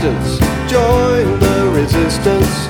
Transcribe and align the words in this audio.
distance. 0.00 0.38
Join 0.70 1.40
the 1.40 1.70
resistance. 1.74 2.66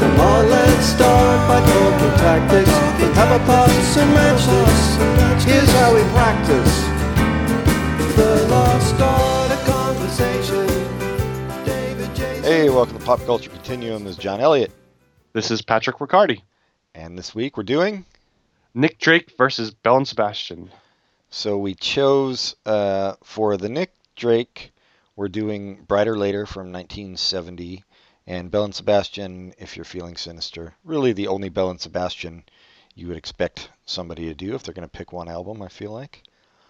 Come 0.00 0.20
on, 0.20 0.48
let's 0.48 0.86
start 0.86 1.48
by 1.48 1.60
talking 1.60 2.18
tactics. 2.18 2.70
Let's 3.00 3.16
have 3.16 3.40
a 3.40 3.44
pass 3.44 3.96
and 3.98 4.10
match 4.14 4.44
this. 4.46 5.44
Here's 5.44 5.70
how 5.72 5.94
we 5.94 6.02
practice. 6.12 6.80
The 8.16 8.46
lost 8.48 8.94
art 9.00 9.52
of 9.52 9.64
conversation. 9.66 11.64
David 11.64 12.14
Jason. 12.16 12.42
Hey, 12.44 12.70
welcome 12.70 12.98
to 12.98 13.04
Pop 13.04 13.20
Culture 13.26 13.50
Continuum. 13.50 14.04
This 14.04 14.12
is 14.16 14.22
John 14.22 14.40
Elliott, 14.40 14.72
This 15.34 15.50
is 15.50 15.60
Patrick 15.62 16.00
Riccardi. 16.00 16.42
and 16.94 17.18
this 17.18 17.34
week 17.34 17.56
we're 17.56 17.64
doing. 17.64 18.04
Nick 18.72 18.98
Drake 18.98 19.32
versus 19.36 19.70
Belle 19.72 19.98
and 19.98 20.08
Sebastian. 20.08 20.70
So 21.30 21.58
we 21.58 21.74
chose 21.74 22.56
uh, 22.64 23.14
for 23.22 23.56
the 23.56 23.68
Nick 23.68 23.92
Drake, 24.16 24.72
we're 25.16 25.28
doing 25.28 25.84
Bryter 25.86 26.16
Layter 26.16 26.46
from 26.46 26.72
1970, 26.72 27.84
and 28.26 28.50
Belle 28.50 28.64
and 28.64 28.74
Sebastian, 28.74 29.52
If 29.58 29.76
You're 29.76 29.84
Feeling 29.84 30.16
Sinister. 30.16 30.74
Really, 30.84 31.12
the 31.12 31.28
only 31.28 31.48
Belle 31.48 31.70
and 31.70 31.80
Sebastian 31.80 32.44
you 32.94 33.08
would 33.08 33.16
expect 33.16 33.70
somebody 33.86 34.26
to 34.26 34.34
do 34.34 34.54
if 34.54 34.62
they're 34.62 34.74
going 34.74 34.88
to 34.88 34.98
pick 34.98 35.12
one 35.12 35.28
album. 35.28 35.60
I 35.62 35.68
feel 35.68 35.90
like. 35.92 36.22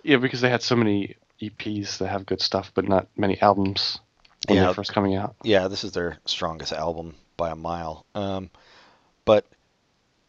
Yeah, 0.02 0.16
because 0.16 0.40
they 0.40 0.50
had 0.50 0.62
so 0.62 0.74
many 0.76 1.16
EPs 1.40 1.98
that 1.98 2.08
have 2.08 2.26
good 2.26 2.40
stuff, 2.40 2.72
but 2.74 2.88
not 2.88 3.06
many 3.16 3.40
albums 3.42 3.98
when 4.48 4.56
Yeah. 4.56 4.64
they're 4.64 4.74
first 4.74 4.92
coming 4.92 5.14
out. 5.16 5.34
yeah, 5.42 5.68
this 5.68 5.84
is 5.84 5.92
their 5.92 6.18
strongest 6.26 6.72
album 6.72 7.14
by 7.36 7.50
a 7.50 7.56
mile. 7.56 8.04
Um, 8.14 8.50
but 9.24 9.46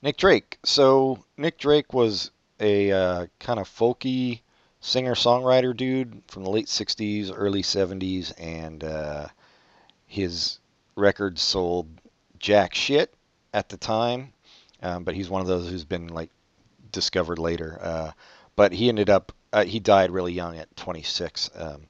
Nick 0.02 0.18
Drake. 0.18 0.58
So 0.63 1.24
Nick 1.38 1.58
Drake 1.58 1.94
was 1.94 2.32
a 2.60 2.91
uh, 2.91 3.26
kind 3.40 3.60
of 3.60 3.68
folky 3.68 4.40
singer-songwriter 4.86 5.76
dude 5.76 6.22
from 6.28 6.44
the 6.44 6.50
late 6.50 6.68
'60s, 6.68 7.32
early 7.36 7.64
'70s, 7.64 8.34
and 8.38 8.84
uh, 8.84 9.27
his 10.05 10.60
records 10.96 11.42
sold 11.42 11.88
jack 12.40 12.74
shit 12.76 13.14
at 13.54 13.70
the 13.70 13.77
time. 13.77 14.32
Um, 14.82 15.04
but 15.04 15.16
he's 15.16 15.30
one 15.30 15.42
of 15.42 15.48
those 15.48 15.70
who's 15.70 15.86
been 15.86 16.08
like 16.08 16.30
discovered 16.92 17.40
later. 17.40 17.80
Uh, 17.82 18.12
but 18.55 18.72
he 18.72 18.90
ended 18.90 19.10
up 19.10 19.32
uh, 19.52 19.66
he 19.66 19.80
died 19.80 20.12
really 20.12 20.34
young 20.34 20.58
at 20.58 20.76
26. 20.76 21.49
Um, 21.58 21.88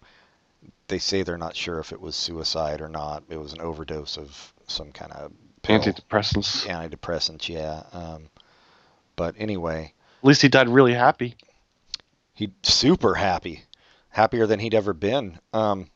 they 0.88 1.00
say 1.00 1.24
they're 1.24 1.38
not 1.38 1.56
sure 1.56 1.80
if 1.80 1.92
it 1.92 2.00
was 2.00 2.16
suicide 2.16 2.80
or 2.80 2.88
not. 2.90 3.24
It 3.30 3.38
was 3.38 3.54
an 3.54 3.62
overdose 3.62 4.18
of 4.18 4.54
some 4.68 4.92
kind 4.92 5.12
of 5.12 5.32
pill. 5.64 5.80
Antidepressants. 5.80 6.66
antidepressants. 6.68 7.50
Yeah. 7.50 7.84
Um, 7.92 8.30
but 9.16 9.36
anyway, 9.38 9.94
At 10.22 10.28
least 10.28 10.42
he 10.44 10.48
died 10.48 10.70
really 10.70 10.94
happy. 10.94 11.36
He 12.36 12.52
super 12.64 13.16
happy, 13.16 13.64
happier 14.09 14.45
than 14.45 14.59
he'd 14.59 14.75
ever 14.75 14.94
been. 14.94 15.39
Um, 15.53 15.88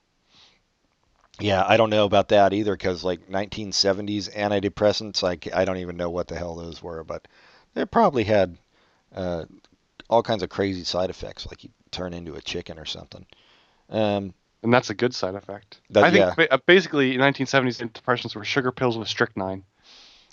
yeah, 1.39 1.63
I 1.65 1.77
don't 1.77 1.89
know 1.89 2.05
about 2.05 2.29
that 2.29 2.53
either 2.53 2.73
because 2.73 3.03
like 3.03 3.29
1970s 3.29 4.33
antidepressants, 4.35 5.21
like 5.21 5.47
I 5.53 5.65
don't 5.65 5.77
even 5.77 5.95
know 5.97 6.09
what 6.09 6.27
the 6.27 6.35
hell 6.35 6.55
those 6.55 6.81
were, 6.81 7.03
but 7.03 7.27
they 7.73 7.85
probably 7.85 8.23
had 8.23 8.57
uh, 9.15 9.45
all 10.09 10.23
kinds 10.23 10.43
of 10.43 10.49
crazy 10.49 10.83
side 10.83 11.09
effects, 11.09 11.47
like 11.47 11.63
you 11.63 11.69
turn 11.91 12.13
into 12.13 12.35
a 12.35 12.41
chicken 12.41 12.77
or 12.79 12.85
something. 12.85 13.25
Um, 13.89 14.33
And 14.63 14.73
that's 14.73 14.89
a 14.89 14.95
good 14.95 15.15
side 15.15 15.35
effect. 15.35 15.79
That- 15.91 16.03
I 16.03 16.11
think 16.11 16.37
yeah. 16.37 16.45
uh, 16.51 16.57
basically 16.65 17.17
1970s 17.17 17.79
antidepressants 17.81 18.35
were 18.35 18.43
sugar 18.43 18.71
pills 18.71 18.97
with 18.97 19.07
strychnine. 19.07 19.63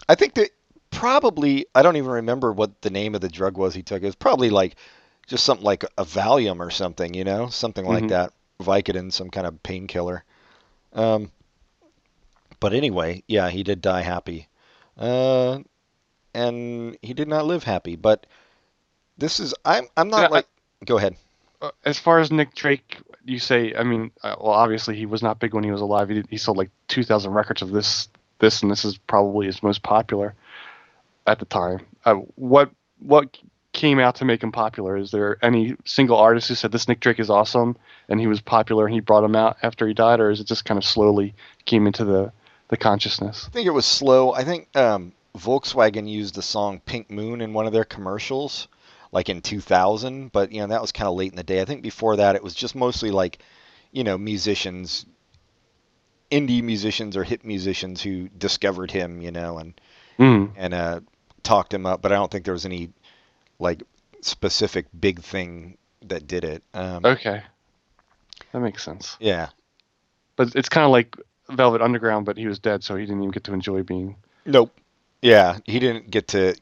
I 0.08 0.14
think 0.14 0.34
that 0.34 0.50
probably 0.90 1.66
I 1.74 1.82
don't 1.82 1.96
even 1.96 2.10
remember 2.10 2.52
what 2.52 2.80
the 2.82 2.90
name 2.90 3.14
of 3.14 3.20
the 3.20 3.28
drug 3.28 3.56
was 3.56 3.74
he 3.74 3.82
took. 3.82 4.02
It 4.02 4.06
was 4.06 4.14
probably 4.14 4.50
like 4.50 4.76
just 5.26 5.44
something 5.44 5.64
like 5.64 5.84
a 5.98 6.04
Valium 6.04 6.60
or 6.60 6.70
something, 6.70 7.14
you 7.14 7.24
know, 7.24 7.48
something 7.48 7.84
like 7.86 8.04
Mhm. 8.04 8.08
that. 8.10 8.32
Vicodin, 8.60 9.12
some 9.12 9.28
kind 9.30 9.46
of 9.46 9.62
painkiller. 9.62 10.24
Um, 10.94 11.30
but 12.60 12.72
anyway, 12.72 13.22
yeah, 13.26 13.50
he 13.50 13.62
did 13.62 13.82
die 13.82 14.00
happy, 14.00 14.48
uh, 14.96 15.58
and 16.32 16.96
he 17.02 17.12
did 17.12 17.28
not 17.28 17.44
live 17.46 17.64
happy. 17.64 17.96
But 17.96 18.26
this 19.18 19.40
is 19.40 19.54
I'm 19.64 19.86
I'm 19.96 20.08
not 20.08 20.22
Yeah, 20.22 20.26
I- 20.26 20.30
like. 20.30 20.46
Go 20.84 20.98
ahead. 20.98 21.16
Uh, 21.60 21.70
As 21.84 21.98
far 21.98 22.18
as 22.20 22.30
Nick 22.30 22.54
Drake, 22.54 22.98
you 23.24 23.38
say, 23.38 23.74
I 23.74 23.82
mean, 23.82 24.10
uh, 24.22 24.36
well, 24.38 24.52
obviously 24.52 24.94
he 24.94 25.06
was 25.06 25.22
not 25.22 25.38
big 25.38 25.54
when 25.54 25.64
he 25.64 25.70
was 25.70 25.80
alive. 25.80 26.08
He, 26.10 26.16
did, 26.16 26.26
he 26.28 26.36
sold 26.36 26.58
like 26.58 26.70
2,000 26.88 27.32
records 27.32 27.62
of 27.62 27.70
this, 27.70 28.08
this, 28.40 28.60
and 28.62 28.70
this 28.70 28.84
is 28.84 28.98
probably 28.98 29.46
his 29.46 29.62
most 29.62 29.82
popular 29.82 30.34
at 31.26 31.38
the 31.38 31.46
time. 31.46 31.80
Uh, 32.04 32.16
what 32.36 32.70
what 32.98 33.36
came 33.76 34.00
out 34.00 34.16
to 34.16 34.24
make 34.24 34.42
him 34.42 34.50
popular? 34.50 34.96
Is 34.96 35.10
there 35.10 35.36
any 35.42 35.76
single 35.84 36.16
artist 36.16 36.48
who 36.48 36.54
said 36.54 36.72
this 36.72 36.88
Nick 36.88 36.98
Drake 36.98 37.20
is 37.20 37.30
awesome 37.30 37.76
and 38.08 38.18
he 38.18 38.26
was 38.26 38.40
popular 38.40 38.86
and 38.86 38.94
he 38.94 39.00
brought 39.00 39.22
him 39.22 39.36
out 39.36 39.58
after 39.62 39.86
he 39.86 39.92
died, 39.94 40.18
or 40.18 40.30
is 40.30 40.40
it 40.40 40.46
just 40.46 40.64
kind 40.64 40.78
of 40.78 40.84
slowly 40.84 41.34
came 41.66 41.86
into 41.86 42.04
the 42.04 42.32
the 42.68 42.76
consciousness? 42.76 43.44
I 43.46 43.50
think 43.52 43.66
it 43.66 43.70
was 43.70 43.86
slow. 43.86 44.32
I 44.32 44.42
think 44.42 44.74
um, 44.76 45.12
Volkswagen 45.36 46.08
used 46.08 46.34
the 46.34 46.42
song 46.42 46.80
Pink 46.84 47.10
Moon 47.10 47.40
in 47.40 47.52
one 47.52 47.66
of 47.66 47.72
their 47.72 47.84
commercials, 47.84 48.66
like 49.12 49.28
in 49.28 49.42
2000. 49.42 50.32
But 50.32 50.50
you 50.50 50.60
know 50.60 50.68
that 50.68 50.80
was 50.80 50.90
kind 50.90 51.06
of 51.08 51.14
late 51.14 51.30
in 51.30 51.36
the 51.36 51.44
day. 51.44 51.60
I 51.60 51.64
think 51.66 51.82
before 51.82 52.16
that 52.16 52.34
it 52.34 52.42
was 52.42 52.54
just 52.54 52.74
mostly 52.74 53.10
like, 53.10 53.38
you 53.92 54.04
know, 54.04 54.16
musicians, 54.16 55.04
indie 56.30 56.62
musicians 56.62 57.16
or 57.16 57.24
hip 57.24 57.44
musicians 57.44 58.02
who 58.02 58.28
discovered 58.28 58.90
him, 58.90 59.20
you 59.20 59.30
know, 59.30 59.58
and 59.58 59.74
Mm. 60.18 60.52
and 60.56 60.72
uh, 60.72 61.00
talked 61.42 61.74
him 61.74 61.84
up. 61.84 62.00
But 62.00 62.10
I 62.10 62.14
don't 62.14 62.30
think 62.30 62.44
there 62.44 62.54
was 62.54 62.64
any 62.64 62.88
like 63.58 63.82
specific 64.20 64.86
big 64.98 65.20
thing 65.22 65.76
that 66.02 66.26
did 66.26 66.44
it. 66.44 66.62
Um, 66.74 67.04
Okay, 67.04 67.42
that 68.52 68.60
makes 68.60 68.82
sense. 68.84 69.16
Yeah. 69.20 69.48
But 70.36 70.54
it's 70.54 70.68
kind 70.68 70.84
of 70.84 70.90
like 70.90 71.16
Velvet 71.50 71.80
Underground, 71.80 72.26
but 72.26 72.36
he 72.36 72.46
was 72.46 72.58
dead, 72.58 72.84
so 72.84 72.96
he 72.96 73.06
didn't 73.06 73.22
even 73.22 73.30
get 73.30 73.44
to 73.44 73.54
enjoy 73.54 73.82
being. 73.82 74.16
Nope. 74.44 74.76
Yeah, 75.22 75.58
he 75.64 75.78
didn't 75.78 76.10
get 76.10 76.28
to 76.28 76.54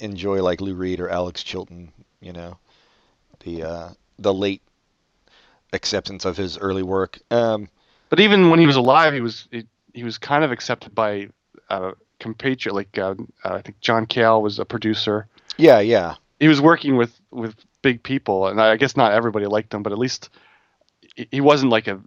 enjoy 0.00 0.42
like 0.42 0.60
Lou 0.60 0.74
Reed 0.74 1.00
or 1.00 1.08
Alex 1.08 1.42
Chilton, 1.42 1.92
you 2.20 2.32
know, 2.32 2.58
the 3.44 3.62
uh, 3.62 3.88
the 4.18 4.34
late 4.34 4.62
acceptance 5.72 6.24
of 6.24 6.36
his 6.36 6.58
early 6.58 6.82
work. 6.82 7.18
Um, 7.30 7.68
But 8.08 8.20
even 8.20 8.50
when 8.50 8.58
he 8.58 8.66
was 8.66 8.76
alive, 8.76 9.14
he 9.14 9.20
was 9.20 9.46
he, 9.50 9.66
he 9.94 10.04
was 10.04 10.18
kind 10.18 10.44
of 10.44 10.50
accepted 10.52 10.94
by 10.94 11.28
uh, 11.70 11.92
compatriot. 12.18 12.74
Like 12.74 12.98
uh, 12.98 13.14
uh, 13.44 13.54
I 13.54 13.62
think 13.62 13.80
John 13.80 14.06
Cale 14.06 14.42
was 14.42 14.58
a 14.58 14.64
producer. 14.64 15.26
yeah, 15.56 15.78
yeah, 15.80 16.16
He 16.42 16.48
was 16.48 16.60
working 16.60 16.96
with 16.96 17.16
with 17.30 17.54
big 17.82 18.02
people, 18.02 18.48
and 18.48 18.60
I 18.60 18.74
guess 18.74 18.96
not 18.96 19.12
everybody 19.12 19.46
liked 19.46 19.72
him, 19.72 19.84
but 19.84 19.92
at 19.92 19.98
least 19.98 20.28
he, 21.30 21.40
wasn't 21.40 21.70
like 21.70 21.86
a 21.86 22.00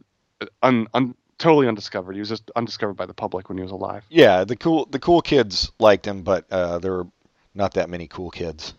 un, 0.62 0.88
un, 0.94 1.16
totally 1.38 1.70
undiscovered. 1.70 2.16
He 2.16 2.20
was 2.20 2.28
just 2.28 2.52
undiscovered 2.54 2.98
by 2.98 3.06
the 3.06 3.14
public 3.14 3.48
when 3.48 3.58
he 3.58 3.62
was 3.62 3.72
alive. 3.72 4.04
yeah. 4.10 4.44
The 4.44 4.58
cool 4.58 4.88
the 4.88 5.00
cool 5.00 5.22
kids 5.22 5.72
liked 5.80 6.06
him, 6.06 6.24
but 6.24 6.52
uh, 6.52 6.80
there 6.80 6.92
were 6.92 7.08
not 7.54 7.76
that 7.76 7.90
many 7.90 8.08
cool 8.08 8.30
kids 8.30 8.74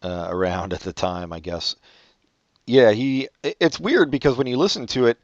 uh, 0.00 0.28
around 0.30 0.72
at 0.72 0.80
the 0.80 0.94
time, 0.94 1.34
I 1.34 1.40
guess. 1.40 1.76
Yeah, 2.66 2.92
he. 2.92 3.28
It's 3.42 3.78
weird 3.78 4.10
because 4.10 4.38
when 4.38 4.46
you 4.46 4.56
listen 4.56 4.86
to 4.86 5.04
it, 5.04 5.18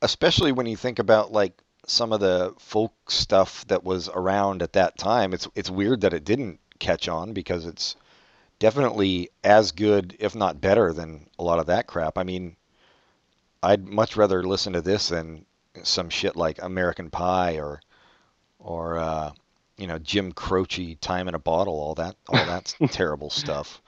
especially 0.00 0.52
when 0.52 0.64
you 0.64 0.76
think 0.78 0.98
about 1.00 1.32
like 1.32 1.52
some 1.86 2.14
of 2.14 2.20
the 2.20 2.54
folk 2.58 3.10
stuff 3.10 3.66
that 3.66 3.84
was 3.84 4.08
around 4.08 4.62
at 4.62 4.72
that 4.72 4.96
time, 4.96 5.34
it's 5.34 5.46
it's 5.54 5.68
weird 5.68 6.00
that 6.00 6.14
it 6.14 6.24
didn't 6.24 6.60
catch 6.80 7.08
on 7.08 7.32
because 7.32 7.64
it's 7.66 7.94
definitely 8.58 9.30
as 9.44 9.70
good, 9.72 10.16
if 10.18 10.34
not 10.34 10.60
better, 10.60 10.92
than 10.92 11.26
a 11.38 11.44
lot 11.44 11.58
of 11.60 11.66
that 11.66 11.86
crap. 11.86 12.18
I 12.18 12.24
mean, 12.24 12.56
I'd 13.62 13.86
much 13.86 14.16
rather 14.16 14.42
listen 14.42 14.72
to 14.72 14.80
this 14.80 15.08
than 15.08 15.44
some 15.82 16.10
shit 16.10 16.34
like 16.36 16.60
American 16.62 17.10
Pie 17.10 17.58
or 17.58 17.80
or 18.58 18.98
uh, 18.98 19.30
you 19.76 19.86
know 19.86 19.98
Jim 19.98 20.32
Croce, 20.32 20.96
Time 20.96 21.28
in 21.28 21.34
a 21.34 21.38
Bottle, 21.38 21.74
all 21.74 21.94
that 21.94 22.16
all 22.28 22.44
that 22.46 22.74
terrible 22.90 23.30
stuff. 23.30 23.80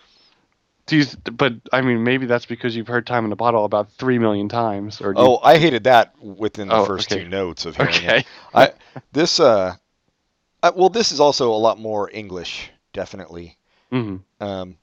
Do 0.87 0.97
you, 0.97 1.07
but 1.33 1.55
I 1.73 1.81
mean, 1.81 2.03
maybe 2.03 2.27
that's 2.27 2.45
because 2.47 2.75
you've 2.75 2.89
heard 2.89 3.07
"Time 3.07 3.25
in 3.25 3.33
a 3.33 3.37
Bottle" 3.37 3.65
about 3.65 3.91
three 3.93 4.19
million 4.19 4.49
times. 4.49 5.01
Or 5.01 5.15
do 5.15 5.21
you- 5.21 5.27
Oh, 5.27 5.39
I 5.43 5.57
hated 5.59 5.85
that 5.85 6.13
within 6.21 6.69
the 6.69 6.75
Oh, 6.77 6.87
first 6.87 7.11
okay. 7.11 7.23
two 7.23 7.29
notes 7.29 7.67
of 7.67 7.77
hearing 7.77 7.95
it. 7.95 7.99
okay. 8.05 8.25
I 8.55 8.73
this 9.13 9.39
uh, 9.41 9.75
I, 10.63 10.71
well, 10.71 10.89
this 10.89 11.13
is 11.13 11.21
also 11.21 11.53
a 11.53 11.57
lot 11.57 11.79
more 11.79 12.11
English, 12.13 12.71
definitely. 12.93 13.57
hmm 13.91 14.17
Um, 14.41 14.77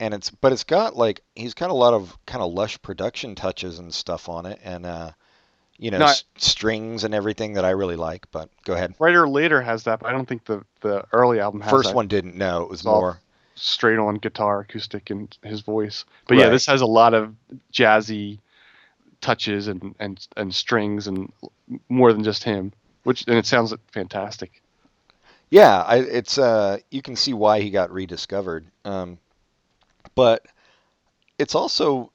and 0.00 0.14
it's 0.14 0.30
but 0.30 0.52
it's 0.52 0.64
got 0.64 0.96
like 0.96 1.22
he's 1.36 1.54
got 1.54 1.70
a 1.70 1.74
lot 1.74 1.94
of 1.94 2.16
kind 2.26 2.42
of 2.42 2.52
lush 2.52 2.80
production 2.82 3.34
touches 3.34 3.78
and 3.78 3.92
stuff 3.94 4.28
on 4.28 4.46
it, 4.46 4.58
and 4.64 4.84
uh, 4.86 5.10
you 5.78 5.90
know, 5.90 5.98
No, 5.98 6.06
I- 6.06 6.10
s- 6.10 6.24
strings 6.38 7.04
and 7.04 7.14
everything 7.14 7.54
that 7.54 7.64
I 7.64 7.70
really 7.70 7.96
like. 7.96 8.26
But 8.32 8.48
go 8.64 8.74
ahead. 8.74 8.96
Bryter 8.98 9.30
Layter 9.30 9.60
has 9.62 9.84
that, 9.84 10.00
but 10.00 10.08
I 10.08 10.12
don't 10.12 10.26
think 10.26 10.44
the 10.44 10.64
the 10.80 11.04
early 11.12 11.38
album 11.40 11.60
has 11.60 11.70
First 11.70 11.90
that. 11.90 11.96
one 11.96 12.08
didn't. 12.08 12.36
No, 12.36 12.62
it 12.62 12.68
was 12.70 12.84
all- 12.86 13.00
more. 13.00 13.18
straight 13.54 13.98
on 13.98 14.16
guitar, 14.16 14.60
acoustic, 14.60 15.10
and 15.10 15.36
his 15.44 15.60
voice. 15.60 16.04
But 16.26 16.38
yeah, 16.38 16.48
this 16.48 16.66
has 16.66 16.80
a 16.80 16.86
lot 16.86 17.14
of 17.14 17.34
jazzy 17.72 18.38
touches 19.20 19.68
and 19.68 19.94
and 20.00 20.26
and 20.36 20.52
strings 20.54 21.06
and 21.06 21.32
more 21.88 22.12
than 22.12 22.24
just 22.24 22.42
him. 22.44 22.72
Which 23.04 23.24
and 23.28 23.36
it 23.36 23.46
sounds 23.46 23.72
fantastic. 23.92 24.62
Yeah, 25.52 25.82
I, 25.82 25.96
it's 25.98 26.38
uh, 26.38 26.78
you 26.90 27.02
can 27.02 27.14
see 27.14 27.34
why 27.34 27.60
he 27.60 27.68
got 27.68 27.92
rediscovered. 27.92 28.64
Um, 28.86 29.18
but 30.14 30.46
it's 31.38 31.54
also 31.54 32.10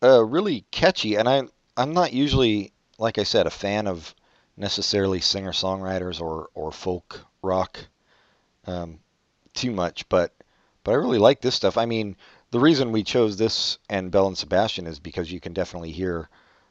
uh, 0.00 0.24
really 0.24 0.64
catchy, 0.70 1.16
and 1.16 1.28
I 1.28 1.42
I'm 1.76 1.92
not 1.92 2.12
usually 2.12 2.72
like 2.98 3.18
I 3.18 3.24
said, 3.24 3.48
a 3.48 3.50
fan 3.50 3.88
of 3.88 4.14
necessarily 4.56 5.20
singer 5.20 5.50
songwriters 5.50 6.20
or 6.20 6.50
or 6.54 6.70
folk 6.70 7.26
rock 7.42 7.80
um, 8.68 9.00
too 9.54 9.72
much, 9.72 10.08
but 10.08 10.32
but 10.84 10.92
I 10.92 10.94
really 10.94 11.18
like 11.18 11.40
this 11.40 11.56
stuff. 11.56 11.76
I 11.76 11.86
mean, 11.86 12.14
the 12.52 12.60
reason 12.60 12.92
we 12.92 13.02
chose 13.02 13.36
this 13.36 13.78
and 13.90 14.12
Belle 14.12 14.28
and 14.28 14.38
Sebastian 14.38 14.86
is 14.86 15.00
because 15.00 15.32
you 15.32 15.40
can 15.40 15.52
definitely 15.52 15.90
hear 15.90 16.28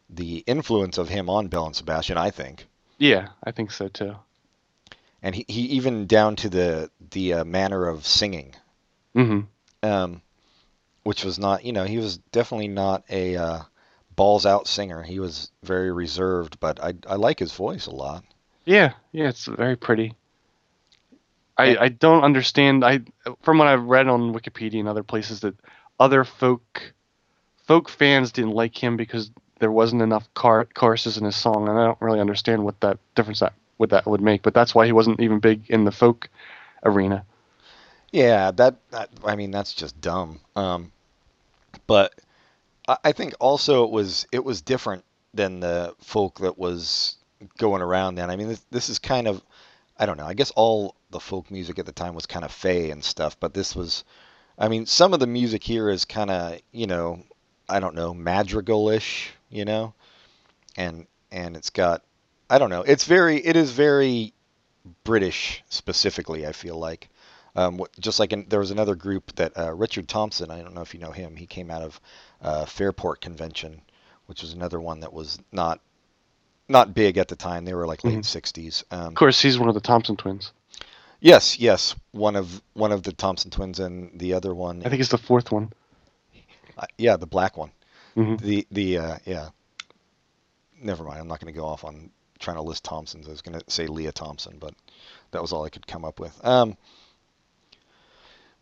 the 0.09 0.37
influence 0.47 0.97
of 0.97 1.09
him 1.09 1.29
on 1.29 1.49
Belle 1.49 1.65
and 1.65 1.75
Sebastian. 1.75 2.17
I 2.17 2.29
think. 2.29 2.65
Yeah, 2.97 3.27
I 3.43 3.51
think 3.51 3.71
so 3.71 3.89
too. 3.89 4.15
And 5.23 5.35
he, 5.35 5.45
he 5.47 5.61
even 5.61 6.07
down 6.07 6.35
to 6.37 6.49
the 6.49 6.89
the 7.11 7.33
uh, 7.35 7.43
manner 7.45 7.87
of 7.87 8.05
singing, 8.05 8.55
hmm 9.13 9.41
um, 9.83 10.21
which 11.03 11.23
was 11.23 11.37
not 11.37 11.63
you 11.63 11.73
know 11.73 11.83
he 11.83 11.97
was 11.97 12.17
definitely 12.17 12.67
not 12.67 13.03
a 13.09 13.35
uh, 13.35 13.61
balls 14.15 14.45
out 14.45 14.67
singer. 14.67 15.03
He 15.03 15.19
was 15.19 15.51
very 15.63 15.91
reserved, 15.91 16.59
but 16.59 16.83
I 16.83 16.93
I 17.07 17.15
like 17.15 17.39
his 17.39 17.53
voice 17.53 17.85
a 17.85 17.95
lot. 17.95 18.23
Yeah, 18.65 18.93
yeah, 19.11 19.29
it's 19.29 19.45
very 19.45 19.75
pretty. 19.75 20.15
I, 21.57 21.77
I 21.77 21.89
don't 21.89 22.23
understand. 22.23 22.83
I 22.83 23.01
from 23.41 23.59
what 23.59 23.67
I've 23.67 23.83
read 23.83 24.07
on 24.07 24.33
Wikipedia 24.33 24.79
and 24.79 24.89
other 24.89 25.03
places 25.03 25.41
that 25.41 25.55
other 25.99 26.23
folk 26.23 26.93
folk 27.67 27.89
fans 27.89 28.31
didn't 28.31 28.51
like 28.51 28.81
him 28.81 28.97
because 28.97 29.31
there 29.59 29.71
wasn't 29.71 30.01
enough 30.01 30.33
car, 30.33 30.65
choruses 30.65 31.17
in 31.17 31.25
his 31.25 31.35
song, 31.35 31.67
and 31.67 31.77
I 31.77 31.85
don't 31.85 32.01
really 32.01 32.19
understand 32.19 32.63
what 32.63 32.81
that 32.81 32.97
difference 33.13 33.41
that 33.41 33.53
what 33.81 33.89
that 33.89 34.05
would 34.05 34.21
make. 34.21 34.43
But 34.43 34.53
that's 34.53 34.73
why 34.73 34.85
he 34.85 34.93
wasn't 34.93 35.19
even 35.19 35.39
big 35.39 35.69
in 35.69 35.83
the 35.83 35.91
folk 35.91 36.29
arena. 36.83 37.25
Yeah, 38.11 38.51
that, 38.51 38.75
that 38.91 39.09
I 39.25 39.35
mean 39.35 39.51
that's 39.51 39.73
just 39.73 39.99
dumb. 39.99 40.39
Um, 40.55 40.91
but 41.87 42.13
I, 42.87 42.97
I 43.05 43.11
think 43.11 43.33
also 43.39 43.83
it 43.83 43.91
was 43.91 44.27
it 44.31 44.45
was 44.45 44.61
different 44.61 45.03
than 45.33 45.59
the 45.59 45.95
folk 45.99 46.39
that 46.39 46.57
was 46.57 47.17
going 47.57 47.81
around 47.81 48.15
then. 48.15 48.29
I 48.29 48.35
mean 48.35 48.49
this, 48.49 48.65
this 48.69 48.89
is 48.89 48.99
kind 48.99 49.27
of 49.27 49.41
I 49.97 50.05
don't 50.05 50.17
know. 50.17 50.25
I 50.25 50.35
guess 50.35 50.51
all 50.51 50.95
the 51.09 51.19
folk 51.19 51.51
music 51.51 51.79
at 51.79 51.85
the 51.85 51.91
time 51.91 52.13
was 52.13 52.25
kind 52.25 52.45
of 52.45 52.51
fey 52.51 52.91
and 52.91 53.03
stuff, 53.03 53.39
but 53.39 53.53
this 53.53 53.75
was 53.75 54.03
I 54.57 54.67
mean 54.67 54.85
some 54.85 55.13
of 55.13 55.19
the 55.19 55.27
music 55.27 55.63
here 55.63 55.89
is 55.89 56.05
kind 56.05 56.29
of 56.29 56.59
you 56.71 56.87
know 56.87 57.23
I 57.67 57.79
don't 57.79 57.95
know 57.95 58.13
madrigal-ish, 58.13 59.31
you 59.49 59.65
know, 59.65 59.93
and 60.75 61.07
and 61.31 61.55
it's 61.55 61.69
got 61.69 62.03
I 62.51 62.57
don't 62.59 62.69
know. 62.69 62.81
It's 62.81 63.05
very 63.05 63.37
it 63.37 63.55
is 63.55 63.71
very 63.71 64.33
British 65.03 65.63
specifically. 65.69 66.45
I 66.45 66.51
feel 66.51 66.77
like. 66.77 67.09
Um, 67.53 67.81
just 67.99 68.17
like 68.19 68.31
in, 68.31 68.45
there 68.47 68.59
was 68.61 68.71
another 68.71 68.95
group 68.95 69.35
that 69.35 69.57
uh, 69.57 69.73
Richard 69.73 70.07
Thompson, 70.07 70.49
I 70.51 70.61
don't 70.61 70.73
know 70.73 70.81
if 70.81 70.93
you 70.93 71.01
know 71.01 71.11
him, 71.11 71.35
he 71.35 71.45
came 71.45 71.69
out 71.69 71.81
of 71.81 71.99
uh, 72.41 72.63
Fairport 72.65 73.19
Convention, 73.19 73.81
which 74.27 74.41
was 74.41 74.53
another 74.53 74.79
one 74.79 75.01
that 75.01 75.11
was 75.11 75.37
not 75.51 75.81
not 76.69 76.93
big 76.93 77.17
at 77.17 77.27
the 77.27 77.35
time. 77.35 77.65
They 77.65 77.73
were 77.73 77.85
like 77.87 78.05
late 78.05 78.19
Mhm. 78.19 78.23
60s. 78.25 78.83
Um, 78.89 79.07
Of 79.07 79.15
course, 79.15 79.41
he's 79.41 79.59
one 79.59 79.67
of 79.67 79.75
the 79.75 79.81
Thompson 79.81 80.15
twins. 80.15 80.53
yes, 81.19 81.59
yes, 81.59 81.93
one 82.11 82.37
of 82.37 82.61
one 82.73 82.93
of 82.93 83.03
the 83.03 83.11
Thompson 83.11 83.51
twins 83.51 83.79
and 83.81 84.17
the 84.17 84.33
other 84.33 84.53
one, 84.55 84.79
I 84.79 84.83
think 84.83 84.95
he's 84.99 85.09
the 85.09 85.17
fourth 85.17 85.51
one. 85.51 85.73
uh, 86.77 86.85
yeah, 86.97 87.17
the 87.17 87.27
black 87.27 87.57
one. 87.57 87.71
hmm 88.15 88.35
The 88.37 88.65
the 88.71 88.97
uh, 88.97 89.17
yeah. 89.25 89.49
Never 90.81 91.03
mind. 91.03 91.19
I'm 91.19 91.27
not 91.27 91.39
going 91.41 91.53
to 91.53 91.59
go 91.59 91.65
off 91.65 91.83
on 91.83 92.11
trying 92.41 92.57
to 92.57 92.63
list 92.63 92.83
Thompsons. 92.83 93.27
I 93.27 93.31
was 93.31 93.41
going 93.41 93.57
to 93.59 93.71
say 93.71 93.87
Lea 93.87 94.11
Thompson, 94.11 94.57
but 94.59 94.73
that 95.31 95.41
was 95.41 95.53
all 95.53 95.63
I 95.63 95.69
could 95.69 95.87
come 95.87 96.03
up 96.03 96.19
with. 96.19 96.37
Um, 96.45 96.75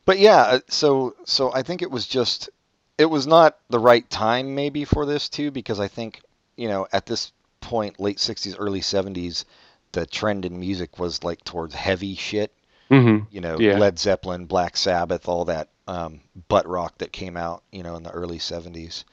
but 0.06 0.20
yeah, 0.20 0.42
uh, 0.42 0.60
so 0.70 1.16
so 1.26 1.52
I 1.54 1.64
think 1.64 1.82
it 1.82 1.92
was 1.92 2.08
just 2.08 2.50
it 2.98 3.06
was 3.06 3.26
not 3.28 3.58
the 3.70 3.80
right 3.80 4.08
time 4.10 4.56
maybe 4.56 4.86
for 4.86 5.06
this 5.06 5.30
too 5.30 5.52
because 5.52 5.80
I 5.80 5.88
think 5.88 6.22
you 6.56 6.68
know 6.68 6.88
at 6.92 7.06
this 7.06 7.32
point 7.62 8.00
late 8.00 8.18
60s 8.18 8.56
early 8.58 8.82
70s 8.82 9.44
the 9.92 10.06
trend 10.06 10.46
in 10.46 10.60
music 10.60 10.98
was 10.98 11.24
like 11.24 11.44
towards 11.44 11.76
heavy 11.76 12.16
shit 12.16 12.54
hmm 12.90 13.20
you 13.32 13.42
know 13.42 13.60
Yeah. 13.60 13.78
Led 13.78 14.00
Zeppelin 14.00 14.46
Black 14.46 14.78
Sabbath 14.78 15.28
all 15.28 15.46
that 15.46 15.70
um, 15.88 16.22
butt 16.48 16.68
rock 16.68 16.98
that 17.00 17.12
came 17.12 17.36
out 17.36 17.64
you 17.72 17.84
know 17.84 17.96
in 17.96 18.04
the 18.04 18.12
early 18.12 18.38
70s 18.40 19.04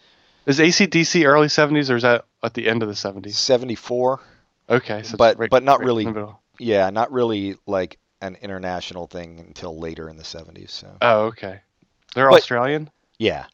Is 0.47 0.59
ACDC 0.61 1.27
early 1.27 1.49
'70s 1.49 1.91
or 1.91 1.97
is 1.97 2.03
that 2.03 2.25
at 2.43 2.55
the 2.55 2.69
end 2.69 2.83
of 2.83 2.89
the 2.89 2.95
'70s? 2.95 3.35
74 3.35 4.21
Okay, 4.69 5.03
so 5.03 5.17
But- 5.17 5.39
right- 5.39 5.51
but 5.51 5.63
not 5.63 5.79
right 5.81 5.87
really-. 5.87 6.35
Yeah, 6.59 6.91
not 6.91 7.13
really 7.13 7.57
like 7.67 7.99
an 8.21 8.37
international 8.41 9.07
thing 9.07 9.39
until 9.41 9.79
later 9.79 10.09
in 10.09 10.17
the 10.17 10.25
70s. 10.25 10.71
So 10.73 10.97
Oh, 11.03 11.25
okay. 11.27 11.61
They're 12.15 12.31
But- 12.31 12.41
Australian. 12.41 12.91
yeah, 13.19 13.47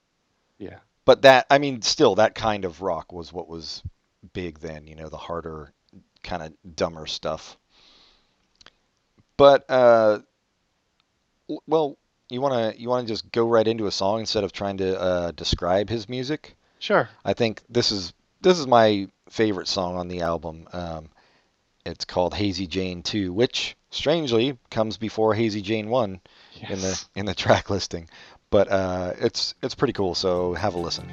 Yeah. 0.58 0.78
but 1.04 1.22
that 1.22 1.46
I 1.50 1.58
mean, 1.58 1.82
still 1.82 2.14
that 2.14 2.34
kind 2.34 2.64
of 2.64 2.80
rock 2.80 3.12
was 3.12 3.32
what 3.32 3.48
was 3.48 3.82
big 4.32 4.60
then. 4.60 4.86
You 4.86 4.94
know, 4.94 5.08
the 5.08 5.16
harder, 5.16 5.72
kind 6.22 6.42
of 6.44 6.76
dumber 6.76 7.06
stuff. 7.06 7.56
But 9.36 9.64
uh, 9.68 10.20
well, 11.66 11.98
you 12.28 12.40
wanna 12.40 12.72
you 12.76 12.88
wanna 12.88 13.06
just 13.06 13.30
go 13.32 13.46
right 13.48 13.66
into 13.66 13.86
a 13.86 13.90
song 13.90 14.20
instead 14.20 14.44
of 14.44 14.52
trying 14.52 14.76
to 14.78 14.98
uh, 15.00 15.30
describe 15.32 15.88
his 15.88 16.08
music. 16.08 16.54
Sure. 16.78 17.08
I 17.24 17.32
think 17.34 17.62
this 17.68 17.90
is 17.90 18.12
this 18.40 18.58
is 18.58 18.66
my 18.66 19.08
favorite 19.32 19.66
song 19.66 19.96
on 19.96 20.08
the 20.08 20.20
album. 20.20 20.68
Um, 20.72 21.08
it's 21.84 22.04
called 22.04 22.34
Hazy 22.34 22.66
Jane 22.66 23.02
2, 23.02 23.32
which 23.32 23.76
strangely 23.90 24.58
comes 24.70 24.98
before 24.98 25.34
Hazy 25.34 25.62
Jane 25.62 25.88
1 25.88 26.20
in 26.68 26.80
the 26.80 27.04
in 27.16 27.26
the 27.26 27.34
track 27.34 27.70
listing. 27.70 28.08
But 28.50 28.70
uh, 28.70 29.14
it's 29.18 29.54
it's 29.62 29.74
pretty 29.74 29.94
cool, 29.94 30.14
so 30.14 30.52
have 30.54 30.74
a 30.74 30.78
listen. 30.78 31.08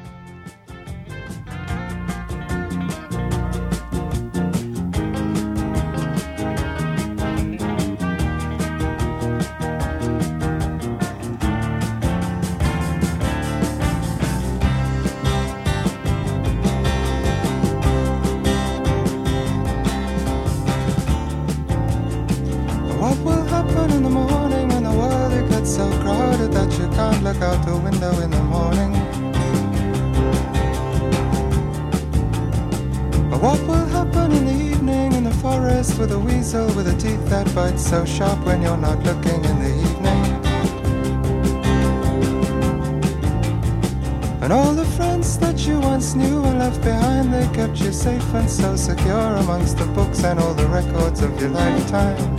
Amongst 49.60 49.78
the 49.78 49.86
books 49.88 50.24
and 50.24 50.40
all 50.40 50.54
the 50.54 50.66
records 50.68 51.22
of 51.22 51.38
your 51.40 51.50
lifetime. 51.50 52.38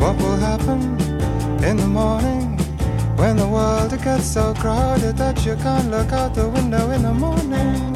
What 0.00 0.16
will 0.16 0.36
happen 0.36 0.80
in 1.62 1.76
the 1.76 1.86
morning 1.86 2.58
when 3.16 3.36
the 3.36 3.46
world 3.46 3.90
gets 4.02 4.24
so 4.24 4.52
crowded 4.54 5.16
that 5.18 5.46
you 5.46 5.54
can't 5.56 5.88
look 5.90 6.12
out 6.12 6.34
the 6.34 6.48
window 6.48 6.90
in 6.90 7.02
the 7.02 7.14
morning? 7.14 7.91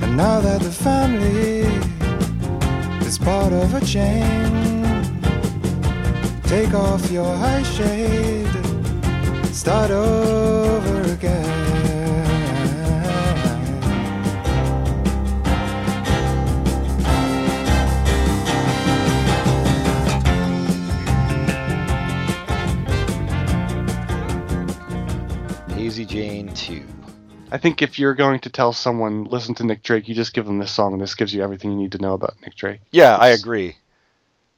And 0.00 0.16
now 0.16 0.40
that 0.40 0.60
the 0.60 0.70
family 0.70 1.62
is 3.06 3.18
part 3.18 3.52
of 3.52 3.74
a 3.74 3.80
chain, 3.84 4.82
take 6.44 6.74
off 6.74 7.10
your 7.10 7.34
high 7.36 7.62
shade, 7.62 8.48
start 9.52 9.90
over 9.90 10.83
I 27.54 27.58
think 27.58 27.82
if 27.82 28.00
you're 28.00 28.16
going 28.16 28.40
to 28.40 28.50
tell 28.50 28.72
someone 28.72 29.26
listen 29.26 29.54
to 29.54 29.64
Nick 29.64 29.84
Drake, 29.84 30.08
you 30.08 30.14
just 30.16 30.34
give 30.34 30.44
them 30.44 30.58
this 30.58 30.72
song, 30.72 30.92
and 30.92 31.00
this 31.00 31.14
gives 31.14 31.32
you 31.32 31.40
everything 31.40 31.70
you 31.70 31.76
need 31.76 31.92
to 31.92 31.98
know 31.98 32.14
about 32.14 32.34
Nick 32.42 32.56
Drake. 32.56 32.80
Yeah, 32.90 33.14
I 33.14 33.28
agree. 33.28 33.76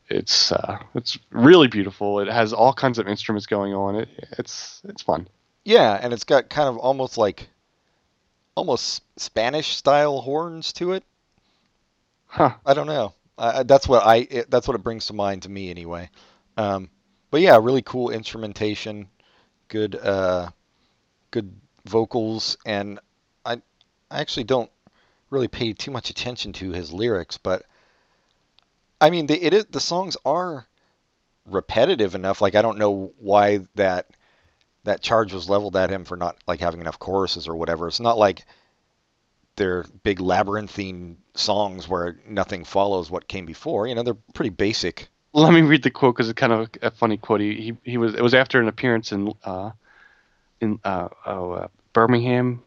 it's 0.08 0.50
uh, 0.50 0.78
it's 0.94 1.18
really 1.30 1.68
beautiful. 1.68 2.20
It 2.20 2.28
has 2.28 2.54
all 2.54 2.72
kinds 2.72 2.98
of 2.98 3.06
instruments 3.06 3.44
going 3.44 3.74
on. 3.74 3.96
It 3.96 4.08
it's 4.38 4.80
it's 4.84 5.02
fun. 5.02 5.28
Yeah, 5.62 5.98
and 6.00 6.14
it's 6.14 6.24
got 6.24 6.48
kind 6.48 6.70
of 6.70 6.78
almost 6.78 7.18
like 7.18 7.50
almost 8.54 9.02
Spanish 9.18 9.76
style 9.76 10.22
horns 10.22 10.72
to 10.74 10.92
it. 10.92 11.04
Huh. 12.28 12.54
I 12.64 12.72
don't 12.72 12.86
know. 12.86 13.12
I, 13.36 13.62
that's 13.64 13.86
what 13.86 14.06
I. 14.06 14.26
It, 14.30 14.50
that's 14.50 14.66
what 14.66 14.74
it 14.74 14.82
brings 14.82 15.04
to 15.08 15.12
mind 15.12 15.42
to 15.42 15.50
me 15.50 15.68
anyway. 15.68 16.08
Um, 16.56 16.88
but 17.30 17.42
yeah, 17.42 17.58
really 17.60 17.82
cool 17.82 18.08
instrumentation, 18.08 19.08
good, 19.68 19.96
uh, 19.96 20.48
good 21.30 21.52
vocals, 21.88 22.56
and 22.66 22.98
I, 23.44 23.60
I 24.10 24.20
actually 24.20 24.44
don't 24.44 24.70
really 25.30 25.48
pay 25.48 25.72
too 25.72 25.90
much 25.90 26.10
attention 26.10 26.52
to 26.54 26.70
his 26.70 26.92
lyrics, 26.92 27.38
but 27.38 27.64
I 29.00 29.10
mean, 29.10 29.26
the, 29.26 29.42
it 29.44 29.52
is 29.52 29.66
the 29.66 29.80
songs 29.80 30.16
are 30.24 30.66
repetitive 31.46 32.14
enough. 32.14 32.40
Like 32.40 32.54
I 32.54 32.62
don't 32.62 32.78
know 32.78 33.12
why 33.18 33.60
that 33.74 34.08
that 34.84 35.02
charge 35.02 35.32
was 35.32 35.50
leveled 35.50 35.76
at 35.76 35.90
him 35.90 36.04
for 36.04 36.16
not 36.16 36.36
like 36.46 36.60
having 36.60 36.80
enough 36.80 36.98
choruses 36.98 37.48
or 37.48 37.56
whatever. 37.56 37.88
It's 37.88 38.00
not 38.00 38.18
like 38.18 38.46
they're 39.56 39.84
big 40.02 40.20
labyrinthine 40.20 41.18
songs 41.34 41.88
where 41.88 42.18
nothing 42.26 42.64
follows 42.64 43.10
what 43.10 43.28
came 43.28 43.46
before. 43.46 43.86
You 43.86 43.94
know, 43.94 44.02
they're 44.02 44.14
pretty 44.34 44.50
basic. 44.50 45.08
Let 45.32 45.52
me 45.52 45.62
read 45.62 45.82
the 45.82 45.90
quote 45.90 46.14
because 46.14 46.28
it's 46.28 46.38
kind 46.38 46.52
of 46.52 46.70
a, 46.80 46.90
funny 46.90 47.16
quote. 47.16 47.40
He, 47.40 47.54
he 47.60 47.76
he 47.84 47.98
was 47.98 48.14
it 48.14 48.22
was 48.22 48.34
after 48.34 48.60
an 48.60 48.68
appearance 48.68 49.12
in 49.12 49.32
uh 49.44 49.72
in 50.60 50.80
uh, 50.84 51.08
oh, 51.26 51.52
uh 51.52 51.68
Birmingham, 51.96 52.62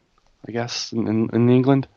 I 0.47 0.51
guess 0.51 0.91
in 0.91 1.07
in, 1.07 1.49
England. 1.51 1.87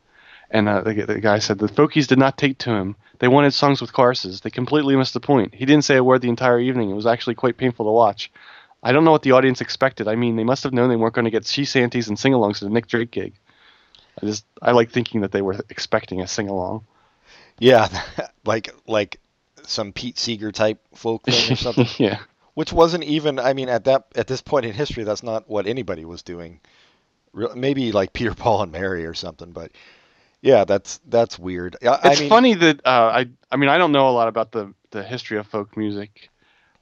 And 0.50 0.68
uh, 0.68 0.82
the, 0.82 1.06
the, 1.06 1.18
guy 1.18 1.38
said 1.38 1.58
the 1.58 1.66
Fokies 1.66 2.06
did 2.06 2.18
not 2.18 2.36
take 2.36 2.58
to 2.58 2.70
him. 2.70 2.94
They 3.20 3.28
wanted 3.28 3.54
songs 3.54 3.80
with 3.80 3.94
choruses. 3.94 4.42
They 4.42 4.50
completely 4.50 4.94
missed 4.96 5.14
the 5.14 5.20
point. 5.20 5.54
He 5.54 5.64
didn't 5.64 5.86
say 5.86 5.96
a 5.96 6.04
word 6.04 6.20
the 6.20 6.28
entire 6.28 6.60
evening. 6.60 6.90
It 6.90 6.94
was 6.94 7.06
actually 7.06 7.36
quite 7.36 7.56
painful 7.56 7.86
to 7.86 7.90
watch. 7.90 8.30
I 8.82 8.92
don't 8.92 9.04
know 9.04 9.12
what 9.12 9.22
the 9.22 9.32
audience 9.32 9.62
expected. 9.62 10.08
I 10.08 10.14
mean, 10.14 10.36
they 10.36 10.44
must 10.44 10.62
have 10.64 10.74
known 10.74 10.90
they 10.90 10.96
weren't 10.96 11.14
going 11.14 11.24
to 11.24 11.30
get 11.30 11.46
she 11.46 11.64
shanties 11.64 12.08
and 12.08 12.18
sing-alongs 12.18 12.56
at 12.56 12.68
a 12.68 12.72
Nick 12.72 12.86
Drake 12.86 13.10
gig. 13.10 13.32
I 14.22 14.26
just 14.26 14.44
I 14.60 14.72
like 14.72 14.90
thinking 14.90 15.22
that 15.22 15.32
they 15.32 15.40
were 15.40 15.56
expecting 15.70 16.20
a 16.20 16.28
sing-along. 16.28 16.84
Yeah, 17.58 17.88
like 18.44 18.74
like 18.86 19.20
some 19.62 19.92
Pete 19.92 20.18
Seeger 20.18 20.52
type 20.52 20.80
folk 20.94 21.24
thing 21.24 21.52
or 21.52 21.56
something. 21.56 21.88
yeah. 21.96 22.18
Which 22.52 22.74
wasn't 22.74 23.04
even. 23.04 23.38
I 23.38 23.54
mean, 23.54 23.70
at 23.70 23.84
that 23.84 24.08
at 24.16 24.26
this 24.26 24.42
point 24.42 24.66
in 24.66 24.74
history, 24.74 25.04
that's 25.04 25.22
not 25.22 25.48
what 25.48 25.66
anybody 25.66 26.04
was 26.04 26.22
doing. 26.22 26.60
Maybe 27.34 27.92
like 27.92 28.12
Peter, 28.12 28.34
Paul, 28.34 28.62
and 28.62 28.72
Mary 28.72 29.06
or 29.06 29.14
something, 29.14 29.52
but 29.52 29.72
yeah, 30.42 30.64
that's 30.64 31.00
that's 31.08 31.38
weird. 31.38 31.76
I, 31.82 32.00
it's 32.04 32.18
I 32.18 32.20
mean, 32.20 32.28
funny 32.28 32.54
that 32.54 32.80
uh, 32.84 33.12
I 33.14 33.28
I 33.50 33.56
mean 33.56 33.68
I 33.68 33.78
don't 33.78 33.92
know 33.92 34.08
a 34.08 34.12
lot 34.12 34.28
about 34.28 34.52
the 34.52 34.74
the 34.90 35.02
history 35.02 35.38
of 35.38 35.46
folk 35.46 35.76
music, 35.76 36.30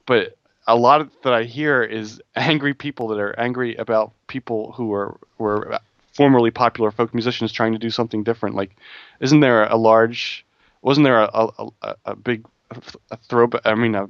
but 0.05 0.37
a 0.67 0.75
lot 0.75 1.01
of, 1.01 1.11
that 1.23 1.33
I 1.33 1.43
hear 1.43 1.83
is 1.83 2.21
angry 2.35 2.73
people 2.73 3.07
that 3.09 3.19
are 3.19 3.39
angry 3.39 3.75
about 3.75 4.11
people 4.27 4.71
who 4.73 4.93
are 4.93 5.17
were 5.37 5.79
formerly 6.13 6.51
popular 6.51 6.91
folk 6.91 7.13
musicians 7.13 7.51
trying 7.51 7.73
to 7.73 7.79
do 7.79 7.89
something 7.89 8.23
different. 8.23 8.55
Like, 8.55 8.75
isn't 9.19 9.39
there 9.39 9.65
a 9.65 9.77
large? 9.77 10.45
Wasn't 10.81 11.03
there 11.03 11.19
a 11.21 11.29
a, 11.33 11.67
a, 11.81 11.95
a 12.05 12.15
big 12.15 12.45
a 13.11 13.17
throwback? 13.17 13.61
I 13.65 13.75
mean, 13.75 13.95
a, 13.95 14.07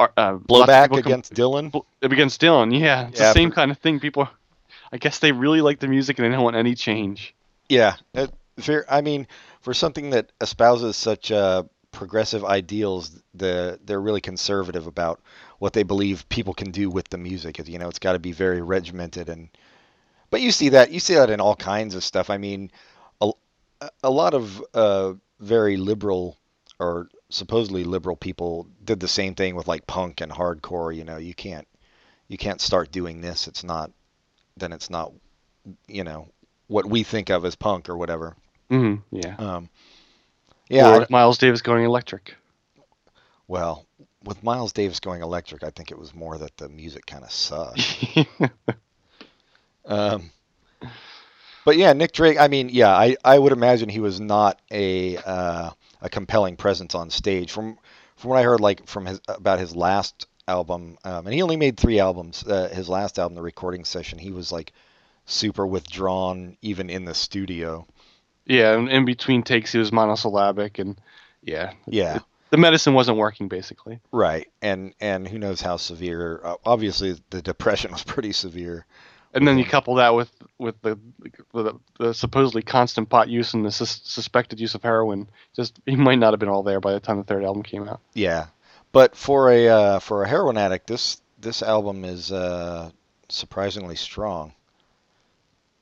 a 0.00 0.38
blowback 0.38 0.96
against 0.96 1.34
com- 1.34 1.36
Dylan. 1.36 1.84
Against 2.02 2.40
Dylan, 2.40 2.78
yeah, 2.78 3.08
it's 3.08 3.20
yeah, 3.20 3.28
the 3.28 3.34
same 3.34 3.50
for, 3.50 3.56
kind 3.56 3.70
of 3.70 3.78
thing. 3.78 4.00
People, 4.00 4.28
I 4.92 4.98
guess 4.98 5.18
they 5.18 5.32
really 5.32 5.60
like 5.60 5.80
the 5.80 5.88
music 5.88 6.18
and 6.18 6.26
they 6.26 6.34
don't 6.34 6.44
want 6.44 6.56
any 6.56 6.74
change. 6.74 7.34
Yeah. 7.68 7.96
I 8.88 9.00
mean, 9.00 9.26
for 9.62 9.72
something 9.72 10.10
that 10.10 10.30
espouses 10.40 10.96
such 10.96 11.32
uh, 11.32 11.62
progressive 11.90 12.44
ideals, 12.44 13.22
the 13.34 13.80
they're 13.84 14.00
really 14.00 14.20
conservative 14.20 14.86
about 14.86 15.20
what 15.58 15.72
they 15.72 15.82
believe 15.82 16.28
people 16.28 16.52
can 16.52 16.70
do 16.70 16.90
with 16.90 17.08
the 17.08 17.18
music. 17.18 17.66
You 17.66 17.78
know, 17.78 17.88
it's 17.88 17.98
got 17.98 18.12
to 18.12 18.18
be 18.18 18.32
very 18.32 18.60
regimented 18.60 19.28
and. 19.28 19.48
But 20.30 20.40
you 20.40 20.50
see 20.50 20.70
that 20.70 20.90
you 20.90 20.98
see 20.98 21.14
that 21.14 21.28
in 21.28 21.40
all 21.40 21.54
kinds 21.54 21.94
of 21.94 22.02
stuff. 22.02 22.30
I 22.30 22.38
mean, 22.38 22.70
a, 23.82 23.90
a 24.02 24.10
lot 24.10 24.32
of 24.34 24.64
uh, 24.74 25.12
very 25.40 25.76
liberal 25.76 26.38
or 26.78 27.08
supposedly 27.28 27.84
liberal 27.84 28.16
people 28.16 28.66
did 28.84 29.00
the 29.00 29.08
same 29.08 29.34
thing 29.34 29.54
with 29.56 29.68
like 29.68 29.86
punk 29.86 30.20
and 30.20 30.32
hardcore. 30.32 30.94
You 30.94 31.04
know, 31.04 31.18
you 31.18 31.34
can't 31.34 31.68
you 32.28 32.38
can't 32.38 32.60
start 32.60 32.90
doing 32.90 33.20
this. 33.20 33.46
It's 33.46 33.62
not 33.64 33.90
then 34.56 34.72
it's 34.72 34.90
not 34.90 35.12
you 35.86 36.04
know 36.04 36.28
what 36.68 36.86
we 36.86 37.02
think 37.02 37.30
of 37.30 37.44
as 37.44 37.54
punk 37.54 37.88
or 37.88 37.96
whatever. 37.96 38.34
Mm-hmm. 38.70 39.16
Yeah. 39.16 39.36
Um, 39.36 39.68
yeah. 40.68 40.96
Or 40.96 41.06
Miles 41.10 41.38
Davis 41.38 41.60
going 41.60 41.84
electric. 41.84 42.34
Well, 43.46 43.86
with 44.24 44.42
Miles 44.42 44.72
Davis 44.72 45.00
going 45.00 45.22
electric, 45.22 45.62
I 45.62 45.70
think 45.70 45.90
it 45.90 45.98
was 45.98 46.14
more 46.14 46.38
that 46.38 46.56
the 46.56 46.68
music 46.68 47.04
kind 47.06 47.24
of 47.24 47.30
sucked. 47.30 48.16
um, 49.84 50.30
but 51.64 51.76
yeah, 51.76 51.92
Nick 51.92 52.12
Drake. 52.12 52.40
I 52.40 52.48
mean, 52.48 52.70
yeah, 52.70 52.90
I, 52.90 53.16
I 53.24 53.38
would 53.38 53.52
imagine 53.52 53.88
he 53.88 54.00
was 54.00 54.20
not 54.20 54.60
a 54.70 55.18
uh, 55.18 55.70
a 56.00 56.08
compelling 56.08 56.56
presence 56.56 56.94
on 56.94 57.10
stage. 57.10 57.52
From 57.52 57.78
from 58.16 58.30
what 58.30 58.38
I 58.38 58.42
heard, 58.42 58.60
like 58.60 58.86
from 58.86 59.06
his 59.06 59.20
about 59.28 59.58
his 59.58 59.76
last 59.76 60.26
album, 60.48 60.98
um, 61.04 61.26
and 61.26 61.34
he 61.34 61.42
only 61.42 61.56
made 61.56 61.76
three 61.76 62.00
albums. 62.00 62.44
Uh, 62.46 62.68
his 62.68 62.88
last 62.88 63.18
album, 63.18 63.34
the 63.34 63.42
recording 63.42 63.84
session, 63.84 64.18
he 64.18 64.30
was 64.30 64.52
like 64.52 64.72
super 65.26 65.66
withdrawn 65.66 66.56
even 66.62 66.90
in 66.90 67.04
the 67.04 67.14
studio. 67.14 67.86
Yeah, 68.46 68.72
and 68.76 68.88
in 68.88 69.04
between 69.04 69.42
takes 69.42 69.72
he 69.72 69.78
was 69.78 69.92
monosyllabic 69.92 70.78
and 70.78 71.00
yeah. 71.42 71.72
Yeah. 71.86 72.16
It, 72.16 72.22
the 72.50 72.58
medicine 72.58 72.94
wasn't 72.94 73.18
working 73.18 73.48
basically. 73.48 74.00
Right. 74.10 74.48
And 74.60 74.94
and 75.00 75.26
who 75.26 75.38
knows 75.38 75.60
how 75.60 75.76
severe 75.76 76.40
uh, 76.44 76.56
obviously 76.64 77.16
the 77.30 77.42
depression 77.42 77.92
was 77.92 78.04
pretty 78.04 78.32
severe. 78.32 78.86
And 79.34 79.48
then 79.48 79.56
you 79.56 79.64
couple 79.64 79.94
that 79.94 80.14
with 80.14 80.30
with 80.58 80.80
the, 80.82 80.98
the, 81.54 81.78
the 81.98 82.12
supposedly 82.12 82.60
constant 82.60 83.08
pot 83.08 83.30
use 83.30 83.54
and 83.54 83.64
the 83.64 83.70
sus- 83.70 84.02
suspected 84.04 84.60
use 84.60 84.74
of 84.74 84.82
heroin. 84.82 85.28
Just 85.56 85.80
he 85.86 85.96
might 85.96 86.18
not 86.18 86.34
have 86.34 86.40
been 86.40 86.50
all 86.50 86.62
there 86.62 86.80
by 86.80 86.92
the 86.92 87.00
time 87.00 87.16
the 87.16 87.24
third 87.24 87.42
album 87.42 87.62
came 87.62 87.88
out. 87.88 88.00
Yeah, 88.12 88.48
but 88.92 89.16
for 89.16 89.50
a 89.50 89.68
uh, 89.68 89.98
for 89.98 90.22
a 90.22 90.28
heroin 90.28 90.58
addict, 90.58 90.86
this 90.86 91.20
this 91.40 91.62
album 91.62 92.04
is 92.04 92.30
uh, 92.30 92.90
surprisingly 93.28 93.96
strong. 93.96 94.52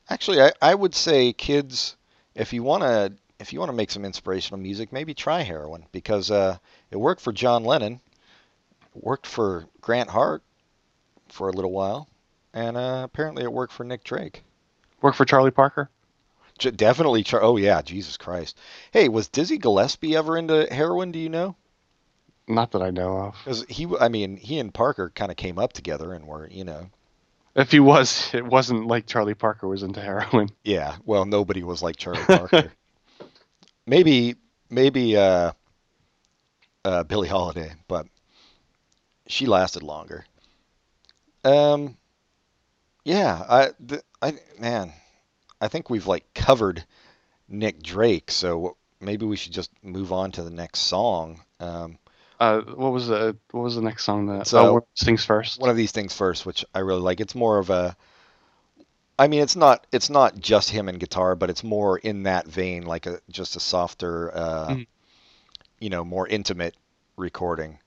Actually, 0.08 0.42
I, 0.42 0.52
I 0.62 0.74
would 0.74 0.94
say 0.94 1.32
kids, 1.32 1.96
if 2.34 2.52
you 2.52 2.62
want 2.62 2.82
to 2.82 3.12
if 3.38 3.52
you 3.52 3.58
want 3.58 3.70
to 3.70 3.76
make 3.76 3.90
some 3.90 4.04
inspirational 4.04 4.60
music, 4.60 4.92
maybe 4.92 5.14
try 5.14 5.42
heroin 5.42 5.86
because 5.92 6.30
uh, 6.30 6.58
it 6.90 6.96
worked 6.96 7.20
for 7.20 7.32
John 7.32 7.64
Lennon, 7.64 8.00
worked 8.94 9.26
for 9.26 9.66
Grant 9.80 10.10
Hart 10.10 10.42
for 11.28 11.48
a 11.48 11.52
little 11.52 11.72
while, 11.72 12.08
and 12.52 12.76
uh, 12.76 13.02
apparently 13.04 13.42
it 13.42 13.52
worked 13.52 13.72
for 13.72 13.84
Nick 13.84 14.04
Drake. 14.04 14.42
Worked 15.00 15.16
for 15.16 15.24
Charlie 15.24 15.50
Parker. 15.50 15.90
J- 16.58 16.72
definitely. 16.72 17.22
Char- 17.22 17.42
oh 17.42 17.56
yeah, 17.56 17.80
Jesus 17.82 18.16
Christ. 18.16 18.58
Hey, 18.92 19.08
was 19.08 19.28
Dizzy 19.28 19.58
Gillespie 19.58 20.16
ever 20.16 20.36
into 20.36 20.66
heroin? 20.70 21.10
Do 21.10 21.18
you 21.18 21.30
know? 21.30 21.56
Not 22.50 22.72
that 22.72 22.82
I 22.82 22.90
know 22.90 23.16
of. 23.16 23.36
Because 23.44 23.64
he, 23.68 23.86
I 24.00 24.08
mean, 24.08 24.36
he 24.36 24.58
and 24.58 24.74
Parker 24.74 25.10
kind 25.14 25.30
of 25.30 25.36
came 25.36 25.58
up 25.58 25.72
together 25.72 26.12
and 26.12 26.26
were, 26.26 26.48
you 26.50 26.64
know, 26.64 26.90
if 27.54 27.70
he 27.70 27.80
was, 27.80 28.32
it 28.34 28.44
wasn't 28.44 28.86
like 28.86 29.06
Charlie 29.06 29.34
Parker 29.34 29.68
was 29.68 29.82
into 29.82 30.00
heroin. 30.00 30.50
Yeah, 30.64 30.96
well, 31.04 31.24
nobody 31.24 31.62
was 31.62 31.82
like 31.82 31.96
Charlie 31.96 32.22
Parker. 32.26 32.72
maybe, 33.86 34.36
maybe 34.68 35.16
uh, 35.16 35.52
uh, 36.84 37.04
Billie 37.04 37.28
Holiday, 37.28 37.72
but 37.88 38.06
she 39.26 39.46
lasted 39.46 39.82
longer. 39.82 40.24
Um, 41.44 41.96
yeah, 43.04 43.44
I, 43.48 43.70
the, 43.78 44.02
I, 44.20 44.34
man, 44.58 44.92
I 45.60 45.68
think 45.68 45.88
we've 45.88 46.06
like 46.06 46.34
covered 46.34 46.84
Nick 47.48 47.82
Drake, 47.82 48.30
so 48.30 48.76
maybe 49.00 49.24
we 49.24 49.36
should 49.36 49.52
just 49.52 49.70
move 49.82 50.12
on 50.12 50.32
to 50.32 50.42
the 50.42 50.50
next 50.50 50.80
song. 50.80 51.40
Um, 51.58 51.98
uh, 52.40 52.62
what 52.62 52.92
was 52.92 53.08
the 53.08 53.36
what 53.50 53.62
was 53.62 53.76
the 53.76 53.82
next 53.82 54.04
song 54.04 54.26
that? 54.26 54.46
So, 54.46 54.58
oh, 54.58 54.72
one 54.72 54.82
of 54.82 54.88
these 54.96 55.06
things 55.06 55.24
first. 55.24 55.60
One 55.60 55.70
of 55.70 55.76
these 55.76 55.92
things 55.92 56.14
first, 56.14 56.46
which 56.46 56.64
I 56.74 56.78
really 56.80 57.02
like. 57.02 57.20
It's 57.20 57.34
more 57.34 57.58
of 57.58 57.68
a. 57.68 57.94
I 59.18 59.28
mean, 59.28 59.42
it's 59.42 59.56
not 59.56 59.86
it's 59.92 60.08
not 60.08 60.40
just 60.40 60.70
him 60.70 60.88
and 60.88 60.98
guitar, 60.98 61.34
but 61.34 61.50
it's 61.50 61.62
more 61.62 61.98
in 61.98 62.22
that 62.22 62.46
vein, 62.48 62.86
like 62.86 63.04
a 63.04 63.20
just 63.28 63.56
a 63.56 63.60
softer, 63.60 64.34
uh, 64.34 64.68
mm-hmm. 64.68 64.82
you 65.80 65.90
know, 65.90 66.02
more 66.02 66.26
intimate 66.26 66.74
recording. 67.18 67.78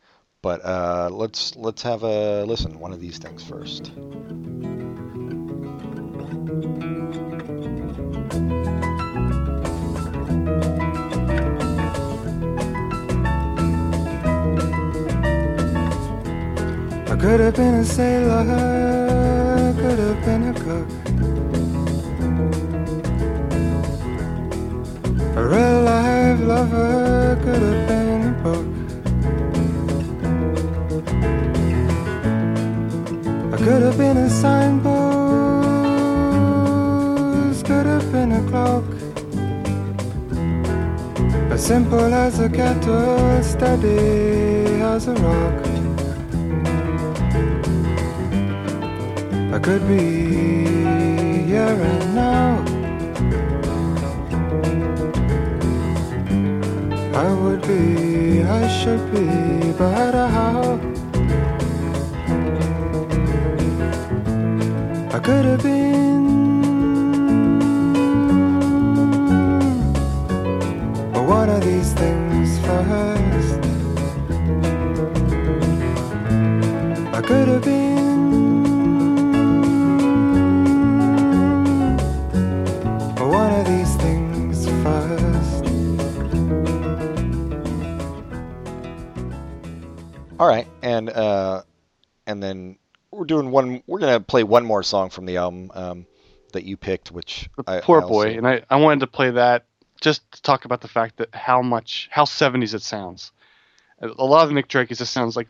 But 0.44 0.64
uh, 0.64 1.10
let's 1.12 1.56
let's 1.56 1.82
have 1.82 2.04
a 2.04 2.44
listen. 2.44 2.80
One 2.80 2.94
of 2.94 3.00
these 3.02 3.18
things 3.18 3.44
first. 3.44 3.92
Could 17.24 17.40
have 17.40 17.56
been 17.56 17.76
a 17.76 17.86
sailor, 17.86 18.44
could 19.78 19.98
have 19.98 20.26
been 20.26 20.44
a 20.50 20.54
cook. 20.54 20.90
A 25.38 25.42
real 25.48 25.84
life 25.84 26.40
lover 26.42 27.38
could 27.42 27.62
have 27.62 27.88
been 27.88 28.28
a 28.28 28.32
book. 28.44 28.68
I 33.54 33.56
could 33.58 33.84
have 33.84 33.98
been 33.98 34.18
a 34.18 34.30
signpost, 34.30 34.84
could 37.66 37.86
have 37.86 38.12
been 38.12 38.34
a 38.34 38.44
clock. 38.50 38.84
As 41.54 41.66
simple 41.66 42.14
as 42.14 42.40
a 42.42 42.50
kettle, 42.50 43.42
steady 43.42 44.82
as 44.82 45.08
a 45.08 45.14
rock. 45.14 45.73
I 49.54 49.60
could 49.60 49.88
be 49.88 50.66
here 51.46 51.78
and 51.92 52.16
now. 52.16 52.58
I 57.14 57.32
would 57.32 57.62
be, 57.62 58.42
I 58.42 58.68
should 58.80 59.04
be, 59.14 59.72
but 59.74 60.16
I 60.16 60.28
how? 60.28 60.80
I 65.16 65.20
could 65.20 65.46
have 65.46 65.62
been. 65.62 65.83
Doing 93.44 93.52
one. 93.52 93.84
We're 93.88 94.00
gonna 94.00 94.20
play 94.20 94.44
one 94.44 94.66
more 94.66 94.84
song 94.84 95.10
from 95.10 95.26
the 95.26 95.38
album 95.38 95.72
um, 95.74 96.06
that 96.54 96.64
you 96.64 96.78
picked, 96.78 97.12
which 97.12 97.50
The 97.58 97.64
I, 97.68 97.82
poor 97.82 98.02
I 98.02 98.06
boy, 98.06 98.38
and 98.38 98.48
I, 98.48 98.64
I 98.70 98.78
wanted 98.78 99.02
to 99.02 99.08
play 99.08 99.32
that 99.32 99.66
just 100.02 100.30
to 100.34 100.42
talk 100.42 100.66
about 100.66 100.82
the 100.82 100.88
fact 100.88 101.18
that 101.18 101.34
how 101.34 101.62
much 101.62 102.10
how 102.12 102.26
70s 102.26 102.74
it 102.74 102.82
sounds. 102.82 103.32
A 104.02 104.26
lot 104.26 104.46
of 104.46 104.52
Nick 104.52 104.68
Drake 104.68 104.92
is 104.92 104.98
just 104.98 105.14
sounds 105.14 105.36
like 105.36 105.48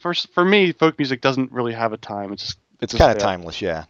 first 0.00 0.32
for 0.32 0.44
me 0.44 0.72
folk 0.72 0.98
music 0.98 1.20
doesn't 1.20 1.52
really 1.52 1.72
have 1.72 1.92
a 1.92 1.96
time. 1.96 2.32
It's 2.32 2.42
just 2.42 2.58
it's 2.80 2.92
just 2.92 3.00
kind 3.00 3.12
of 3.12 3.18
timeless, 3.18 3.62
yeah. 3.62 3.84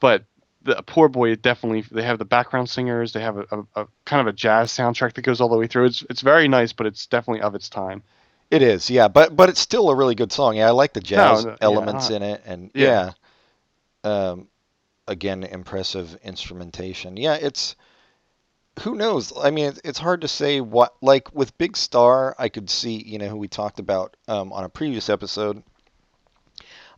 But 0.00 0.24
the 0.62 0.82
poor 0.82 1.08
boy 1.08 1.34
definitely 1.36 1.82
they 1.90 2.02
have 2.02 2.18
the 2.18 2.24
background 2.24 2.70
singers. 2.70 3.12
They 3.12 3.20
have 3.20 3.36
a, 3.36 3.46
a, 3.50 3.82
a 3.82 3.86
kind 4.04 4.20
of 4.20 4.26
a 4.26 4.32
jazz 4.32 4.72
soundtrack 4.72 5.14
that 5.14 5.22
goes 5.22 5.40
all 5.40 5.48
the 5.48 5.56
way 5.56 5.66
through. 5.66 5.86
It's 5.86 6.04
it's 6.08 6.22
very 6.22 6.48
nice, 6.48 6.72
but 6.72 6.86
it's 6.86 7.06
definitely 7.06 7.42
of 7.42 7.54
its 7.54 7.68
time. 7.68 8.02
It 8.50 8.62
is, 8.62 8.90
yeah, 8.90 9.06
but 9.06 9.36
but 9.36 9.48
it's 9.48 9.60
still 9.60 9.90
a 9.90 9.94
really 9.94 10.16
good 10.16 10.32
song. 10.32 10.56
Yeah, 10.56 10.66
I 10.66 10.70
like 10.72 10.92
the 10.92 11.00
jazz 11.00 11.44
no, 11.44 11.52
yeah, 11.52 11.56
elements 11.60 12.10
uh, 12.10 12.14
in 12.14 12.22
it, 12.22 12.42
and 12.44 12.70
yeah. 12.74 13.12
yeah. 14.04 14.30
Um, 14.30 14.48
again, 15.06 15.44
impressive 15.44 16.18
instrumentation. 16.24 17.16
Yeah, 17.16 17.34
it's 17.34 17.76
who 18.80 18.96
knows. 18.96 19.32
I 19.38 19.50
mean, 19.50 19.66
it's, 19.66 19.80
it's 19.84 19.98
hard 20.00 20.22
to 20.22 20.28
say 20.28 20.60
what. 20.60 20.94
Like 21.00 21.32
with 21.32 21.56
Big 21.58 21.76
Star, 21.76 22.34
I 22.38 22.48
could 22.48 22.68
see 22.68 23.00
you 23.00 23.18
know 23.18 23.28
who 23.28 23.36
we 23.36 23.46
talked 23.46 23.78
about 23.78 24.16
um, 24.26 24.52
on 24.52 24.64
a 24.64 24.68
previous 24.68 25.08
episode. 25.08 25.62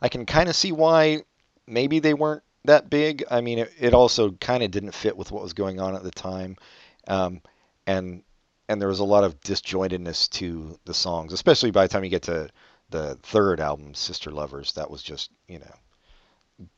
I 0.01 0.09
can 0.09 0.25
kind 0.25 0.49
of 0.49 0.55
see 0.55 0.71
why 0.71 1.23
maybe 1.67 1.99
they 1.99 2.15
weren't 2.15 2.43
that 2.65 2.89
big. 2.89 3.25
I 3.29 3.41
mean, 3.41 3.59
it, 3.59 3.71
it 3.79 3.93
also 3.93 4.31
kind 4.31 4.63
of 4.63 4.71
didn't 4.71 4.95
fit 4.95 5.15
with 5.15 5.31
what 5.31 5.43
was 5.43 5.53
going 5.53 5.79
on 5.79 5.95
at 5.95 6.03
the 6.03 6.11
time, 6.11 6.57
um, 7.07 7.41
and 7.85 8.23
and 8.69 8.81
there 8.81 8.89
was 8.89 8.99
a 8.99 9.05
lot 9.05 9.23
of 9.23 9.39
disjointedness 9.41 10.29
to 10.31 10.77
the 10.85 10.93
songs, 10.93 11.33
especially 11.33 11.71
by 11.71 11.83
the 11.85 11.89
time 11.89 12.03
you 12.03 12.09
get 12.09 12.23
to 12.23 12.49
the 12.89 13.17
third 13.23 13.59
album, 13.59 13.93
Sister 13.93 14.31
Lovers. 14.31 14.73
That 14.73 14.89
was 14.89 15.03
just 15.03 15.31
you 15.47 15.59
know 15.59 15.75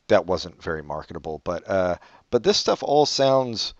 that 0.08 0.26
wasn't 0.26 0.62
very 0.62 0.82
marketable. 0.82 1.40
But 1.44 1.68
uh, 1.68 1.96
but 2.30 2.42
this 2.42 2.56
stuff 2.56 2.82
all 2.82 3.06
sounds 3.06 3.74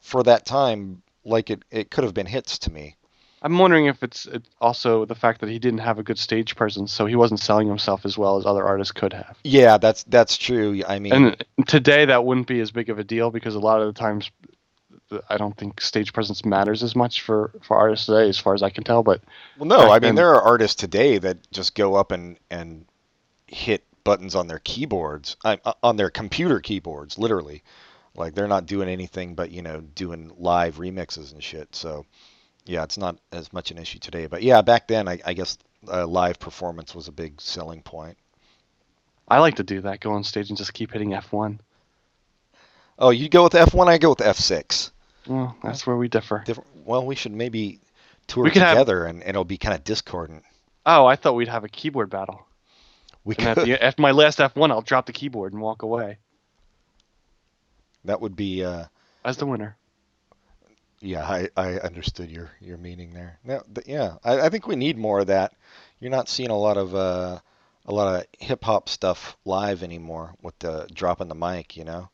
for 0.00 0.22
that 0.22 0.46
time 0.46 1.02
like 1.24 1.50
it, 1.50 1.62
it 1.70 1.90
could 1.90 2.04
have 2.04 2.14
been 2.14 2.26
hits 2.26 2.58
to 2.60 2.72
me. 2.72 2.96
I'm 3.42 3.58
wondering 3.58 3.86
if 3.86 4.02
it's, 4.02 4.26
it's 4.26 4.48
also 4.60 5.06
the 5.06 5.14
fact 5.14 5.40
that 5.40 5.48
he 5.48 5.58
didn't 5.58 5.80
have 5.80 5.98
a 5.98 6.02
good 6.02 6.18
stage 6.18 6.56
presence, 6.56 6.92
so 6.92 7.06
he 7.06 7.16
wasn't 7.16 7.40
selling 7.40 7.68
himself 7.68 8.04
as 8.04 8.18
well 8.18 8.36
as 8.36 8.44
other 8.44 8.64
artists 8.64 8.92
could 8.92 9.14
have. 9.14 9.38
Yeah, 9.44 9.78
that's 9.78 10.04
that's 10.04 10.36
true. 10.36 10.82
I 10.86 10.98
mean, 10.98 11.12
And 11.12 11.44
today 11.66 12.04
that 12.04 12.24
wouldn't 12.24 12.46
be 12.46 12.60
as 12.60 12.70
big 12.70 12.90
of 12.90 12.98
a 12.98 13.04
deal 13.04 13.30
because 13.30 13.54
a 13.54 13.60
lot 13.60 13.80
of 13.80 13.86
the 13.86 13.98
times 13.98 14.30
I 15.28 15.36
don't 15.36 15.56
think 15.56 15.80
stage 15.80 16.12
presence 16.12 16.44
matters 16.44 16.82
as 16.82 16.94
much 16.94 17.22
for, 17.22 17.50
for 17.62 17.76
artists 17.76 18.06
today, 18.06 18.28
as 18.28 18.38
far 18.38 18.54
as 18.54 18.62
I 18.62 18.70
can 18.70 18.84
tell. 18.84 19.02
But 19.02 19.22
well, 19.58 19.66
no, 19.66 19.90
I 19.90 19.94
mean 19.94 20.00
then- 20.00 20.14
there 20.16 20.34
are 20.34 20.42
artists 20.42 20.76
today 20.76 21.18
that 21.18 21.50
just 21.50 21.74
go 21.74 21.94
up 21.94 22.12
and 22.12 22.38
and 22.50 22.86
hit 23.46 23.84
buttons 24.04 24.34
on 24.34 24.46
their 24.46 24.60
keyboards, 24.60 25.36
uh, 25.44 25.56
on 25.82 25.96
their 25.96 26.10
computer 26.10 26.60
keyboards, 26.60 27.18
literally. 27.18 27.62
Like 28.14 28.34
they're 28.34 28.48
not 28.48 28.66
doing 28.66 28.88
anything 28.88 29.34
but 29.34 29.50
you 29.50 29.62
know 29.62 29.80
doing 29.80 30.32
live 30.38 30.76
remixes 30.76 31.32
and 31.32 31.42
shit. 31.42 31.74
So 31.74 32.06
yeah, 32.66 32.82
it's 32.84 32.98
not 32.98 33.18
as 33.32 33.52
much 33.52 33.70
an 33.70 33.78
issue 33.78 33.98
today. 33.98 34.26
But 34.26 34.42
yeah, 34.42 34.62
back 34.62 34.86
then 34.86 35.08
I, 35.08 35.18
I 35.24 35.32
guess 35.32 35.58
uh, 35.88 36.06
live 36.06 36.38
performance 36.38 36.94
was 36.94 37.08
a 37.08 37.12
big 37.12 37.40
selling 37.40 37.82
point. 37.82 38.16
I 39.28 39.38
like 39.38 39.56
to 39.56 39.62
do 39.62 39.80
that, 39.82 40.00
go 40.00 40.12
on 40.12 40.24
stage 40.24 40.48
and 40.48 40.58
just 40.58 40.74
keep 40.74 40.92
hitting 40.92 41.10
F1. 41.10 41.58
Oh, 42.98 43.10
you 43.10 43.28
go 43.28 43.44
with 43.44 43.52
F1, 43.52 43.88
I 43.88 43.98
go 43.98 44.10
with 44.10 44.18
F6. 44.18 44.90
Well, 45.30 45.56
that's 45.62 45.86
where 45.86 45.96
we 45.96 46.08
differ. 46.08 46.42
Different. 46.44 46.68
Well, 46.84 47.06
we 47.06 47.14
should 47.14 47.32
maybe 47.32 47.80
tour 48.26 48.44
We 48.44 48.50
could 48.50 48.62
have- 48.62 48.76
together, 48.76 49.04
and, 49.04 49.20
and 49.22 49.30
it'll 49.30 49.44
be 49.44 49.58
kind 49.58 49.74
of 49.74 49.84
discordant. 49.84 50.42
Oh, 50.84 51.06
I 51.06 51.14
thought 51.16 51.34
we'd 51.36 51.48
have 51.48 51.62
a 51.64 51.68
keyboard 51.68 52.10
battle. 52.10 52.46
We 53.22 53.36
And 53.38 53.48
at, 53.48 53.54
could. 53.58 53.66
the, 53.66 53.82
after 53.84 54.02
my 54.02 54.10
last 54.10 54.38
F1, 54.38 54.70
I'll 54.70 54.80
drop 54.82 55.06
the 55.06 55.12
keyboard 55.12 55.52
and 55.52 55.60
walk 55.62 55.82
away 55.82 56.18
That 58.04 58.20
would 58.20 58.34
be. 58.34 58.64
Uh, 58.64 58.86
as 59.24 59.36
the 59.36 59.46
winner. 59.46 59.76
yeah, 61.00 61.24
I, 61.24 61.48
I 61.56 61.74
understood 61.80 62.30
your 62.30 62.50
your 62.60 62.78
meaning 62.78 63.12
there. 63.12 63.38
No, 63.44 63.62
th- 63.74 63.86
yeah, 63.86 64.16
I, 64.24 64.40
I 64.40 64.48
think 64.48 64.66
we 64.66 64.74
need 64.76 64.96
more 64.96 65.20
of 65.20 65.26
that. 65.28 65.52
You're 66.00 66.10
not 66.10 66.28
seeing 66.30 66.48
a 66.50 66.56
lot 66.58 66.78
of 66.78 66.94
uh, 66.94 67.38
a 67.84 67.92
lot 67.92 68.14
of 68.20 68.26
hip 68.38 68.64
hop 68.64 68.88
stuff 68.88 69.36
live 69.44 69.82
anymore 69.82 70.34
with 70.42 70.58
the 70.60 70.88
dropping 70.92 71.28
the 71.28 71.34
mic, 71.34 71.76
you 71.76 71.84
know. 71.84 72.08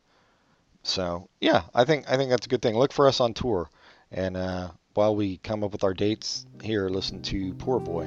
So 0.87 1.27
yeah, 1.41 1.63
I 1.75 1.83
think 1.83 2.09
I 2.09 2.15
think 2.15 2.29
that's 2.29 2.45
a 2.45 2.49
good 2.49 2.61
thing. 2.61 2.77
Look 2.77 2.93
for 2.93 3.09
us 3.09 3.19
on 3.19 3.33
tour, 3.33 3.69
and 4.09 4.37
uh, 4.37 4.69
while 4.93 5.15
we 5.15 5.37
come 5.37 5.61
up 5.61 5.73
with 5.73 5.83
our 5.83 5.93
dates 5.93 6.45
here, 6.63 6.87
listen 6.87 7.21
to 7.23 7.53
Poor 7.55 7.81
Boy. 7.81 8.05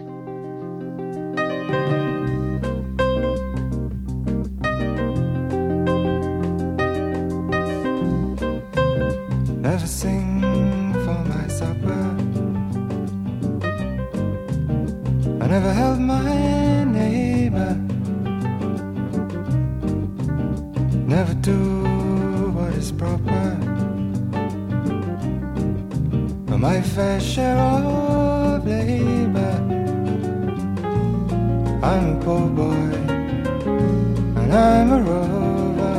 Never 9.60 9.86
sing 9.86 10.40
for 11.04 11.18
my 11.28 11.48
supper. 11.48 12.02
I 15.44 15.46
never 15.46 15.72
held 15.72 16.00
my 16.00 16.84
neighbor. 16.84 17.74
Never 21.06 21.34
do 21.34 21.79
My 26.60 26.82
fair 26.82 27.18
share 27.18 27.56
of 27.56 28.66
labor. 28.66 29.56
I'm 31.82 32.04
a 32.16 32.20
poor 32.22 32.46
boy, 32.48 32.92
and 34.40 34.52
I'm 34.52 34.92
a 34.92 35.00
rover. 35.10 35.96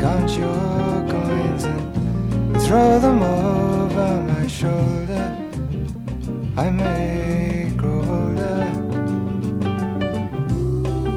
Count 0.00 0.30
your 0.36 1.06
coins 1.08 1.64
and 1.64 2.60
throw 2.62 2.98
them 2.98 3.22
over 3.22 4.22
my 4.32 4.46
shoulder. 4.48 5.24
I 6.56 6.70
may 6.70 7.70
grow 7.76 8.00
older. 8.00 8.64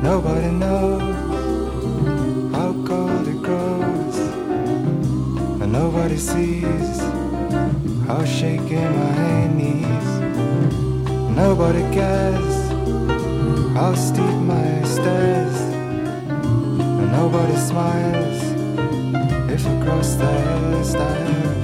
Nobody 0.04 0.52
knows 0.52 1.16
how 2.54 2.72
cold 2.86 3.28
it 3.28 3.42
grows, 3.42 4.18
and 5.60 5.72
nobody 5.74 6.18
sees 6.18 7.00
how 8.08 8.24
shaky 8.26 8.76
my 8.76 9.48
knees. 9.48 10.10
Nobody 11.36 11.82
cares 11.94 12.56
how 13.76 13.94
steep 13.96 14.38
my 14.54 14.84
stairs, 14.84 15.58
and 17.00 17.12
nobody 17.12 17.56
smiles 17.56 18.40
if 19.52 19.66
I 19.66 19.84
cross 19.84 20.16
their 20.16 20.84
stairs. 20.84 21.59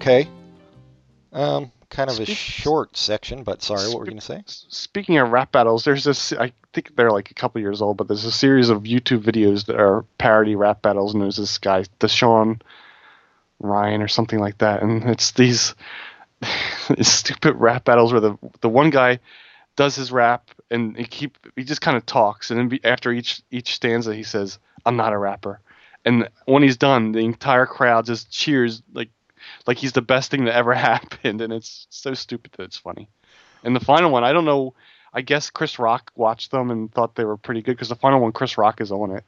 Okay. 0.00 0.26
Um, 1.30 1.70
kind 1.90 2.08
of 2.08 2.18
a 2.18 2.24
short 2.24 2.96
section, 2.96 3.42
but 3.42 3.62
sorry, 3.62 3.86
what 3.88 3.98
were 3.98 4.04
you 4.06 4.12
gonna 4.12 4.22
say? 4.22 4.42
Speaking 4.46 5.18
of 5.18 5.30
rap 5.30 5.52
battles, 5.52 5.84
there's 5.84 6.04
this. 6.04 6.32
I 6.32 6.52
think 6.72 6.96
they're 6.96 7.12
like 7.12 7.30
a 7.30 7.34
couple 7.34 7.60
years 7.60 7.82
old, 7.82 7.98
but 7.98 8.08
there's 8.08 8.24
a 8.24 8.32
series 8.32 8.70
of 8.70 8.84
YouTube 8.84 9.22
videos 9.22 9.66
that 9.66 9.78
are 9.78 10.06
parody 10.16 10.56
rap 10.56 10.80
battles, 10.80 11.12
and 11.12 11.22
there's 11.22 11.36
this 11.36 11.58
guy, 11.58 11.84
Deshaun 11.98 12.62
Ryan 13.58 14.00
or 14.00 14.08
something 14.08 14.38
like 14.38 14.56
that, 14.58 14.82
and 14.82 15.04
it's 15.04 15.32
these, 15.32 15.74
these 16.96 17.08
stupid 17.08 17.56
rap 17.56 17.84
battles 17.84 18.10
where 18.10 18.22
the 18.22 18.38
the 18.62 18.70
one 18.70 18.88
guy 18.88 19.18
does 19.76 19.96
his 19.96 20.10
rap 20.10 20.50
and 20.70 20.96
he 20.96 21.04
keep 21.04 21.36
he 21.56 21.62
just 21.62 21.82
kind 21.82 21.98
of 21.98 22.06
talks, 22.06 22.50
and 22.50 22.58
then 22.58 22.68
be, 22.68 22.82
after 22.84 23.12
each 23.12 23.42
each 23.50 23.74
stanza 23.74 24.14
he 24.14 24.22
says, 24.22 24.58
"I'm 24.86 24.96
not 24.96 25.12
a 25.12 25.18
rapper," 25.18 25.60
and 26.06 26.26
when 26.46 26.62
he's 26.62 26.78
done, 26.78 27.12
the 27.12 27.18
entire 27.18 27.66
crowd 27.66 28.06
just 28.06 28.30
cheers 28.30 28.82
like 28.94 29.10
like 29.66 29.78
he's 29.78 29.92
the 29.92 30.02
best 30.02 30.30
thing 30.30 30.44
that 30.46 30.54
ever 30.54 30.74
happened, 30.92 31.40
and 31.40 31.52
it's 31.52 31.86
so 31.90 32.14
stupid 32.14 32.52
that 32.56 32.64
it's 32.64 32.76
funny. 32.78 33.08
And 33.64 33.74
the 33.76 33.80
final 33.80 34.10
one, 34.10 34.24
I 34.24 34.32
don't 34.32 34.44
know. 34.44 34.74
I 35.12 35.22
guess 35.22 35.50
Chris 35.50 35.78
Rock 35.78 36.12
watched 36.14 36.50
them 36.52 36.70
and 36.70 36.92
thought 36.92 37.14
they 37.16 37.24
were 37.24 37.36
pretty 37.36 37.62
good 37.62 37.72
because 37.72 37.88
the 37.88 37.96
final 37.96 38.20
one, 38.20 38.32
Chris 38.32 38.56
Rock 38.56 38.80
is 38.80 38.92
on 38.92 39.10
it. 39.10 39.24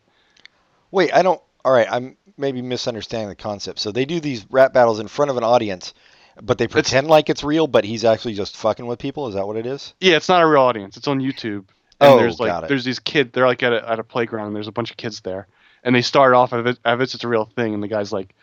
Wait, 0.90 1.12
I 1.14 1.22
don't. 1.22 1.40
All 1.64 1.72
right, 1.72 1.86
I'm 1.90 2.16
maybe 2.36 2.62
misunderstanding 2.62 3.28
the 3.28 3.34
concept. 3.34 3.78
So 3.78 3.92
they 3.92 4.04
do 4.04 4.20
these 4.20 4.46
rap 4.50 4.72
battles 4.72 4.98
in 5.00 5.08
front 5.08 5.30
of 5.30 5.36
an 5.36 5.44
audience, 5.44 5.92
but 6.40 6.58
they 6.58 6.66
pretend 6.68 7.06
like 7.08 7.28
it's 7.30 7.44
real, 7.44 7.66
but 7.66 7.84
he's 7.84 8.04
actually 8.04 8.34
just 8.34 8.56
fucking 8.56 8.86
with 8.86 8.98
people. 8.98 9.28
Is 9.28 9.34
that 9.34 9.46
what 9.46 9.56
it 9.56 9.66
is? 9.66 9.94
Yeah, 10.00 10.16
it's 10.16 10.28
not 10.28 10.42
a 10.42 10.46
real 10.46 10.62
audience. 10.62 10.96
It's 10.96 11.08
on 11.08 11.20
YouTube. 11.20 11.66
And 12.00 12.14
Oh, 12.14 12.16
there's 12.18 12.40
like 12.40 12.48
got 12.48 12.64
it. 12.64 12.68
there's 12.68 12.84
these 12.84 12.98
kids. 12.98 13.30
They're 13.32 13.46
like 13.46 13.62
at 13.62 13.72
a, 13.72 13.88
at 13.90 13.98
a 14.00 14.04
playground. 14.04 14.48
and 14.48 14.56
There's 14.56 14.66
a 14.68 14.72
bunch 14.72 14.90
of 14.90 14.96
kids 14.96 15.20
there, 15.20 15.46
and 15.84 15.94
they 15.94 16.02
start 16.02 16.34
off 16.34 16.52
of 16.52 16.66
it's 16.66 16.80
it's 16.84 17.24
a 17.24 17.28
real 17.28 17.44
thing, 17.44 17.74
and 17.74 17.82
the 17.82 17.88
guy's 17.88 18.12
like, 18.12 18.34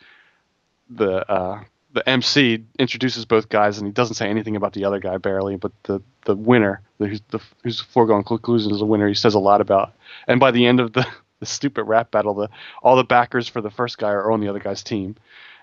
the 0.90 1.30
uh, 1.30 1.62
the 1.94 2.08
MC 2.08 2.64
introduces 2.78 3.26
both 3.26 3.50
guys, 3.50 3.78
and 3.78 3.88
he 3.88 3.92
doesn't 3.94 4.16
say 4.16 4.30
anything 4.30 4.56
about 4.56 4.74
the 4.74 4.86
other 4.86 5.00
guy 5.00 5.18
barely, 5.18 5.56
but 5.58 5.72
the 5.84 6.02
the 6.26 6.36
winner, 6.36 6.82
the, 7.00 7.08
who's 7.08 7.22
the 7.30 7.40
who's 7.64 7.80
foregone 7.80 8.24
conclusion 8.24 8.72
is 8.72 8.80
the 8.80 8.86
winner, 8.86 9.08
he 9.08 9.14
says 9.16 9.34
a 9.34 9.40
lot 9.40 9.62
about. 9.62 9.94
And 10.28 10.40
by 10.40 10.52
the 10.52 10.66
end 10.66 10.80
of 10.80 10.94
the 10.94 11.08
the 11.40 11.46
stupid 11.46 11.84
rap 11.84 12.12
battle, 12.12 12.34
the 12.34 12.50
all 12.84 12.96
the 12.96 13.04
backers 13.04 13.48
for 13.48 13.62
the 13.62 13.72
first 13.72 13.98
guy 13.98 14.10
are 14.12 14.32
on 14.32 14.40
the 14.42 14.48
other 14.50 14.60
guy's 14.60 14.84
team, 14.84 15.16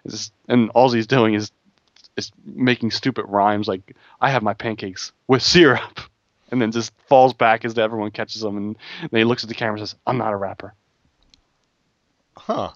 just- 0.06 0.32
and 0.48 0.70
all 0.70 0.90
he's 0.90 1.06
doing 1.06 1.34
is 1.34 1.52
is 2.16 2.32
making 2.44 2.90
stupid 2.90 3.26
rhymes 3.28 3.68
like 3.68 3.94
I 4.20 4.30
have 4.30 4.42
my 4.42 4.54
pancakes 4.54 5.12
with 5.28 5.42
syrup, 5.42 6.00
and 6.50 6.60
then 6.60 6.72
just 6.72 6.92
falls 7.08 7.34
back 7.34 7.64
as 7.64 7.78
everyone 7.78 8.10
catches 8.10 8.42
him, 8.42 8.56
and 8.56 8.76
then 9.10 9.18
he 9.18 9.24
looks 9.24 9.44
at 9.44 9.48
the 9.48 9.54
camera 9.54 9.78
and 9.78 9.88
says, 9.88 9.96
"I'm 10.06 10.18
not 10.18 10.32
a 10.32 10.36
rapper." 10.36 10.74
Huh. 12.36 12.70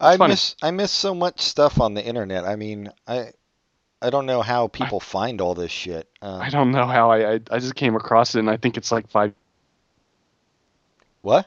I 0.00 0.16
funny. 0.16 0.32
miss 0.32 0.56
I 0.62 0.70
miss 0.70 0.90
so 0.90 1.14
much 1.14 1.40
stuff 1.40 1.80
on 1.80 1.94
the 1.94 2.04
internet. 2.04 2.44
I 2.44 2.56
mean, 2.56 2.90
I 3.06 3.32
I 4.00 4.10
don't 4.10 4.26
know 4.26 4.40
how 4.40 4.68
people 4.68 4.98
find 4.98 5.40
all 5.40 5.54
this 5.54 5.70
shit. 5.70 6.08
Um, 6.22 6.40
I 6.40 6.48
don't 6.48 6.70
know 6.70 6.86
how 6.86 7.10
I, 7.10 7.34
I 7.34 7.40
I 7.50 7.58
just 7.58 7.74
came 7.74 7.94
across 7.96 8.34
it, 8.34 8.38
and 8.38 8.50
I 8.50 8.56
think 8.56 8.76
it's 8.76 8.90
like 8.90 9.08
five. 9.08 9.34
What? 11.22 11.46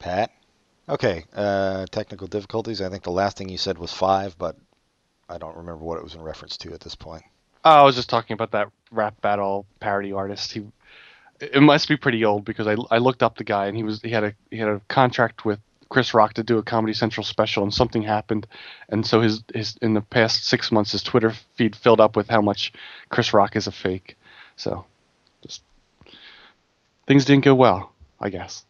Pat? 0.00 0.30
Okay, 0.88 1.24
uh, 1.34 1.86
technical 1.90 2.26
difficulties. 2.26 2.80
I 2.80 2.88
think 2.88 3.04
the 3.04 3.10
last 3.10 3.36
thing 3.36 3.48
you 3.48 3.58
said 3.58 3.78
was 3.78 3.92
five, 3.92 4.36
but 4.38 4.56
I 5.28 5.38
don't 5.38 5.56
remember 5.56 5.84
what 5.84 5.98
it 5.98 6.04
was 6.04 6.14
in 6.14 6.22
reference 6.22 6.56
to 6.58 6.72
at 6.72 6.80
this 6.80 6.94
point. 6.94 7.22
Oh, 7.64 7.70
I 7.70 7.82
was 7.82 7.94
just 7.94 8.08
talking 8.08 8.34
about 8.34 8.52
that 8.52 8.68
rap 8.90 9.20
battle 9.20 9.66
parody 9.80 10.12
artist. 10.12 10.52
He, 10.52 10.64
it 11.40 11.60
must 11.60 11.88
be 11.88 11.96
pretty 11.96 12.24
old 12.24 12.44
because 12.44 12.66
I, 12.66 12.76
I 12.90 12.98
looked 12.98 13.22
up 13.22 13.36
the 13.36 13.44
guy 13.44 13.66
and 13.66 13.76
he 13.76 13.82
was 13.82 14.00
he 14.00 14.10
had 14.10 14.24
a 14.24 14.34
he 14.50 14.56
had 14.56 14.68
a 14.68 14.80
contract 14.88 15.44
with 15.44 15.60
Chris 15.88 16.12
Rock 16.12 16.34
to 16.34 16.42
do 16.42 16.58
a 16.58 16.62
Comedy 16.62 16.92
Central 16.92 17.24
special 17.24 17.62
and 17.62 17.72
something 17.72 18.02
happened, 18.02 18.46
and 18.88 19.06
so 19.06 19.20
his 19.20 19.42
his 19.54 19.76
in 19.80 19.94
the 19.94 20.00
past 20.00 20.44
six 20.44 20.70
months 20.70 20.92
his 20.92 21.02
Twitter 21.02 21.32
feed 21.54 21.74
filled 21.74 22.00
up 22.00 22.16
with 22.16 22.28
how 22.28 22.40
much 22.40 22.72
Chris 23.08 23.32
Rock 23.32 23.56
is 23.56 23.66
a 23.66 23.72
fake. 23.72 24.16
So, 24.56 24.84
just 25.42 25.62
things 27.06 27.24
didn't 27.24 27.44
go 27.44 27.54
well, 27.54 27.92
I 28.20 28.28
guess. 28.28 28.64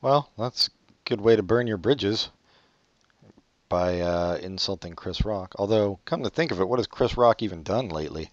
Well, 0.00 0.30
that's 0.38 0.68
a 0.68 0.70
good 1.04 1.20
way 1.20 1.34
to 1.34 1.42
burn 1.42 1.66
your 1.66 1.76
bridges 1.76 2.30
by 3.68 4.00
uh, 4.00 4.38
insulting 4.40 4.94
Chris 4.94 5.24
Rock. 5.24 5.54
Although, 5.58 5.98
come 6.04 6.22
to 6.22 6.30
think 6.30 6.52
of 6.52 6.60
it, 6.60 6.68
what 6.68 6.78
has 6.78 6.86
Chris 6.86 7.16
Rock 7.16 7.42
even 7.42 7.62
done 7.62 7.88
lately? 7.88 8.30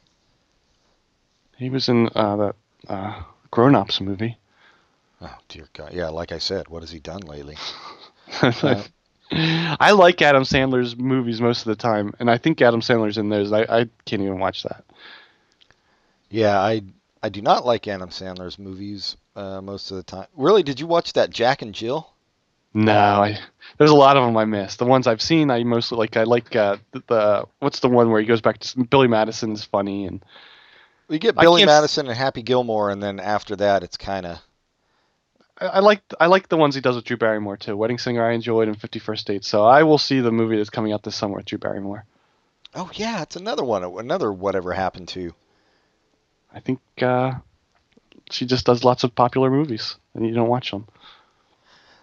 He 1.58 1.70
was 1.70 1.90
in 1.90 2.10
uh, 2.14 2.36
that 2.36 2.56
uh, 2.88 3.24
Grown 3.52 3.76
Ups 3.76 4.00
movie. 4.00 4.38
Oh 5.26 5.38
dear 5.50 5.68
God! 5.74 5.92
Yeah, 5.92 6.10
like 6.10 6.32
I 6.32 6.38
said, 6.38 6.68
what 6.68 6.84
has 6.84 6.92
he 6.92 7.00
done 7.00 7.22
lately? 7.22 7.58
I 9.32 9.92
like 9.92 10.22
Adam 10.22 10.44
Sandler's 10.44 10.96
movies 10.96 11.42
most 11.42 11.62
of 11.62 11.66
the 11.66 11.76
time, 11.76 12.14
and 12.20 12.30
I 12.30 12.38
think 12.38 12.62
Adam 12.62 12.82
Sandler's 12.82 13.18
in 13.18 13.30
those. 13.30 13.52
I, 13.52 13.62
I 13.62 13.90
can't 14.06 14.22
even 14.22 14.38
watch 14.40 14.62
that. 14.64 14.84
Yeah, 16.30 16.60
I 16.60 16.84
I 17.24 17.30
do 17.30 17.42
not 17.42 17.66
like 17.66 17.88
Adam 17.88 18.10
Sandler's 18.10 18.60
movies 18.60 19.18
uh, 19.36 19.62
most 19.62 19.90
of 19.90 19.98
the 19.98 20.04
time. 20.04 20.28
Really, 20.36 20.62
did 20.62 20.80
you 20.80 20.86
watch 20.86 21.14
that 21.14 21.32
Jack 21.32 21.64
and 21.64 21.74
Jill? 21.74 22.12
No, 22.76 22.94
I, 22.94 23.40
there's 23.78 23.90
a 23.90 23.96
lot 23.96 24.18
of 24.18 24.26
them 24.26 24.38
I 24.38 24.46
missed. 24.46 24.78
The 24.80 24.86
ones 24.86 25.08
I've 25.08 25.22
seen, 25.22 25.50
I 25.50 25.64
mostly 25.64 25.98
like. 25.98 26.18
I 26.18 26.24
like 26.24 26.56
uh, 26.56 26.78
the, 26.92 27.04
the 27.08 27.46
what's 27.60 27.80
the 27.80 27.90
one 27.90 28.12
where 28.12 28.22
he 28.22 28.28
goes 28.28 28.42
back 28.42 28.60
to 28.60 28.84
Billy 28.84 29.08
Madison 29.08 29.54
is 29.54 29.64
funny, 29.64 30.06
and 30.06 30.24
We 31.08 31.18
get 31.18 31.36
Billy 31.36 31.66
Madison 31.66 32.06
and 32.08 32.16
Happy 32.16 32.44
Gilmore, 32.44 32.92
and 32.92 33.02
then 33.02 33.20
after 33.20 33.56
that, 33.56 33.82
it's 33.82 33.98
kind 33.98 34.28
of 34.28 34.40
I, 35.60 35.66
I 35.66 35.80
like 35.80 36.02
I 36.20 36.28
like 36.28 36.50
the 36.50 36.58
ones 36.58 36.76
he 36.76 36.82
does 36.82 36.96
with 36.96 37.06
Drew 37.06 37.18
Barrymore 37.18 37.58
too. 37.58 37.78
Wedding 37.78 37.98
Singer 37.98 38.26
I 38.26 38.34
enjoyed, 38.34 38.68
and 38.68 38.80
Fifty 38.80 39.00
First 39.00 39.28
Dates. 39.28 39.48
So 39.48 39.64
I 39.64 39.84
will 39.84 39.98
see 39.98 40.20
the 40.20 40.32
movie 40.32 40.58
that's 40.58 40.70
coming 40.70 40.94
out 40.94 41.04
this 41.04 41.16
summer 41.16 41.36
with 41.36 41.46
Drew 41.46 41.58
Barrymore. 41.58 42.06
oh 42.74 42.90
yeah, 42.94 43.22
it's 43.22 43.36
another 43.36 43.64
one, 43.64 43.84
another 43.84 44.32
whatever 44.32 44.74
happened 44.74 45.08
to. 45.10 45.34
I 46.54 46.60
think 46.60 46.80
uh, 47.02 47.34
she 48.30 48.46
just 48.46 48.66
does 48.66 48.84
lots 48.84 49.04
of 49.04 49.16
popular 49.16 49.50
movies, 49.50 49.96
and 50.14 50.26
you 50.26 50.34
don't 50.34 50.50
watch 50.50 50.72
them. 50.72 50.88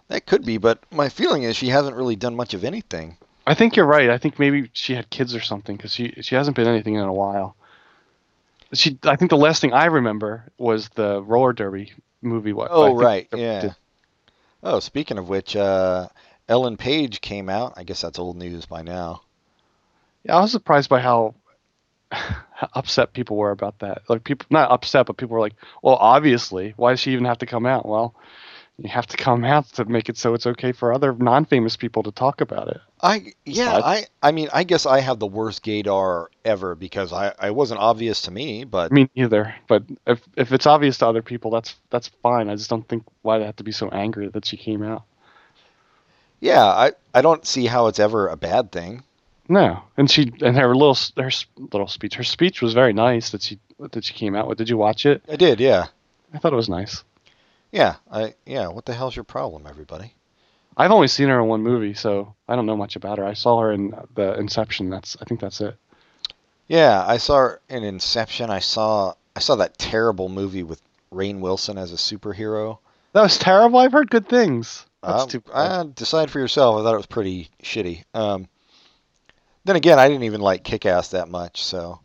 That 0.08 0.26
could 0.26 0.44
be, 0.44 0.58
but 0.58 0.78
my 0.90 1.08
feeling 1.08 1.44
is 1.44 1.56
she 1.56 1.68
hasn't 1.68 1.96
really 1.96 2.16
done 2.16 2.36
much 2.36 2.52
of 2.52 2.64
anything. 2.64 3.16
I 3.46 3.54
think 3.54 3.76
you're 3.76 3.86
right. 3.86 4.10
I 4.10 4.18
think 4.18 4.38
maybe 4.38 4.70
she 4.72 4.94
had 4.94 5.08
kids 5.10 5.34
or 5.34 5.40
something 5.40 5.76
because 5.76 5.92
she 5.94 6.14
she 6.20 6.34
hasn't 6.34 6.56
been 6.56 6.68
anything 6.68 6.94
in 6.94 7.02
a 7.02 7.12
while. 7.12 7.56
She 8.72 8.98
I 9.04 9.16
think 9.16 9.30
the 9.30 9.36
last 9.36 9.60
thing 9.60 9.72
I 9.72 9.86
remember 9.86 10.44
was 10.58 10.88
the 10.90 11.22
roller 11.22 11.52
derby 11.52 11.92
movie. 12.22 12.52
What? 12.52 12.70
I 12.72 12.74
Oh 12.74 12.94
right, 12.94 13.28
yeah. 13.35 13.61
did- 13.61 13.74
Oh, 14.64 14.78
speaking 14.78 15.18
of 15.18 15.28
which, 15.28 15.56
uh, 15.56 16.08
Ellen 16.48 16.76
Page 16.76 17.20
came 17.20 17.48
out. 17.48 17.74
I 17.76 17.82
guess 17.82 18.00
that's 18.02 18.18
old 18.20 18.37
news 18.37 18.64
by 18.64 18.82
now. 18.82 19.22
Yeah, 20.24 20.37
I 20.37 20.40
was 20.40 20.52
surprised 20.52 20.88
by 20.88 21.00
how, 21.00 21.35
how 22.12 22.68
upset 22.74 23.12
people 23.12 23.37
were 23.37 23.50
about 23.50 23.80
that. 23.80 24.02
Like 24.08 24.22
people, 24.22 24.46
not 24.50 24.70
upset, 24.70 25.06
but 25.06 25.16
people 25.16 25.35
were 25.35 25.40
like, 25.40 25.54
"Well, 25.82 25.96
obviously, 25.96 26.74
why 26.76 26.92
does 26.92 27.00
she 27.00 27.11
even 27.12 27.24
have 27.24 27.38
to 27.38 27.46
come 27.46 27.66
out?" 27.66 27.87
Well, 27.87 28.14
you 28.78 28.88
have 28.88 29.06
to 29.06 29.16
come 29.16 29.44
out 29.44 29.66
to 29.74 29.85
make 29.85 30.08
it 30.08 30.16
so 30.16 30.35
it's 30.35 30.46
okay 30.46 30.72
for 30.72 30.92
other 30.92 31.12
non-famous 31.12 31.76
people 31.76 32.02
to 32.02 32.11
talk 32.12 32.40
about 32.40 32.68
it. 32.68 32.80
I 33.00 33.32
yeah, 33.44 33.74
odd. 33.74 33.82
I 33.85 34.06
I 34.22 34.32
mean, 34.32 34.48
I 34.52 34.64
guess 34.64 34.87
I 34.87 35.00
have 35.00 35.18
the 35.18 35.26
worst 35.26 35.64
gaydar 35.64 36.26
ever 36.44 36.74
because 36.74 37.12
I 37.12 37.35
I 37.38 37.50
wasn't 37.50 37.80
obvious 37.80 38.22
to 38.22 38.30
me, 38.30 38.64
but 38.64 38.90
Me 38.92 39.08
neither. 39.14 39.54
But 39.68 39.85
if 40.06 40.20
if 40.37 40.52
it's 40.52 40.66
obvious 40.66 40.98
to 40.98 41.06
other 41.06 41.22
people, 41.22 41.50
that's 41.50 41.76
that's 41.90 42.08
fine. 42.22 42.48
I 42.48 42.56
just 42.56 42.70
don't 42.70 42.87
think 42.88 43.04
why 43.22 43.38
they 43.38 43.44
have 43.44 43.56
to 43.56 43.64
be 43.64 43.72
so 43.72 43.88
angry 43.90 44.28
that 44.28 44.44
she 44.46 44.56
came 44.56 44.82
out. 44.82 45.02
yeah, 46.40 46.64
I 46.64 46.92
I 47.14 47.22
don't 47.22 47.46
see 47.46 47.66
how 47.66 47.87
it's 47.88 47.98
ever 48.00 48.28
a 48.28 48.37
bad 48.37 48.72
thing. 48.72 49.02
No, 49.48 49.82
and 49.96 50.11
she 50.11 50.32
and 50.40 50.56
her 50.56 50.74
little 50.74 50.96
her 51.16 51.30
little 51.72 51.88
speech. 51.88 52.14
Her 52.14 52.24
speech 52.24 52.62
was 52.62 52.72
very 52.74 52.92
nice 52.92 53.30
that 53.30 53.42
she 53.42 53.58
that 53.78 54.04
she 54.04 54.14
came 54.14 54.35
out 54.35 54.48
with. 54.48 54.58
Did 54.58 54.68
you 54.70 54.76
watch 54.78 55.04
it? 55.04 55.22
I 55.28 55.37
did, 55.37 55.61
yeah, 55.61 55.87
I 56.32 56.38
thought 56.38 56.52
it 56.52 56.56
was 56.56 56.68
nice. 56.68 57.04
Yeah, 57.72 57.96
I 58.11 58.35
yeah. 58.46 58.68
What 58.68 58.85
the 58.85 58.94
hell's 58.94 59.16
your 59.16 59.24
problem, 59.24 59.66
everybody? 59.66 60.14
I've 60.76 60.90
only 60.90 61.08
seen 61.08 61.28
her 61.28 61.40
in 61.40 61.48
one 61.48 61.62
movie, 61.62 61.94
so 61.94 62.35
I 62.48 62.54
don't 62.56 62.66
know 62.66 62.76
much 62.76 62.96
about 62.96 63.18
her. 63.18 63.24
I 63.24 63.35
saw 63.35 63.61
her 63.61 63.72
in 63.72 63.94
the 64.14 64.35
Inception. 64.38 64.90
That's 64.90 65.16
I 65.20 65.24
think 65.24 65.40
that's 65.40 65.61
it. 65.61 65.76
Yeah, 66.68 67.04
I 67.06 67.16
saw 67.18 67.37
her 67.38 67.61
in 67.68 67.82
Inception. 67.82 68.50
I 68.50 68.58
saw 68.61 69.14
I 69.35 69.40
saw 69.40 69.56
that 69.56 69.78
terrible 69.78 70.28
movie 70.28 70.62
with 70.62 70.80
Rainn 71.12 71.40
Wilson 71.40 71.78
as 71.78 71.92
a 71.92 71.96
superhero. 71.96 72.78
That 73.14 73.22
was 73.22 73.38
terrible. 73.38 73.78
I've 73.78 73.92
heard 73.92 74.11
good 74.11 74.28
things. 74.28 74.87
That's 75.02 75.22
Um, 75.24 75.28
too. 75.28 75.42
uh, 75.52 75.82
decide 75.85 76.30
for 76.30 76.38
yourself. 76.38 76.78
I 76.78 76.82
thought 76.82 76.94
it 76.94 76.98
was 76.98 77.06
pretty 77.06 77.50
shitty. 77.62 78.04
Um, 78.14 78.48
then 79.64 79.76
again, 79.76 79.98
I 79.98 80.08
didn't 80.08 80.22
even 80.24 80.40
like 80.40 80.64
Kick-Ass 80.64 81.08
that 81.08 81.28
much, 81.28 81.62
so, 81.62 82.00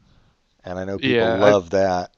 and 0.65 0.77
I 0.77 0.83
know 0.83 0.97
people 0.97 1.11
Yeah, 1.15 1.33
I- 1.35 1.37
love 1.51 1.69
that. 1.71 2.11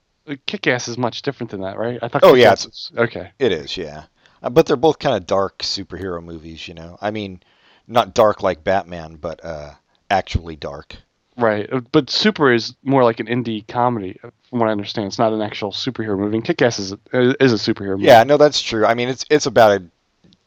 Kick 0.45 0.67
Ass 0.67 0.87
is 0.87 0.97
much 0.97 1.21
different 1.21 1.51
than 1.51 1.61
that, 1.61 1.77
right? 1.77 1.99
I 2.01 2.07
thought. 2.07 2.23
Oh, 2.23 2.33
yeah, 2.35 2.51
was- 2.51 2.91
okay. 2.97 3.31
It 3.39 3.51
is, 3.51 3.77
yeah. 3.77 4.03
Uh, 4.41 4.49
but 4.49 4.65
they're 4.65 4.75
both 4.77 4.99
kind 4.99 5.15
of 5.15 5.25
dark 5.27 5.59
superhero 5.59 6.23
movies, 6.23 6.67
you 6.67 6.73
know. 6.73 6.97
I 7.01 7.11
mean, 7.11 7.41
not 7.87 8.13
dark 8.13 8.41
like 8.43 8.63
Batman, 8.63 9.15
but 9.15 9.43
uh, 9.43 9.71
actually 10.09 10.55
dark. 10.55 10.95
Right, 11.37 11.71
uh, 11.71 11.81
but 11.91 12.09
Super 12.09 12.51
is 12.51 12.75
more 12.83 13.03
like 13.03 13.19
an 13.19 13.27
indie 13.27 13.65
comedy, 13.67 14.19
from 14.21 14.59
what 14.59 14.67
I 14.67 14.71
understand. 14.71 15.07
It's 15.07 15.19
not 15.19 15.31
an 15.31 15.41
actual 15.41 15.71
superhero 15.71 16.17
movie. 16.17 16.41
Kick 16.41 16.61
Ass 16.61 16.79
is 16.79 16.91
a, 16.91 17.43
is 17.43 17.53
a 17.53 17.73
superhero 17.73 17.91
movie. 17.91 18.05
Yeah, 18.05 18.23
no, 18.23 18.37
that's 18.37 18.61
true. 18.61 18.85
I 18.85 18.93
mean, 18.93 19.07
it's 19.09 19.25
it's 19.29 19.45
about 19.45 19.81
a 19.81 19.85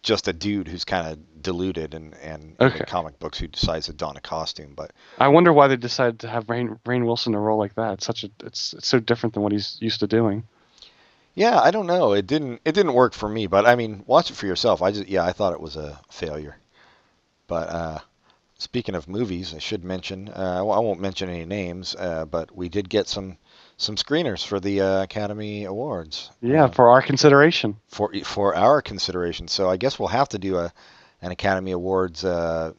just 0.03 0.29
a 0.29 0.33
dude 0.33 0.69
who's 0.69 0.85
kind 0.85 1.07
of 1.07 1.43
deluded 1.43 1.95
and 1.95 2.15
and 2.23 2.57
Okay. 2.61 2.85
comic 2.87 3.19
books 3.19 3.39
who 3.39 3.47
decides 3.47 3.87
to 3.87 3.93
don 3.93 4.17
a 4.17 4.21
costume. 4.21 4.75
But 4.75 4.93
I 5.19 5.29
wonder 5.29 5.53
why 5.53 5.69
they 5.69 5.77
decided 5.77 6.21
to 6.21 6.29
have 6.29 6.47
Rainn, 6.47 6.79
Rainn 6.85 7.05
Wilson 7.07 7.35
a 7.35 7.39
role 7.41 7.59
like 7.59 7.75
that. 7.75 7.95
It's 7.95 8.07
such 8.07 8.25
a 8.25 8.31
it's 8.45 8.73
it's 8.75 8.89
so 8.89 8.99
different 9.01 9.35
than 9.35 9.43
what 9.43 9.53
he's 9.53 9.77
used 9.81 10.01
to 10.01 10.07
doing. 10.07 10.45
yeah, 11.35 11.59
I 11.61 11.71
don't 11.71 11.87
know. 11.87 12.13
It 12.13 12.27
didn't 12.27 12.61
it 12.65 12.73
didn't 12.75 12.95
work 12.95 13.15
for 13.15 13.29
me. 13.29 13.47
But 13.47 13.67
I 13.67 13.77
mean, 13.77 14.05
watch 14.07 14.31
it 14.31 14.35
for 14.37 14.47
yourself. 14.47 14.83
I 14.83 14.91
just 14.91 15.09
yeah, 15.09 15.25
I 15.25 15.33
thought 15.33 15.53
it 15.55 15.61
was 15.61 15.77
a 15.77 16.01
failure. 16.11 16.57
But 17.47 17.69
uh, 17.69 17.99
speaking 18.59 18.95
of 18.95 19.09
movies, 19.09 19.55
I 19.55 19.59
should 19.59 19.85
mention 19.85 20.29
uh, 20.31 20.59
I 20.67 20.81
won't 20.81 21.01
mention 21.01 21.29
any 21.29 21.45
names, 21.45 21.95
uh, 21.99 22.25
but 22.25 22.55
we 22.57 22.69
did 22.69 22.89
get 22.89 23.09
some 23.09 23.37
some 23.83 23.97
screeners 23.97 24.47
for 24.47 24.61
the 24.61 24.81
uh, 24.81 25.03
Academy 25.03 25.65
Awards. 25.65 26.31
Yeah, 26.41 26.65
uh, 26.65 26.69
for 26.69 26.91
our 26.91 27.03
consideration. 27.03 27.77
for 27.89 28.13
for 28.25 28.55
our 28.55 28.81
consideration. 28.81 29.49
So 29.49 29.69
I 29.69 29.77
guess 29.77 29.99
we'll 29.99 30.09
have 30.09 30.29
to 30.31 30.39
do 30.39 30.57
a 30.57 30.73
an 31.21 31.33
Academy 31.33 31.73
Awards 31.73 32.25
uh, 32.25 32.73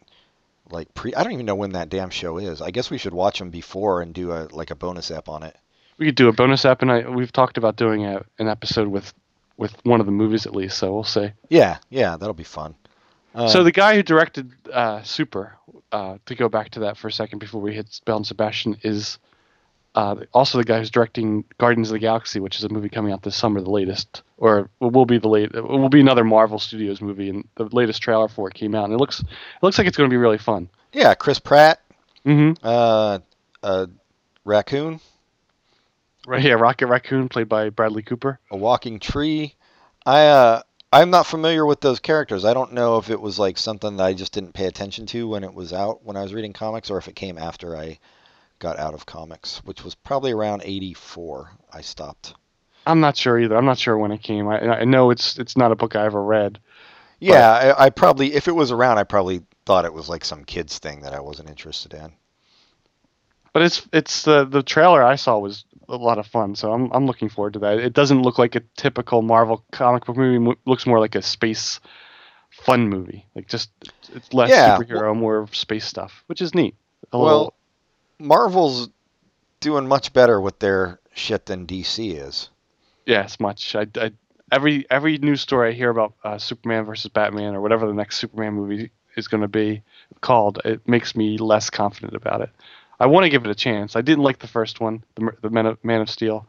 like 0.69 0.93
pre. 0.93 1.13
I 1.13 1.23
don't 1.23 1.33
even 1.33 1.45
know 1.45 1.55
when 1.55 1.73
that 1.73 1.89
damn 1.89 2.09
show 2.09 2.37
is. 2.37 2.61
I 2.61 2.71
guess 2.71 2.89
we 2.89 2.97
should 2.97 3.13
watch 3.13 3.39
them 3.39 3.49
before 3.49 4.01
and 4.01 4.13
do 4.13 4.31
a 4.31 4.47
like 4.51 4.71
a 4.71 4.75
bonus 4.75 5.11
app 5.11 5.29
on 5.29 5.43
it. 5.43 5.55
We 5.97 6.07
could 6.07 6.15
do 6.15 6.29
a 6.29 6.33
bonus 6.33 6.65
app, 6.65 6.81
and 6.81 6.91
I 6.91 7.09
we've 7.09 7.31
talked 7.31 7.57
about 7.57 7.75
doing 7.75 8.05
a, 8.05 8.23
an 8.39 8.47
episode 8.47 8.87
with 8.87 9.13
with 9.57 9.75
one 9.85 9.99
of 9.99 10.05
the 10.05 10.11
movies 10.11 10.45
at 10.45 10.55
least. 10.55 10.77
So 10.77 10.93
we'll 10.93 11.03
see. 11.03 11.31
Yeah, 11.49 11.77
yeah, 11.89 12.17
that'll 12.17 12.33
be 12.33 12.43
fun. 12.43 12.75
Uh, 13.35 13.47
so 13.47 13.63
the 13.63 13.71
guy 13.71 13.95
who 13.95 14.03
directed 14.03 14.51
uh, 14.71 15.01
Super, 15.01 15.57
uh, 15.91 16.17
to 16.27 16.35
go 16.35 16.49
back 16.49 16.69
to 16.71 16.81
that 16.81 16.97
for 16.97 17.07
a 17.07 17.11
second 17.11 17.39
before 17.39 17.61
we 17.61 17.73
hit 17.73 17.99
Belle 18.05 18.17
and 18.17 18.27
Sebastian, 18.27 18.77
is 18.83 19.17
uh, 19.95 20.15
also 20.34 20.58
the 20.58 20.63
guy 20.63 20.79
who's 20.79 20.89
directing 20.91 21.43
Guardians 21.60 21.89
of 21.89 21.93
the 21.93 21.99
Galaxy, 21.99 22.39
which 22.39 22.58
is 22.58 22.63
a 22.63 22.69
movie 22.69 22.89
coming 22.89 23.12
out 23.13 23.21
this 23.21 23.36
summer, 23.36 23.62
the 23.62 23.69
latest, 23.69 24.23
or 24.38 24.69
will 24.79 25.06
be 25.06 25.17
the 25.19 25.27
late, 25.27 25.51
it 25.53 25.63
will 25.63 25.89
be 25.89 25.99
another 26.01 26.23
Marvel 26.23 26.58
Studios 26.60 27.01
movie, 27.01 27.29
and 27.29 27.47
the 27.56 27.65
latest 27.65 28.01
trailer 28.01 28.27
for 28.27 28.47
it 28.47 28.53
came 28.56 28.73
out, 28.75 28.86
and 28.86 28.93
it 28.93 28.97
looks 28.97 29.19
it 29.19 29.27
looks 29.62 29.77
like 29.77 29.86
it's 29.88 29.97
going 29.97 30.10
to 30.10 30.13
be 30.13 30.17
really 30.17 30.38
fun. 30.39 30.69
yeah, 30.91 31.13
Chris 31.13 31.39
Pratt, 31.39 31.79
Mm-hmm. 32.25 32.65
uh, 32.65 33.19
uh, 33.62 33.86
raccoon, 34.45 34.99
Right, 36.25 36.41
yeah, 36.43 36.53
Rocket 36.53 36.88
Raccoon, 36.88 37.27
played 37.27 37.49
by 37.49 37.69
Bradley 37.69 38.01
Cooper. 38.01 38.39
a 38.49 38.56
walking 38.58 38.99
tree. 38.99 39.56
I 40.06 40.27
uh, 40.27 40.62
I'm 40.91 41.10
not 41.10 41.25
familiar 41.27 41.65
with 41.65 41.82
those 41.82 41.99
characters. 41.99 42.45
I 42.45 42.53
don't 42.53 42.71
know 42.73 42.97
if 42.97 43.10
it 43.10 43.19
was 43.19 43.38
like 43.39 43.58
something 43.58 43.97
that 43.97 44.03
I 44.03 44.13
just 44.13 44.32
didn't 44.34 44.53
pay 44.53 44.65
attention 44.67 45.06
to 45.08 45.27
when 45.27 45.43
it 45.43 45.53
was 45.53 45.73
out 45.73 46.03
when 46.06 46.15
I 46.15 46.21
was 46.23 46.34
reading 46.34 46.53
comics, 46.53 46.89
or 46.89 46.97
if 46.97 47.08
it 47.10 47.15
came 47.15 47.38
after 47.38 47.75
I 47.75 47.99
got 48.63 48.80
out 48.80 48.93
of 48.95 49.06
comics, 49.06 49.58
which 49.65 49.84
was 49.84 49.93
probably 49.93 50.32
around 50.32 50.63
'84. 50.65 51.52
I 51.71 51.82
stopped. 51.82 52.34
I'm 52.86 52.99
not 53.02 53.17
sure 53.17 53.38
either. 53.39 53.56
I'm 53.58 53.65
not 53.65 53.78
sure 53.78 53.97
when 53.97 54.12
it 54.12 54.23
came. 54.23 54.47
I, 54.47 54.60
I 54.60 54.84
know 54.86 55.12
it's 55.12 55.38
it's 55.38 55.58
not 55.58 55.71
a 55.71 55.76
book 55.76 55.95
I 55.95 56.06
ever 56.06 56.23
read. 56.23 56.60
Yeah, 57.19 57.49
I, 57.49 57.86
I 57.86 57.89
probably 57.89 58.34
if 58.34 58.47
it 58.47 58.56
was 58.56 58.71
around, 58.71 58.97
I 58.97 59.04
probably 59.04 59.41
thought 59.65 59.86
it 59.86 59.93
was 59.93 60.10
like 60.10 60.26
some 60.26 60.43
kids 60.43 60.80
thing 60.80 61.02
that 61.02 61.13
I 61.13 61.19
wasn't 61.19 61.49
interested 61.49 61.93
in. 61.93 62.13
But 63.54 63.62
it's 63.63 63.88
it's 63.93 64.23
the 64.23 64.45
the 64.45 64.63
trailer 64.63 65.04
I 65.04 65.15
saw 65.15 65.38
was 65.38 65.65
a 65.88 65.95
lot 65.95 66.17
of 66.17 66.28
fun, 66.28 66.56
so 66.56 66.73
I'm 66.73 66.91
I'm 66.91 67.06
looking 67.06 67.30
forward 67.30 67.54
to 67.54 67.60
that. 67.60 67.80
It 67.80 67.93
doesn't 67.93 68.21
look 68.23 68.38
like 68.39 68.56
a 68.56 68.63
typical 68.78 69.21
Marvel 69.21 69.63
comic 69.71 70.06
book 70.06 70.17
movie. 70.17 70.52
It 70.52 70.58
looks 70.65 70.86
more 70.88 70.99
like 70.99 71.15
a 71.15 71.21
space 71.21 71.80
fun 72.52 72.89
movie. 72.89 73.28
Like 73.36 73.47
just 73.47 73.69
it's 74.13 74.34
less 74.34 74.49
Yeah, 74.49 74.78
superhero, 74.78 75.15
more 75.15 75.47
space 75.52 75.86
stuff, 75.86 76.23
which 76.28 76.41
is 76.41 76.56
neat. 76.56 76.76
A 77.12 77.17
Well, 77.17 77.26
little, 77.26 77.54
Marvel's 78.23 78.89
doing 79.59 79.88
much 79.88 80.13
better 80.13 80.39
with 80.39 80.59
their 80.59 80.99
shit 81.13 81.45
than 81.45 81.67
DC 81.67 82.19
is. 82.19 82.49
yes, 83.05 83.39
much. 83.39 83.75
I, 83.75 83.88
I 83.95 84.12
every 84.51 84.86
every 84.89 85.17
news 85.17 85.41
story 85.41 85.69
I 85.69 85.71
hear 85.73 85.89
about 85.89 86.13
uh, 86.23 86.38
Superman 86.38 86.86
versus 86.86 87.12
Batman 87.12 87.55
or 87.55 87.62
whatever 87.62 87.86
the 87.86 87.93
next 87.93 88.17
Superman 88.17 88.53
movie 88.53 88.91
is 89.15 89.27
going 89.27 89.41
to 89.41 89.47
be 89.47 89.83
called, 90.21 90.59
it 90.65 90.88
makes 90.88 91.15
me 91.15 91.38
less 91.38 91.69
confident 91.69 92.15
about 92.15 92.41
it. 92.41 92.49
I 92.99 93.07
want 93.07 93.25
to 93.25 93.29
give 93.29 93.43
it 93.45 93.51
a 93.51 93.55
chance. 93.55 93.95
I 93.95 94.01
didn't 94.01 94.23
like 94.23 94.39
the 94.39 94.47
first 94.47 94.79
one, 94.79 95.03
the, 95.15 95.31
the 95.41 95.49
Man, 95.49 95.65
of, 95.65 95.83
Man 95.83 96.01
of 96.01 96.09
Steel, 96.09 96.47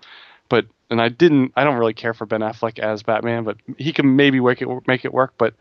but 0.49 0.67
and 0.91 1.01
I 1.01 1.09
didn't. 1.09 1.53
I 1.57 1.65
don't 1.65 1.79
really 1.79 1.95
care 1.95 2.15
for 2.15 2.27
Ben 2.27 2.41
Affleck 2.41 2.79
as 2.79 3.03
Batman, 3.03 3.45
but 3.45 3.57
he 3.79 3.93
can 3.93 4.17
maybe 4.17 4.41
make 4.41 4.63
it 4.63 4.69
make 4.87 5.05
it 5.05 5.13
work. 5.13 5.35
But 5.39 5.55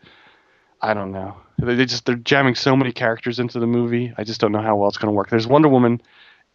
I 0.84 0.92
don't 0.92 1.12
know. 1.12 1.36
They 1.58 1.74
they 1.74 1.86
just 1.86 2.04
they're 2.04 2.16
jamming 2.16 2.54
so 2.54 2.76
many 2.76 2.92
characters 2.92 3.38
into 3.38 3.58
the 3.58 3.66
movie. 3.66 4.12
I 4.18 4.24
just 4.24 4.40
don't 4.40 4.52
know 4.52 4.60
how 4.60 4.76
well 4.76 4.88
it's 4.88 4.98
going 4.98 5.08
to 5.08 5.16
work. 5.16 5.30
There's 5.30 5.46
Wonder 5.46 5.68
Woman 5.68 6.02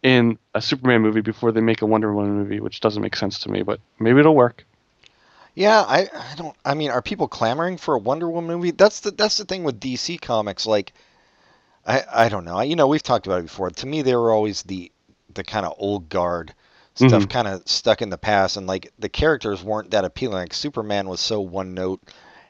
in 0.02 0.38
a 0.54 0.62
Superman 0.62 1.02
movie 1.02 1.20
before 1.20 1.50
they 1.50 1.60
make 1.60 1.82
a 1.82 1.86
Wonder 1.86 2.14
Woman 2.14 2.34
movie, 2.34 2.60
which 2.60 2.80
doesn't 2.80 3.02
make 3.02 3.16
sense 3.16 3.40
to 3.40 3.50
me. 3.50 3.62
But 3.62 3.80
maybe 3.98 4.20
it'll 4.20 4.36
work. 4.36 4.64
Yeah, 5.56 5.80
I, 5.80 6.08
I 6.14 6.34
don't. 6.36 6.54
I 6.64 6.74
mean, 6.74 6.90
are 6.90 7.02
people 7.02 7.26
clamoring 7.26 7.76
for 7.76 7.94
a 7.94 7.98
Wonder 7.98 8.30
Woman 8.30 8.56
movie? 8.56 8.70
That's 8.70 9.00
the 9.00 9.10
that's 9.10 9.36
the 9.36 9.44
thing 9.44 9.64
with 9.64 9.80
DC 9.80 10.20
comics. 10.20 10.64
Like, 10.64 10.92
I 11.84 12.04
I 12.12 12.28
don't 12.28 12.44
know. 12.44 12.60
You 12.60 12.76
know, 12.76 12.86
we've 12.86 13.02
talked 13.02 13.26
about 13.26 13.40
it 13.40 13.46
before. 13.46 13.70
To 13.70 13.86
me, 13.86 14.02
they 14.02 14.14
were 14.14 14.32
always 14.32 14.62
the 14.62 14.92
the 15.34 15.42
kind 15.42 15.66
of 15.66 15.74
old 15.78 16.08
guard 16.08 16.54
stuff, 16.94 17.28
kind 17.28 17.48
of 17.48 17.62
stuck 17.66 18.00
in 18.00 18.10
the 18.10 18.18
past, 18.18 18.56
and 18.56 18.66
like 18.66 18.92
the 18.98 19.08
characters 19.08 19.62
weren't 19.62 19.90
that 19.90 20.04
appealing. 20.04 20.36
Like 20.36 20.54
Superman 20.54 21.08
was 21.08 21.20
so 21.20 21.40
one 21.40 21.74
note, 21.74 22.00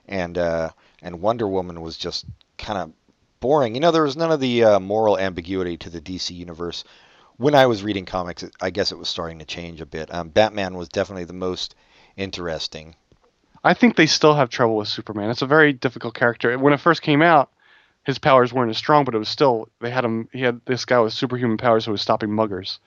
and 0.06 0.36
uh, 0.36 0.70
and 1.02 1.20
Wonder 1.20 1.48
Woman 1.48 1.80
was 1.80 1.96
just 1.96 2.24
kind 2.58 2.78
of 2.78 2.92
boring. 3.40 3.74
You 3.74 3.80
know, 3.80 3.90
there 3.90 4.02
was 4.02 4.16
none 4.16 4.32
of 4.32 4.40
the 4.40 4.64
uh, 4.64 4.80
moral 4.80 5.18
ambiguity 5.18 5.76
to 5.78 5.90
the 5.90 6.00
DC 6.00 6.34
universe. 6.34 6.84
When 7.36 7.54
I 7.54 7.66
was 7.66 7.82
reading 7.82 8.04
comics, 8.04 8.44
I 8.60 8.70
guess 8.70 8.92
it 8.92 8.98
was 8.98 9.08
starting 9.08 9.38
to 9.38 9.46
change 9.46 9.80
a 9.80 9.86
bit. 9.86 10.12
Um, 10.12 10.28
Batman 10.28 10.74
was 10.74 10.88
definitely 10.88 11.24
the 11.24 11.32
most 11.32 11.74
interesting. 12.16 12.94
I 13.64 13.74
think 13.74 13.96
they 13.96 14.06
still 14.06 14.34
have 14.34 14.50
trouble 14.50 14.76
with 14.76 14.88
Superman. 14.88 15.30
It's 15.30 15.42
a 15.42 15.46
very 15.46 15.72
difficult 15.72 16.14
character. 16.14 16.56
When 16.58 16.72
it 16.72 16.80
first 16.80 17.02
came 17.02 17.22
out, 17.22 17.50
his 18.04 18.18
powers 18.18 18.52
weren't 18.52 18.70
as 18.70 18.78
strong, 18.78 19.04
but 19.04 19.14
it 19.14 19.18
was 19.18 19.28
still 19.28 19.68
they 19.80 19.90
had 19.90 20.04
him. 20.04 20.28
He 20.32 20.40
had 20.40 20.60
this 20.64 20.84
guy 20.84 20.98
with 21.00 21.12
superhuman 21.12 21.58
powers 21.58 21.84
who 21.84 21.92
was 21.92 22.00
stopping 22.00 22.30
muggers, 22.30 22.78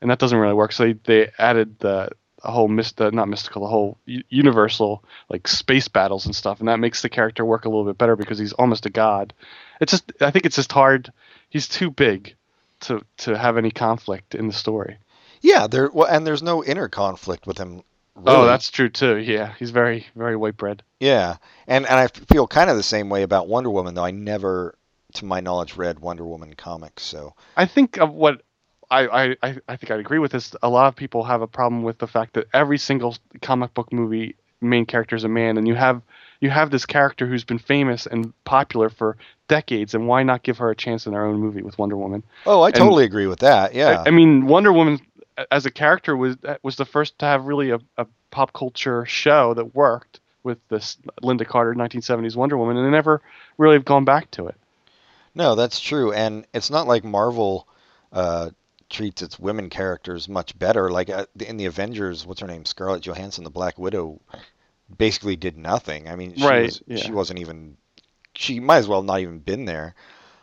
and 0.00 0.10
that 0.10 0.18
doesn't 0.18 0.38
really 0.38 0.54
work. 0.54 0.72
So 0.72 0.84
they, 0.84 0.92
they 1.04 1.30
added 1.38 1.78
the, 1.78 2.10
the 2.42 2.50
whole 2.50 2.68
myst, 2.68 2.96
the, 2.98 3.06
uh, 3.06 3.10
not 3.10 3.28
mystical, 3.28 3.62
the 3.62 3.68
whole 3.68 3.98
universal 4.06 5.02
like 5.28 5.48
space 5.48 5.88
battles 5.88 6.26
and 6.26 6.34
stuff, 6.36 6.60
and 6.60 6.68
that 6.68 6.80
makes 6.80 7.02
the 7.02 7.08
character 7.08 7.44
work 7.44 7.64
a 7.64 7.68
little 7.68 7.84
bit 7.84 7.98
better 7.98 8.16
because 8.16 8.38
he's 8.38 8.52
almost 8.54 8.86
a 8.86 8.90
god. 8.90 9.32
It's 9.80 9.90
just 9.90 10.12
I 10.20 10.30
think 10.30 10.46
it's 10.46 10.56
just 10.56 10.72
hard. 10.72 11.12
He's 11.48 11.68
too 11.68 11.90
big 11.90 12.34
to 12.80 13.04
to 13.18 13.36
have 13.36 13.56
any 13.56 13.70
conflict 13.70 14.34
in 14.34 14.46
the 14.46 14.52
story. 14.52 14.98
Yeah, 15.40 15.66
there 15.66 15.90
well, 15.92 16.08
and 16.08 16.26
there's 16.26 16.42
no 16.42 16.62
inner 16.64 16.88
conflict 16.88 17.46
with 17.46 17.58
him. 17.58 17.82
Really. 18.14 18.36
Oh, 18.38 18.46
that's 18.46 18.70
true 18.70 18.88
too. 18.88 19.16
Yeah, 19.18 19.52
he's 19.58 19.70
very 19.70 20.06
very 20.14 20.36
white 20.36 20.56
bread. 20.56 20.82
yeah, 21.00 21.36
and 21.66 21.86
and 21.86 21.94
I 21.98 22.06
feel 22.08 22.46
kind 22.46 22.70
of 22.70 22.76
the 22.76 22.82
same 22.82 23.10
way 23.10 23.22
about 23.22 23.48
Wonder 23.48 23.70
Woman, 23.70 23.94
though 23.94 24.04
I 24.04 24.10
never, 24.10 24.74
to 25.14 25.24
my 25.24 25.40
knowledge, 25.40 25.76
read 25.76 25.98
Wonder 25.98 26.24
Woman 26.24 26.54
comics. 26.54 27.02
So 27.02 27.34
I 27.56 27.66
think 27.66 27.98
of 27.98 28.12
what 28.12 28.42
I, 28.90 29.36
I, 29.42 29.56
I 29.68 29.76
think 29.76 29.90
I'd 29.90 30.00
agree 30.00 30.18
with 30.18 30.32
this. 30.32 30.54
A 30.62 30.68
lot 30.68 30.86
of 30.88 30.96
people 30.96 31.24
have 31.24 31.42
a 31.42 31.46
problem 31.46 31.82
with 31.82 31.98
the 31.98 32.06
fact 32.06 32.34
that 32.34 32.46
every 32.52 32.78
single 32.78 33.16
comic 33.42 33.74
book 33.74 33.92
movie 33.92 34.36
main 34.60 34.86
character 34.86 35.16
is 35.16 35.24
a 35.24 35.28
man, 35.28 35.58
and 35.58 35.66
you 35.66 35.74
have 35.74 36.02
you 36.40 36.50
have 36.50 36.70
this 36.70 36.86
character 36.86 37.26
who's 37.26 37.44
been 37.44 37.58
famous 37.58 38.06
and 38.06 38.32
popular 38.44 38.88
for 38.90 39.16
decades, 39.48 39.94
and 39.94 40.06
why 40.06 40.22
not 40.22 40.42
give 40.42 40.58
her 40.58 40.70
a 40.70 40.76
chance 40.76 41.06
in 41.06 41.12
her 41.14 41.24
own 41.24 41.38
movie 41.38 41.62
with 41.62 41.78
Wonder 41.78 41.96
Woman? 41.96 42.22
oh, 42.46 42.62
I 42.62 42.68
And- 42.68 42.76
totally 42.76 43.04
agree 43.04 43.26
with 43.26 43.40
that. 43.40 43.74
Yeah, 43.74 44.02
I, 44.04 44.08
I 44.08 44.10
mean, 44.10 44.46
Wonder 44.46 44.72
Woman 44.72 45.00
as 45.50 45.66
a 45.66 45.70
character 45.70 46.16
was 46.16 46.36
was 46.62 46.76
the 46.76 46.84
first 46.84 47.18
to 47.18 47.26
have 47.26 47.46
really 47.46 47.70
a, 47.70 47.78
a 47.98 48.06
pop 48.30 48.52
culture 48.52 49.04
show 49.06 49.52
that 49.54 49.74
worked 49.74 50.20
with 50.42 50.58
this 50.68 50.96
Lynda 51.22 51.46
Carter 51.46 51.74
1970s 51.74 52.36
Wonder 52.36 52.56
Woman, 52.56 52.76
and 52.76 52.86
they 52.86 52.90
never 52.90 53.20
really 53.58 53.74
have 53.74 53.84
gone 53.84 54.04
back 54.04 54.30
to 54.32 54.46
it. 54.46 54.54
no, 55.34 55.54
that's 55.56 55.80
true, 55.80 56.12
and 56.12 56.46
it's 56.54 56.70
not 56.70 56.86
like 56.86 57.02
Marvel 57.02 57.66
uh, 58.12 58.50
treats 58.88 59.22
its 59.22 59.38
women 59.38 59.68
characters 59.70 60.28
much 60.28 60.58
better. 60.58 60.90
Like 60.90 61.10
uh, 61.10 61.26
in 61.40 61.56
the 61.56 61.66
Avengers, 61.66 62.26
what's 62.26 62.40
her 62.40 62.46
name, 62.46 62.64
Scarlett 62.64 63.02
Johansson, 63.02 63.44
the 63.44 63.50
Black 63.50 63.78
Widow, 63.78 64.20
basically 64.96 65.36
did 65.36 65.56
nothing. 65.56 66.08
I 66.08 66.16
mean, 66.16 66.34
she 66.36 66.44
Right, 66.46 66.64
was, 66.66 66.82
yeah. 66.86 66.96
she 66.98 67.12
wasn't 67.12 67.40
even. 67.40 67.76
She 68.34 68.60
might 68.60 68.78
as 68.78 68.88
well 68.88 69.02
not 69.02 69.20
even 69.20 69.38
been 69.38 69.64
there. 69.64 69.94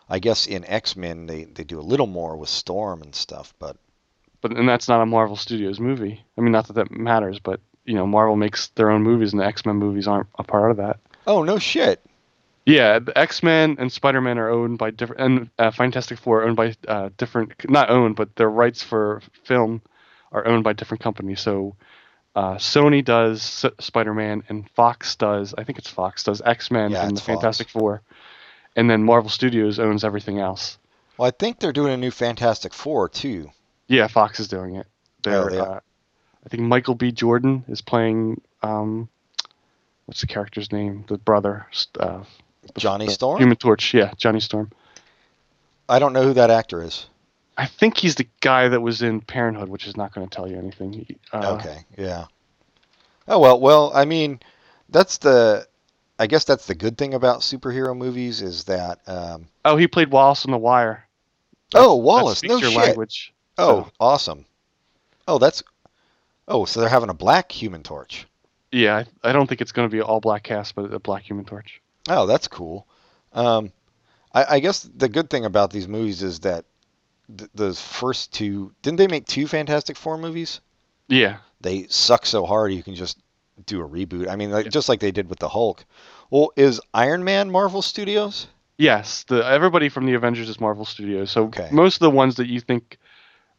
I 0.10 0.20
guess 0.20 0.48
in 0.48 0.66
X 0.66 0.96
Men 0.96 1.26
they, 1.28 1.46
they 1.46 1.64
do 1.64 1.80
a 1.80 1.82
little 1.82 2.08
more 2.08 2.36
with 2.36 2.50
Storm 2.50 3.02
and 3.02 3.16
stuff, 3.16 3.54
but 3.60 3.78
but 4.42 4.52
and 4.52 4.68
that's 4.68 4.90
not 4.90 5.02
a 5.02 5.06
Marvel 5.06 5.38
Studios 5.38 5.80
movie. 5.80 6.22
I 6.38 6.42
mean, 6.42 6.52
not 6.52 6.68
that 6.68 6.74
that 6.74 6.92
matters, 6.92 7.40
but 7.40 7.62
you 7.86 7.96
know, 7.96 8.06
Marvel 8.06 8.36
makes 8.36 8.68
their 8.70 8.90
own 8.92 9.02
movies, 9.04 9.32
and 9.32 9.40
the 9.42 9.46
X 9.46 9.66
Men 9.66 9.78
movies 9.78 10.08
aren't 10.08 10.28
a 10.38 10.44
part 10.44 10.72
of 10.72 10.78
that. 10.78 11.00
oh 11.28 11.44
no 11.44 11.58
shit. 11.58 12.02
Yeah, 12.66 13.00
the 13.00 13.18
X 13.18 13.44
Men 13.44 13.76
and 13.80 13.92
Spider 13.92 14.22
Man 14.22 14.38
are 14.38 14.50
owned 14.50 14.78
by 14.78 14.92
different, 14.92 15.22
and 15.22 15.50
uh, 15.60 15.72
Fantastic 15.72 16.18
Four 16.18 16.42
are 16.42 16.46
owned 16.48 16.56
by 16.56 16.76
uh, 16.88 17.10
different, 17.18 17.54
not 17.70 17.90
owned, 17.90 18.16
but 18.16 18.36
their 18.36 18.50
rights 18.50 18.82
for 18.82 19.22
film 19.44 19.82
are 20.32 20.48
owned 20.48 20.64
by 20.64 20.74
different 20.74 21.04
companies. 21.04 21.42
So 21.42 21.76
uh, 22.36 22.56
Sony 22.56 23.04
does 23.04 23.66
S- 23.66 23.72
Spider 23.86 24.14
Man, 24.14 24.44
and 24.48 24.70
Fox 24.72 25.16
does, 25.16 25.54
I 25.58 25.64
think 25.66 25.78
it's 25.78 25.90
Fox 25.90 26.24
does 26.24 26.42
X 26.42 26.72
Men 26.72 26.92
Yeah, 26.92 27.06
and 27.06 27.18
the 27.18 27.22
Fox. 27.22 27.26
Fantastic 27.28 27.70
Four, 27.70 28.02
and 28.76 28.90
then 28.90 29.04
Marvel 29.04 29.30
Studios 29.30 29.78
owns 29.78 30.04
everything 30.06 30.40
else. 30.40 30.78
Well, 31.18 31.28
I 31.28 31.32
think 31.32 31.60
they're 31.60 31.74
doing 31.74 31.94
a 31.94 31.98
new 31.98 32.12
Fantastic 32.12 32.74
Four 32.74 33.10
too. 33.10 33.52
Yeah, 33.88 34.08
Fox 34.08 34.40
is 34.40 34.48
doing 34.48 34.76
it. 34.76 34.88
They're, 35.22 35.44
Oh, 35.44 35.50
they 35.50 35.60
uh, 35.60 35.80
I 36.46 36.50
think 36.50 36.64
Michael 36.64 36.96
B. 36.96 37.12
Jordan 37.12 37.66
is 37.68 37.82
playing 37.82 38.42
um, 38.62 39.10
what's 40.06 40.22
the 40.22 40.28
character's 40.28 40.72
name? 40.72 41.06
The 41.08 41.18
brother, 41.18 41.68
uh, 42.00 42.24
Johnny 42.78 43.08
Storm. 43.10 43.40
Human 43.40 43.58
Torch. 43.58 43.94
Yeah, 43.94 44.14
Johnny 44.18 44.40
Storm. 44.40 44.72
I 45.90 46.00
don't 46.00 46.14
know 46.14 46.24
who 46.24 46.34
that 46.34 46.50
actor 46.50 46.82
is. 46.84 47.08
I 47.58 47.66
think 47.68 47.98
he's 47.98 48.16
the 48.16 48.28
guy 48.42 48.68
that 48.70 48.82
was 48.82 49.02
in 49.02 49.22
Parenthood, 49.22 49.70
which 49.70 49.86
is 49.86 49.96
not 49.96 50.14
going 50.14 50.28
to 50.28 50.36
tell 50.36 50.48
you 50.50 50.58
anything. 50.58 50.94
He- 50.94 51.18
Uh, 51.32 51.58
Okay, 51.60 51.86
yeah. 51.98 52.26
Oh 53.28 53.40
well, 53.40 53.60
well, 53.60 53.92
I 53.94 54.06
mean, 54.06 54.40
that's 54.90 55.18
the, 55.20 55.68
I 56.20 56.28
guess 56.28 56.46
that's 56.46 56.66
the 56.68 56.76
good 56.76 56.98
thing 56.98 57.14
about 57.14 57.42
superhero 57.42 57.96
movies 57.96 58.42
is 58.42 58.64
that, 58.66 59.00
um, 59.08 59.48
Oh, 59.66 59.78
he 59.78 59.88
played 59.88 60.10
Wallace 60.12 60.46
on 60.46 60.52
The 60.52 60.58
Wire. 60.58 61.06
oh 61.76 61.96
Wallace, 61.96 62.44
no 62.44 62.60
shit. 62.60 62.74
language. 62.76 63.34
Oh, 63.58 63.84
so- 63.84 63.92
awesome. 64.00 64.46
Oh, 65.28 65.38
that's, 65.38 65.64
oh, 66.48 66.66
so 66.66 66.80
they're 66.80 66.90
having 66.90 67.10
a 67.10 67.14
black 67.14 67.52
Human 67.52 67.84
Torch. 67.84 68.26
Yeah, 68.72 69.04
I, 69.24 69.30
I 69.30 69.32
don't 69.34 69.48
think 69.48 69.62
it's 69.62 69.72
going 69.72 69.88
to 69.88 69.92
be 69.96 70.02
all 70.02 70.20
black 70.20 70.44
cast, 70.44 70.74
but 70.76 70.92
a 70.94 71.00
black 71.00 71.24
Human 71.30 71.46
Torch. 71.46 71.80
Oh, 72.10 72.26
that's 72.26 72.48
cool. 72.48 72.88
Um, 73.34 73.72
I, 74.34 74.46
I 74.56 74.60
guess 74.60 74.82
the 74.96 75.10
good 75.10 75.30
thing 75.30 75.46
about 75.46 75.72
these 75.72 75.88
movies 75.88 76.22
is 76.24 76.40
that 76.42 76.66
th- 77.38 77.50
those 77.56 77.82
first 77.82 78.34
two 78.34 78.74
didn't 78.82 78.98
they 78.98 79.08
make 79.08 79.26
two 79.26 79.48
Fantastic 79.48 79.98
Four 79.98 80.18
movies? 80.18 80.60
Yeah, 81.08 81.38
They 81.62 81.86
suck 81.90 82.26
so 82.26 82.46
hard 82.46 82.74
you 82.74 82.84
can 82.84 82.96
just 82.96 83.18
do 83.66 83.82
a 83.82 83.88
reboot. 83.88 84.30
I 84.30 84.36
mean, 84.36 84.52
like, 84.52 84.66
Yeah. 84.66 84.72
just 84.72 84.90
like 84.90 85.00
they 85.00 85.12
did 85.12 85.30
with 85.30 85.40
the 85.40 85.50
Hulk. 85.50 85.86
Well, 86.30 86.52
is 86.56 86.82
Iron 86.94 87.24
Man 87.24 87.52
Marvel 87.52 87.82
Studios? 87.82 88.48
Yes, 88.78 89.24
the 89.24 89.46
everybody 89.46 89.90
from 89.90 90.06
the 90.06 90.14
Avengers 90.16 90.50
is 90.50 90.60
Marvel 90.60 90.86
Studios. 90.86 91.30
So 91.32 91.44
Okay. 91.46 91.70
most 91.72 91.96
of 91.96 92.00
the 92.00 92.10
ones 92.10 92.36
that 92.36 92.48
you 92.48 92.60
think, 92.60 92.98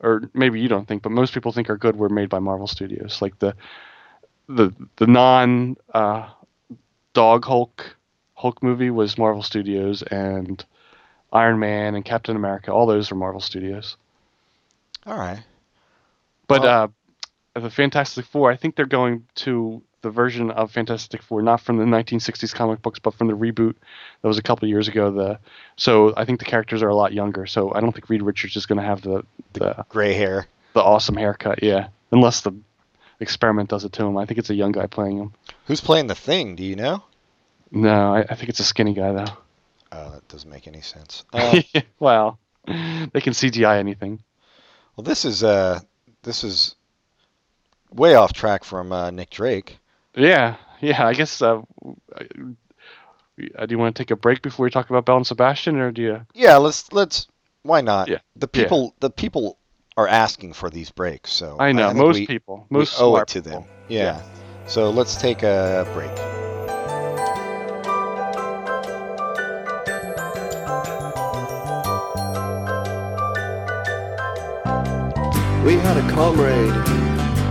or 0.00 0.28
maybe 0.35 0.61
you 0.61 0.68
don't 0.68 0.87
think, 0.88 1.02
but 1.02 1.12
most 1.12 1.33
people 1.33 1.52
think 1.52 1.70
are 1.70 1.76
good, 1.76 1.96
were 1.96 2.09
made 2.09 2.28
by 2.28 2.40
Marvel 2.40 2.66
Studios. 2.66 3.22
Like 3.22 3.38
the 3.38 3.54
the 4.48 4.74
the 4.96 5.07
non 5.07 5.76
uh, 5.94 6.28
Dog 7.12 7.44
Hulk 7.44 7.96
Hulk 8.34 8.62
movie 8.62 8.90
was 8.90 9.16
Marvel 9.18 9.42
Studios, 9.42 10.02
and 10.02 10.64
Iron 11.32 11.58
Man 11.58 11.94
and 11.94 12.04
Captain 12.04 12.36
America, 12.36 12.72
all 12.72 12.86
those 12.86 13.10
are 13.10 13.14
Marvel 13.14 13.40
Studios. 13.40 13.96
All 15.06 15.16
right. 15.18 15.42
But 16.48 16.62
Well- 16.62 16.92
uh, 17.54 17.60
the 17.60 17.70
Fantastic 17.70 18.24
Four, 18.26 18.50
I 18.50 18.56
think 18.56 18.74
they're 18.76 18.86
going 18.86 19.26
to 19.36 19.80
the 20.02 20.10
version 20.10 20.50
of 20.50 20.70
Fantastic 20.70 21.22
Four, 21.22 21.40
not 21.42 21.60
from 21.60 21.78
the 21.78 21.84
1960s 21.84 22.52
comic 22.54 22.82
books, 22.82 22.98
but 22.98 23.14
from 23.14 23.28
the 23.28 23.34
reboot 23.36 23.74
that 24.20 24.28
was 24.28 24.36
a 24.38 24.42
couple 24.42 24.68
years 24.68 24.86
ago. 24.88 25.10
The 25.10 25.38
so 25.76 26.12
I 26.16 26.24
think 26.24 26.40
the 26.40 26.44
characters 26.44 26.82
are 26.82 26.88
a 26.88 26.94
lot 26.94 27.12
younger. 27.14 27.46
So 27.46 27.72
I 27.74 27.80
don't 27.80 27.92
think 27.92 28.10
Reed 28.10 28.20
Richards 28.22 28.56
is 28.56 28.66
going 28.66 28.78
to 28.80 28.84
have 28.84 29.00
the 29.02 29.24
the, 29.54 29.84
Gray 29.88 30.12
hair. 30.12 30.46
the 30.74 30.82
awesome 30.82 31.16
haircut. 31.16 31.62
Yeah, 31.62 31.88
unless 32.10 32.40
the 32.42 32.52
experiment 33.20 33.70
does 33.70 33.84
it 33.84 33.92
to 33.94 34.04
him. 34.04 34.16
I 34.18 34.26
think 34.26 34.38
it's 34.38 34.50
a 34.50 34.54
young 34.54 34.72
guy 34.72 34.86
playing 34.86 35.16
him. 35.18 35.32
Who's 35.66 35.80
playing 35.80 36.08
the 36.08 36.14
Thing? 36.14 36.56
Do 36.56 36.64
you 36.64 36.76
know? 36.76 37.02
No, 37.74 38.14
I, 38.14 38.20
I 38.20 38.34
think 38.34 38.48
it's 38.48 38.60
a 38.60 38.64
skinny 38.64 38.94
guy 38.94 39.12
though. 39.12 39.32
Uh, 39.92 40.10
that 40.10 40.28
doesn't 40.28 40.50
make 40.50 40.66
any 40.66 40.80
sense. 40.80 41.24
Uh, 41.32 41.60
well, 42.00 42.38
they 42.66 43.20
can 43.20 43.32
CGI 43.32 43.78
anything. 43.78 44.22
well, 44.96 45.04
this 45.04 45.24
is 45.24 45.42
uh, 45.44 45.80
this 46.22 46.44
is 46.44 46.74
way 47.92 48.14
off 48.14 48.32
track 48.32 48.64
from 48.64 48.92
uh, 48.92 49.10
Nick 49.10 49.30
Drake. 49.30 49.78
Yeah, 50.14 50.56
yeah. 50.80 51.06
I 51.06 51.12
guess. 51.14 51.42
Uh, 51.42 51.62
uh, 52.16 52.24
do 53.66 53.70
you 53.70 53.78
want 53.78 53.96
to 53.96 54.00
take 54.02 54.10
a 54.12 54.16
break 54.16 54.42
before 54.42 54.64
we 54.64 54.70
talk 54.70 54.88
about 54.90 55.04
Belle 55.04 55.16
and 55.16 55.26
Sebastian, 55.26 55.76
or 55.78 55.90
do 55.90 56.02
you? 56.02 56.20
Yeah, 56.34 56.56
let's 56.56 56.92
let's. 56.92 57.26
Why 57.62 57.80
not? 57.80 58.08
Yeah. 58.08 58.18
The 58.37 58.48
Yeah. 58.52 58.62
people 58.62 58.94
the 59.00 59.10
people 59.10 59.58
are 59.96 60.06
asking 60.08 60.52
for 60.54 60.70
these 60.70 60.90
breaks, 60.90 61.32
so 61.32 61.56
I 61.60 61.72
know 61.72 61.88
think 61.88 61.98
most 61.98 62.14
we, 62.14 62.26
people, 62.26 62.66
we 62.70 62.78
most 62.78 63.00
owe 63.00 63.16
it 63.16 63.26
to 63.28 63.42
people. 63.42 63.60
them. 63.60 63.68
Yeah. 63.88 64.22
So 64.66 64.90
let's 64.90 65.16
take 65.16 65.42
a 65.42 65.87
break. 65.94 66.43
We 75.64 75.77
had 75.77 75.96
a 75.96 76.07
comrade, 76.12 76.77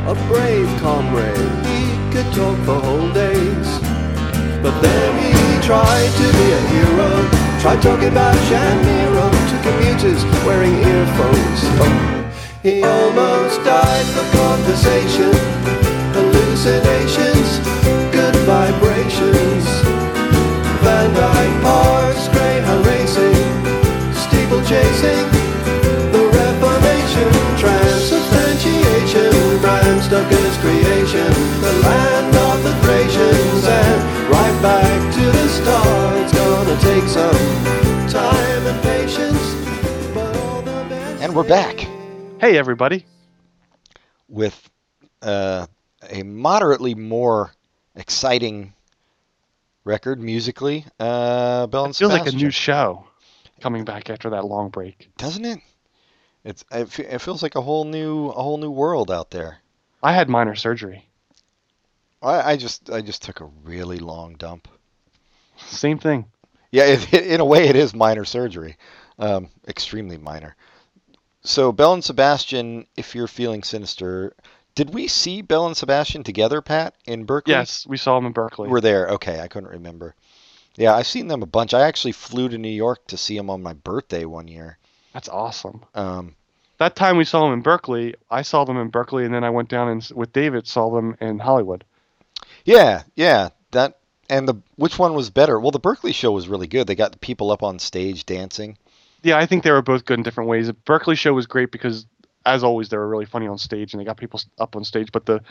a 0.05 0.13
brave 0.29 0.69
comrade. 0.79 1.49
He 1.65 1.81
could 2.13 2.29
talk 2.31 2.57
for 2.63 2.79
whole 2.79 3.09
days. 3.11 3.69
But 4.61 4.79
then 4.81 5.09
he 5.17 5.33
tried 5.65 6.11
to 6.21 6.27
be 6.37 6.47
a 6.53 6.61
hero. 6.73 7.09
Tried 7.59 7.81
talking 7.81 8.09
about 8.09 8.35
Shamiro 8.45 9.27
to 9.49 9.57
commuters 9.65 10.23
wearing 10.45 10.75
earphones. 10.93 11.61
Oh, 11.81 12.31
he 12.61 12.83
almost 12.83 13.63
died 13.65 14.05
for 14.13 14.25
conversation. 14.37 15.33
Hallucinations, 16.13 17.49
take 36.93 37.09
some 37.09 37.31
time 38.07 38.67
and 38.67 38.83
patience, 38.83 39.55
but 40.13 40.35
all 40.37 40.61
the 40.61 40.85
best. 40.89 41.23
And 41.23 41.35
we're 41.35 41.47
back 41.47 41.87
Hey, 42.39 42.55
everybody. 42.55 43.03
with 44.29 44.69
uh, 45.23 45.65
a 46.07 46.21
moderately 46.21 46.93
more 46.93 47.51
exciting 47.95 48.73
record 49.85 50.19
musically. 50.19 50.85
Uh, 50.99 51.65
Belle 51.65 51.85
and 51.85 51.95
It 51.95 51.97
feels 51.97 52.11
like 52.11 52.21
a 52.21 52.25
Sebastian. 52.25 52.39
new 52.45 52.51
show 52.51 53.05
coming 53.59 53.85
back 53.85 54.11
after 54.11 54.29
that 54.29 54.45
long 54.45 54.69
break. 54.69 55.09
doesn't 55.17 55.45
it? 55.45 55.57
It's 56.43 56.63
it, 56.71 56.89
fe- 56.89 57.07
it 57.07 57.21
feels 57.21 57.41
like 57.41 57.55
a 57.55 57.61
whole 57.61 57.85
new 57.85 58.27
a 58.29 58.33
whole 58.43 58.59
new 58.59 58.69
world 58.69 59.09
out 59.09 59.31
there. 59.31 59.57
I 60.03 60.13
had 60.13 60.29
minor 60.29 60.53
surgery. 60.53 61.07
I, 62.21 62.51
I 62.51 62.55
just 62.57 62.91
I 62.91 63.01
just 63.01 63.23
took 63.23 63.39
a 63.41 63.45
really 63.63 63.97
long 63.97 64.35
dump. 64.35 64.67
Same 65.57 65.97
thing. 65.97 66.25
Yeah, 66.73 66.85
it, 66.85 67.13
it, 67.13 67.27
in 67.27 67.39
a 67.39 67.45
way, 67.45 67.67
it 67.67 67.75
is 67.75 67.93
minor 67.93 68.25
surgery, 68.25 68.77
um, 69.19 69.49
extremely 69.67 70.17
minor. 70.17 70.55
So, 71.43 71.71
Belle 71.71 71.93
and 71.93 72.03
Sebastian, 72.03 72.87
if 72.97 73.13
you're 73.13 73.27
feeling 73.27 73.61
sinister, 73.61 74.33
did 74.73 74.91
we 74.91 75.07
see 75.07 75.43
Belle 75.43 75.67
and 75.67 75.77
Sebastian 75.77 76.23
together, 76.23 76.61
Pat, 76.61 76.95
in 77.05 77.25
Berkeley? 77.25 77.51
Yes, 77.53 77.85
we 77.85 77.97
saw 77.97 78.15
them 78.15 78.25
in 78.25 78.31
Berkeley. 78.31 78.67
We 78.69 78.71
were 78.71 78.81
there. 78.81 79.07
Okay, 79.09 79.39
I 79.39 79.47
couldn't 79.47 79.69
remember. 79.69 80.15
Yeah, 80.75 80.95
I've 80.95 81.05
seen 81.05 81.27
them 81.27 81.43
a 81.43 81.45
bunch. 81.45 81.75
I 81.75 81.81
actually 81.81 82.13
flew 82.13 82.49
to 82.49 82.57
New 82.57 82.69
York 82.69 83.05
to 83.07 83.17
see 83.17 83.37
them 83.37 83.51
on 83.51 83.61
my 83.61 83.73
birthday 83.73 84.25
one 84.25 84.47
year. 84.47 84.79
That's 85.13 85.29
awesome. 85.29 85.83
Um, 85.93 86.35
That 86.79 86.95
time 86.95 87.17
we 87.17 87.23
saw 87.25 87.43
them 87.43 87.53
in 87.53 87.61
Berkeley, 87.61 88.15
I 88.31 88.41
saw 88.41 88.65
them 88.65 88.77
in 88.77 88.87
Berkeley, 88.87 89.25
and 89.25 89.33
then 89.33 89.43
I 89.43 89.51
went 89.51 89.69
down 89.69 89.89
and 89.89 90.09
with 90.15 90.33
David 90.33 90.65
saw 90.65 90.89
them 90.89 91.15
in 91.21 91.37
Hollywood. 91.37 91.83
yeah, 92.65 93.03
yeah, 93.15 93.49
that 93.71 93.99
and 94.29 94.47
the 94.47 94.55
which 94.75 94.97
one 94.99 95.13
was 95.13 95.29
better? 95.29 95.59
Well, 95.59 95.71
the 95.71 95.79
Berkeley 95.79 96.13
show 96.13 96.31
was 96.31 96.47
really 96.47 96.67
good. 96.67 96.87
They 96.87 96.95
got 96.95 97.11
the 97.11 97.17
people 97.17 97.51
up 97.51 97.63
on 97.63 97.79
stage 97.79 98.25
dancing. 98.25 98.77
Yeah, 99.21 99.37
I 99.37 99.45
think 99.45 99.63
they 99.63 99.71
were 99.71 99.81
both 99.81 100.05
good 100.05 100.19
in 100.19 100.23
different 100.23 100.49
ways. 100.49 100.67
The 100.67 100.73
Berkeley 100.73 101.15
show 101.15 101.33
was 101.33 101.47
great 101.47 101.71
because, 101.71 102.05
as 102.45 102.63
always, 102.63 102.89
they 102.89 102.97
were 102.97 103.07
really 103.07 103.25
funny 103.25 103.47
on 103.47 103.57
stage 103.57 103.93
and 103.93 104.01
they 104.01 104.05
got 104.05 104.17
people 104.17 104.41
up 104.59 104.75
on 104.75 104.83
stage. 104.83 105.11
But 105.11 105.25
the 105.25 105.41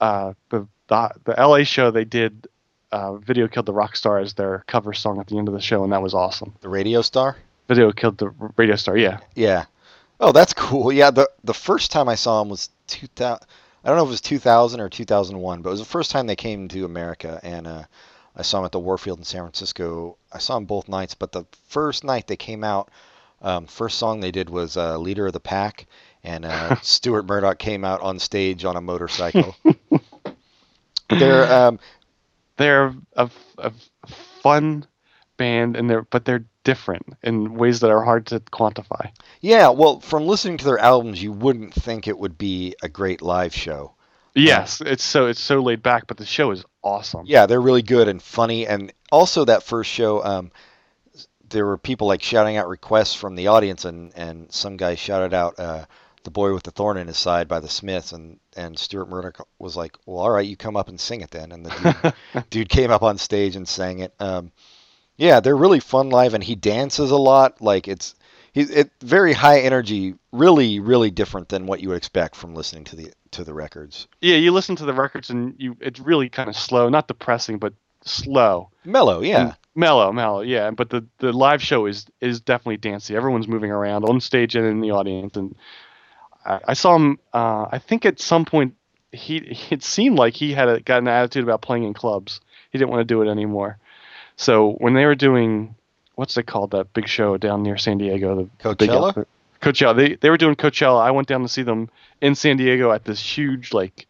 uh, 0.00 0.34
the, 0.50 0.66
the 0.88 1.10
the 1.24 1.34
LA 1.38 1.64
show 1.64 1.90
they 1.90 2.04
did, 2.04 2.46
uh, 2.92 3.16
"Video 3.16 3.48
Killed 3.48 3.66
the 3.66 3.72
Rock 3.72 3.96
Star" 3.96 4.18
as 4.18 4.34
their 4.34 4.64
cover 4.66 4.92
song 4.92 5.20
at 5.20 5.26
the 5.26 5.38
end 5.38 5.48
of 5.48 5.54
the 5.54 5.60
show, 5.60 5.84
and 5.84 5.92
that 5.92 6.02
was 6.02 6.14
awesome. 6.14 6.54
The 6.60 6.68
radio 6.68 7.02
star. 7.02 7.36
Video 7.68 7.92
Killed 7.92 8.18
the 8.18 8.28
Radio 8.56 8.76
Star. 8.76 8.96
Yeah, 8.96 9.20
Yeah. 9.34 9.64
Oh, 10.20 10.32
that's 10.32 10.52
cool. 10.52 10.92
Yeah, 10.92 11.10
the 11.10 11.28
the 11.42 11.54
first 11.54 11.90
time 11.90 12.08
I 12.08 12.14
saw 12.14 12.40
him 12.40 12.48
was 12.48 12.70
2000. 12.86 13.46
I 13.84 13.88
don't 13.88 13.98
know 13.98 14.04
if 14.04 14.08
it 14.08 14.10
was 14.12 14.20
2000 14.22 14.80
or 14.80 14.88
2001, 14.88 15.62
but 15.62 15.68
it 15.68 15.72
was 15.72 15.80
the 15.80 15.86
first 15.86 16.10
time 16.10 16.26
they 16.26 16.36
came 16.36 16.68
to 16.68 16.86
America, 16.86 17.38
and 17.42 17.66
uh, 17.66 17.82
I 18.34 18.42
saw 18.42 18.58
them 18.58 18.64
at 18.64 18.72
the 18.72 18.80
Warfield 18.80 19.18
in 19.18 19.24
San 19.24 19.42
Francisco. 19.42 20.16
I 20.32 20.38
saw 20.38 20.54
them 20.54 20.64
both 20.64 20.88
nights, 20.88 21.14
but 21.14 21.32
the 21.32 21.44
first 21.68 22.02
night 22.02 22.26
they 22.26 22.36
came 22.36 22.64
out, 22.64 22.90
um, 23.42 23.66
first 23.66 23.98
song 23.98 24.20
they 24.20 24.30
did 24.30 24.48
was 24.48 24.78
uh, 24.78 24.96
"Leader 24.96 25.26
of 25.26 25.34
the 25.34 25.40
Pack," 25.40 25.86
and 26.22 26.46
uh, 26.46 26.76
Stuart 26.82 27.26
Murdoch 27.26 27.58
came 27.58 27.84
out 27.84 28.00
on 28.00 28.18
stage 28.18 28.64
on 28.64 28.76
a 28.76 28.80
motorcycle. 28.80 29.54
They're 31.10 31.52
um, 31.52 31.78
they're 32.56 32.94
a, 33.14 33.30
a 33.58 33.72
fun 34.42 34.86
band, 35.36 35.76
and 35.76 35.88
they're 35.88 36.02
but 36.02 36.24
they're 36.24 36.44
different 36.64 37.14
in 37.22 37.54
ways 37.54 37.80
that 37.80 37.90
are 37.90 38.02
hard 38.02 38.26
to 38.26 38.40
quantify. 38.40 39.10
yeah. 39.40 39.68
Well, 39.68 40.00
from 40.00 40.26
listening 40.26 40.58
to 40.58 40.64
their 40.64 40.78
albums, 40.78 41.22
you 41.22 41.32
wouldn't 41.32 41.74
think 41.74 42.08
it 42.08 42.18
would 42.18 42.38
be 42.38 42.74
a 42.82 42.88
great 42.88 43.22
live 43.22 43.54
show. 43.54 43.94
Yes, 44.34 44.80
it's 44.80 45.04
so 45.04 45.26
it's 45.26 45.40
so 45.40 45.60
laid 45.60 45.82
back, 45.82 46.06
but 46.06 46.16
the 46.16 46.26
show 46.26 46.50
is 46.50 46.64
awesome. 46.82 47.24
Yeah, 47.26 47.46
they're 47.46 47.60
really 47.60 47.82
good 47.82 48.08
and 48.08 48.20
funny. 48.20 48.66
And 48.66 48.92
also 49.12 49.44
that 49.44 49.62
first 49.62 49.90
show, 49.90 50.24
um, 50.24 50.50
there 51.48 51.64
were 51.64 51.78
people 51.78 52.08
like 52.08 52.22
shouting 52.22 52.56
out 52.56 52.68
requests 52.68 53.14
from 53.14 53.36
the 53.36 53.46
audience, 53.46 53.84
and 53.84 54.12
and 54.16 54.50
some 54.52 54.76
guy 54.76 54.96
shouted 54.96 55.34
out 55.34 55.58
uh, 55.60 55.84
the 56.24 56.32
boy 56.32 56.52
with 56.52 56.64
the 56.64 56.72
thorn 56.72 56.96
in 56.96 57.06
his 57.06 57.16
side 57.16 57.46
by 57.46 57.60
the 57.60 57.68
Smiths, 57.68 58.12
and 58.12 58.40
and 58.56 58.76
Stuart 58.76 59.08
Murdoch 59.08 59.46
was 59.60 59.76
like, 59.76 59.96
"Well, 60.04 60.18
all 60.18 60.30
right, 60.30 60.46
you 60.46 60.56
come 60.56 60.76
up 60.76 60.88
and 60.88 60.98
sing 60.98 61.20
it 61.20 61.30
then." 61.30 61.52
And 61.52 61.64
the 61.64 62.14
dude, 62.32 62.44
dude 62.50 62.68
came 62.68 62.90
up 62.90 63.04
on 63.04 63.18
stage 63.18 63.54
and 63.54 63.68
sang 63.68 64.00
it. 64.00 64.14
Um, 64.18 64.50
yeah, 65.16 65.40
they're 65.40 65.56
really 65.56 65.80
fun 65.80 66.10
live, 66.10 66.34
and 66.34 66.42
he 66.42 66.54
dances 66.54 67.10
a 67.10 67.16
lot. 67.16 67.60
Like 67.60 67.88
it's 67.88 68.14
he's 68.52 68.70
it 68.70 68.90
very 69.00 69.32
high 69.32 69.60
energy, 69.60 70.14
really 70.32 70.80
really 70.80 71.10
different 71.10 71.48
than 71.48 71.66
what 71.66 71.80
you 71.80 71.88
would 71.88 71.98
expect 71.98 72.36
from 72.36 72.54
listening 72.54 72.84
to 72.84 72.96
the 72.96 73.12
to 73.32 73.44
the 73.44 73.54
records. 73.54 74.08
Yeah, 74.20 74.36
you 74.36 74.52
listen 74.52 74.76
to 74.76 74.84
the 74.84 74.94
records 74.94 75.30
and 75.30 75.54
you 75.58 75.76
it's 75.80 76.00
really 76.00 76.28
kind 76.28 76.48
of 76.48 76.56
slow, 76.56 76.88
not 76.88 77.08
depressing, 77.08 77.58
but 77.58 77.74
slow. 78.02 78.70
Mellow, 78.84 79.20
yeah. 79.20 79.40
And 79.40 79.56
mellow, 79.74 80.12
mellow, 80.12 80.40
yeah. 80.40 80.70
But 80.70 80.90
the 80.90 81.04
the 81.18 81.32
live 81.32 81.62
show 81.62 81.86
is 81.86 82.06
is 82.20 82.40
definitely 82.40 82.78
dancey. 82.78 83.16
Everyone's 83.16 83.48
moving 83.48 83.70
around 83.70 84.04
on 84.04 84.20
stage 84.20 84.56
and 84.56 84.66
in 84.66 84.80
the 84.80 84.92
audience. 84.92 85.36
And 85.36 85.54
I, 86.44 86.60
I 86.68 86.74
saw 86.74 86.96
him. 86.96 87.18
Uh, 87.32 87.66
I 87.70 87.78
think 87.78 88.06
at 88.06 88.20
some 88.20 88.44
point 88.44 88.74
he 89.12 89.36
it 89.70 89.82
seemed 89.82 90.18
like 90.18 90.34
he 90.34 90.52
had 90.52 90.68
a, 90.68 90.80
got 90.80 90.98
an 90.98 91.08
attitude 91.08 91.44
about 91.44 91.62
playing 91.62 91.84
in 91.84 91.94
clubs. 91.94 92.40
He 92.70 92.78
didn't 92.78 92.90
want 92.90 93.00
to 93.00 93.04
do 93.04 93.22
it 93.22 93.30
anymore. 93.30 93.78
So 94.36 94.72
when 94.78 94.94
they 94.94 95.04
were 95.06 95.14
doing 95.14 95.74
what's 96.16 96.36
it 96.36 96.44
called 96.44 96.70
that 96.72 96.92
big 96.92 97.08
show 97.08 97.36
down 97.36 97.62
near 97.62 97.76
San 97.76 97.98
Diego, 97.98 98.36
the 98.36 98.48
Coachella? 98.74 99.08
outfit- 99.08 99.28
Coachella. 99.60 99.96
They 99.96 100.14
they 100.16 100.30
were 100.30 100.36
doing 100.36 100.56
Coachella. 100.56 101.00
I 101.00 101.10
went 101.10 101.26
down 101.28 101.42
to 101.42 101.48
see 101.48 101.62
them 101.62 101.88
in 102.20 102.34
San 102.34 102.56
Diego 102.56 102.92
at 102.92 103.04
this 103.04 103.20
huge 103.20 103.72
like 103.72 104.06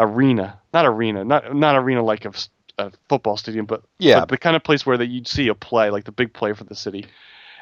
arena, 0.00 0.58
not 0.72 0.86
arena, 0.86 1.24
not 1.24 1.54
not 1.54 1.76
arena 1.76 2.02
like 2.02 2.24
a, 2.24 2.32
a 2.78 2.92
football 3.08 3.36
stadium, 3.36 3.66
but 3.66 3.82
Yeah. 3.98 4.20
but 4.20 4.28
the 4.28 4.38
kind 4.38 4.56
of 4.56 4.62
place 4.62 4.84
where 4.86 4.96
that 4.96 5.06
you'd 5.06 5.26
see 5.28 5.48
a 5.48 5.54
play, 5.54 5.90
like 5.90 6.04
the 6.04 6.12
big 6.12 6.32
play 6.32 6.52
for 6.52 6.64
the 6.64 6.74
city. 6.74 7.06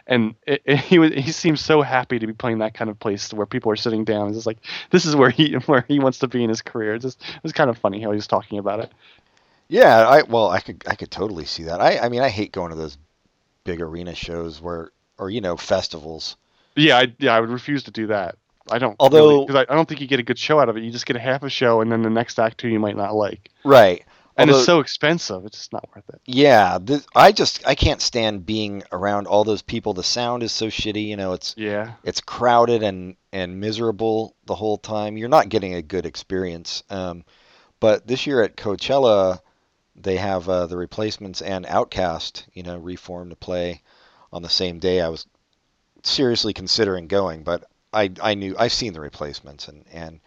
And 0.08 0.36
it, 0.46 0.62
it, 0.64 0.78
he 0.78 0.98
was 1.00 1.12
he 1.12 1.32
seems 1.32 1.60
so 1.60 1.82
happy 1.82 2.18
to 2.18 2.26
be 2.26 2.32
playing 2.32 2.58
that 2.58 2.74
kind 2.74 2.90
of 2.90 2.98
place 3.00 3.32
where 3.32 3.46
people 3.46 3.72
are 3.72 3.76
sitting 3.76 4.04
down. 4.04 4.28
It's 4.28 4.36
just 4.36 4.46
like 4.46 4.58
this 4.90 5.04
is 5.04 5.16
where 5.16 5.30
he 5.30 5.52
where 5.66 5.84
he 5.88 5.98
wants 5.98 6.18
to 6.20 6.28
be 6.28 6.42
in 6.44 6.48
his 6.48 6.62
career. 6.62 6.94
It's 6.94 7.04
just 7.04 7.20
it 7.22 7.42
was 7.42 7.52
kind 7.52 7.70
of 7.70 7.78
funny 7.78 8.00
how 8.02 8.10
he 8.10 8.16
was 8.16 8.26
talking 8.28 8.58
about 8.58 8.80
it. 8.80 8.92
Yeah, 9.68 10.06
I 10.08 10.22
well, 10.22 10.48
I 10.50 10.60
could 10.60 10.82
I 10.86 10.94
could 10.94 11.10
totally 11.10 11.44
see 11.44 11.64
that. 11.64 11.80
I 11.80 11.98
I 11.98 12.08
mean, 12.08 12.22
I 12.22 12.28
hate 12.28 12.52
going 12.52 12.70
to 12.70 12.76
those 12.76 12.98
big 13.64 13.80
arena 13.80 14.14
shows 14.14 14.60
where 14.60 14.90
or 15.18 15.30
you 15.30 15.40
know 15.40 15.56
festivals. 15.56 16.36
Yeah, 16.76 16.98
I, 16.98 17.14
yeah, 17.18 17.32
I 17.34 17.40
would 17.40 17.50
refuse 17.50 17.82
to 17.84 17.90
do 17.90 18.08
that. 18.08 18.36
I 18.70 18.78
don't. 18.78 18.96
Although- 19.00 19.46
because 19.46 19.64
I, 19.68 19.72
I 19.72 19.74
don't 19.76 19.88
think 19.88 20.00
you 20.00 20.06
get 20.06 20.20
a 20.20 20.24
good 20.24 20.38
show 20.38 20.60
out 20.60 20.68
of 20.68 20.76
it. 20.76 20.82
You 20.82 20.90
just 20.90 21.06
get 21.06 21.16
a 21.16 21.20
half 21.20 21.42
a 21.42 21.48
show, 21.48 21.80
and 21.80 21.90
then 21.90 22.02
the 22.02 22.10
next 22.10 22.38
act 22.38 22.58
two 22.58 22.68
you 22.68 22.78
might 22.80 22.96
not 22.96 23.14
like, 23.14 23.50
Right. 23.64 24.04
and 24.36 24.50
Although- 24.50 24.58
it's 24.60 24.66
so 24.66 24.80
expensive. 24.80 25.44
It's 25.46 25.56
just 25.58 25.72
not 25.72 25.88
worth 25.94 26.04
it. 26.10 26.20
Yeah, 26.26 26.78
this, 26.82 27.06
I 27.14 27.32
just 27.32 27.66
I 27.66 27.74
can't 27.74 28.02
stand 28.02 28.44
being 28.44 28.82
around 28.92 29.26
all 29.26 29.44
those 29.44 29.62
people. 29.62 29.94
The 29.94 30.02
sound 30.02 30.42
is 30.42 30.52
so 30.52 30.66
shitty. 30.66 31.06
You 31.06 31.16
know, 31.16 31.32
it's 31.32 31.54
Yeah, 31.56 31.92
it's 32.04 32.20
crowded 32.20 32.82
and 32.82 33.16
and 33.32 33.58
miserable 33.60 34.34
the 34.46 34.54
whole 34.54 34.76
time. 34.78 35.16
You're 35.16 35.28
not 35.28 35.48
getting 35.48 35.74
a 35.74 35.82
good 35.82 36.04
experience. 36.04 36.82
Um, 36.90 37.24
but 37.80 38.06
this 38.06 38.26
year 38.26 38.42
at 38.42 38.56
Coachella, 38.56 39.38
they 39.96 40.16
have 40.16 40.48
uh, 40.48 40.66
the 40.66 40.76
replacements 40.76 41.42
and 41.42 41.64
OutKast. 41.64 42.44
You 42.52 42.62
know, 42.62 42.78
reformed 42.78 43.30
to 43.30 43.36
play 43.36 43.82
on 44.32 44.42
the 44.42 44.48
same 44.48 44.78
day. 44.78 45.00
I 45.00 45.08
was 45.08 45.26
seriously 46.02 46.52
considering 46.52 47.06
going, 47.08 47.42
but 47.42 47.64
I 47.92 48.10
I 48.22 48.34
knew 48.34 48.54
I've 48.58 48.72
seen 48.72 48.92
the 48.92 49.00
replacements 49.00 49.68
and 49.68 49.84
and 49.92 50.20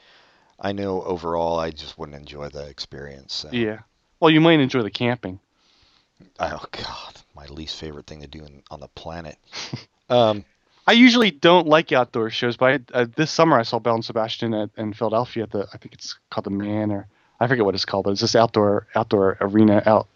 I 0.59 0.72
know 0.72 1.01
overall 1.03 1.59
I 1.59 1.72
just 1.72 1.97
wouldn't 1.97 2.17
enjoy 2.17 2.49
the 2.49 2.67
experience. 2.67 3.34
So. 3.34 3.49
yeah. 3.51 3.80
Well, 4.20 4.32
you 4.32 4.41
might 4.41 4.59
enjoy 4.59 4.82
the 4.82 4.91
camping. 4.91 5.39
Oh 6.39 6.65
God, 6.72 7.15
my 7.34 7.45
least 7.45 7.80
favorite 7.80 8.07
thing 8.07 8.22
to 8.22 8.28
do 8.28 8.43
in, 8.43 8.63
on 8.70 8.80
the 8.80 8.89
planet. 8.89 9.38
Um, 10.11 10.43
I 10.88 10.93
usually 10.93 11.30
don't 11.30 11.67
like 11.67 11.91
outdoor 11.91 12.32
shows, 12.32 12.57
but 12.57 12.82
I, 12.91 12.97
uh, 12.97 13.05
this 13.15 13.30
summer 13.30 13.59
I 13.59 13.61
saw 13.61 13.78
Belle 13.78 13.93
and 13.93 14.03
Sebastian 14.03 14.55
at, 14.55 14.72
in 14.76 14.91
Philadelphia 14.91 15.43
at 15.43 15.51
the 15.51 15.67
I 15.72 15.78
think 15.78 15.93
it's 15.93 16.17
called 16.32 16.45
the 16.45 16.49
Mann 16.49 16.91
or 16.91 17.07
I 17.39 17.47
forget 17.47 17.65
what 17.65 17.75
it's 17.75 17.85
called, 17.85 18.05
but 18.05 18.11
it's 18.11 18.21
this 18.21 18.35
outdoor 18.35 18.87
outdoor 18.95 19.37
arena 19.41 19.81
out 19.85 20.07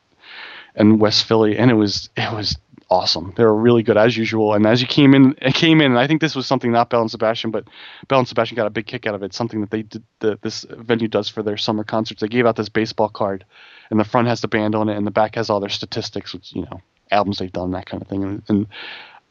in 0.76 1.00
West 1.00 1.26
Philly, 1.26 1.58
and 1.58 1.72
it 1.72 1.76
was 1.76 2.10
it 2.18 2.32
was 2.32 2.58
awesome. 2.90 3.34
They 3.36 3.44
were 3.44 3.56
really 3.56 3.84
good 3.84 3.98
as 3.98 4.16
usual, 4.16 4.54
and 4.54 4.66
as 4.66 4.82
you 4.82 4.88
came 4.88 5.14
in, 5.14 5.36
it 5.42 5.56
came 5.56 5.82
in, 5.82 5.92
and 5.92 6.00
I 6.00 6.08
think 6.08 6.22
this 6.22 6.36
was 6.36 6.46
something 6.46 6.72
not 6.72 6.90
Belle 6.90 7.02
and 7.02 7.12
Sebastian, 7.12 7.52
but 7.52 7.66
Belle 8.08 8.20
and 8.20 8.28
Sebastian 8.28 8.56
got 8.56 8.68
a 8.68 8.72
big 8.72 8.86
kick 8.86 9.08
out 9.08 9.16
of 9.16 9.24
it. 9.24 9.34
Something 9.34 9.62
that 9.62 9.72
they 9.72 9.84
did, 9.84 10.04
the, 10.20 10.38
this 10.42 10.66
venue 10.70 11.08
does 11.08 11.30
for 11.30 11.44
their 11.44 11.58
summer 11.58 11.84
concerts. 11.84 12.22
They 12.22 12.28
gave 12.28 12.46
out 12.46 12.56
this 12.56 12.70
baseball 12.70 13.10
card, 13.10 13.46
and 13.90 14.00
the 14.00 14.06
front 14.06 14.28
has 14.28 14.42
the 14.42 14.48
band 14.48 14.76
on 14.76 14.90
it, 14.90 14.98
and 14.98 15.08
the 15.08 15.12
back 15.12 15.36
has 15.36 15.50
all 15.50 15.60
their 15.60 15.70
statistics, 15.70 16.34
which 16.34 16.54
you 16.54 16.64
know 16.64 16.82
albums 17.12 17.40
they've 17.40 17.52
done, 17.52 17.72
that 17.72 17.86
kind 17.86 18.02
of 18.02 18.08
thing, 18.08 18.24
and, 18.24 18.44
and 18.48 18.68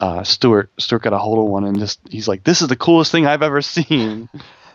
uh, 0.01 0.25
Stuart 0.25 0.71
Stuart 0.79 1.03
got 1.03 1.13
a 1.13 1.19
hold 1.19 1.39
of 1.39 1.45
one 1.45 1.65
and 1.65 1.79
just 1.79 2.01
he's 2.11 2.27
like, 2.27 2.43
"This 2.43 2.61
is 2.61 2.69
the 2.69 2.77
coolest 2.77 3.13
thing 3.13 3.27
I've 3.27 3.43
ever 3.43 3.63
seen." 3.63 4.29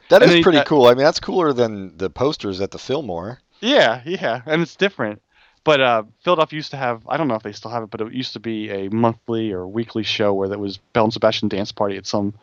That 0.10 0.24
is 0.24 0.41
pretty 0.41 0.60
uh, 0.60 0.64
cool. 0.64 0.86
I 0.86 0.93
mean, 0.93 1.03
that's 1.03 1.20
cooler 1.20 1.53
than 1.53 1.97
the 1.97 2.10
posters 2.10 2.62
at 2.62 2.72
the 2.72 2.80
Fillmore. 2.80 3.39
yeah, 3.62 4.01
yeah, 4.05 4.41
and 4.45 4.62
it's 4.62 4.76
different. 4.76 5.22
But 5.64 5.82
uh, 5.82 6.03
Philadelphia 6.24 6.55
used 6.55 6.72
to 6.72 6.78
have 6.78 7.05
I 7.10 7.18
don't 7.18 7.28
know 7.28 7.36
if 7.36 7.43
they 7.43 7.51
still 7.51 7.72
have 7.72 7.84
it, 7.84 7.89
but 7.89 7.99
it 7.99 8.14
used 8.14 8.34
to 8.34 8.39
be 8.39 8.70
a 8.70 8.89
monthly 8.89 9.51
or 9.51 9.68
weekly 9.68 10.03
show 10.03 10.34
where 10.34 10.47
there 10.47 10.58
was 10.58 10.78
Belle 10.78 11.05
and 11.05 11.14
Sebastian 11.14 11.49
dance 11.49 11.74
party 11.74 11.97
at 11.97 12.08
some 12.08 12.36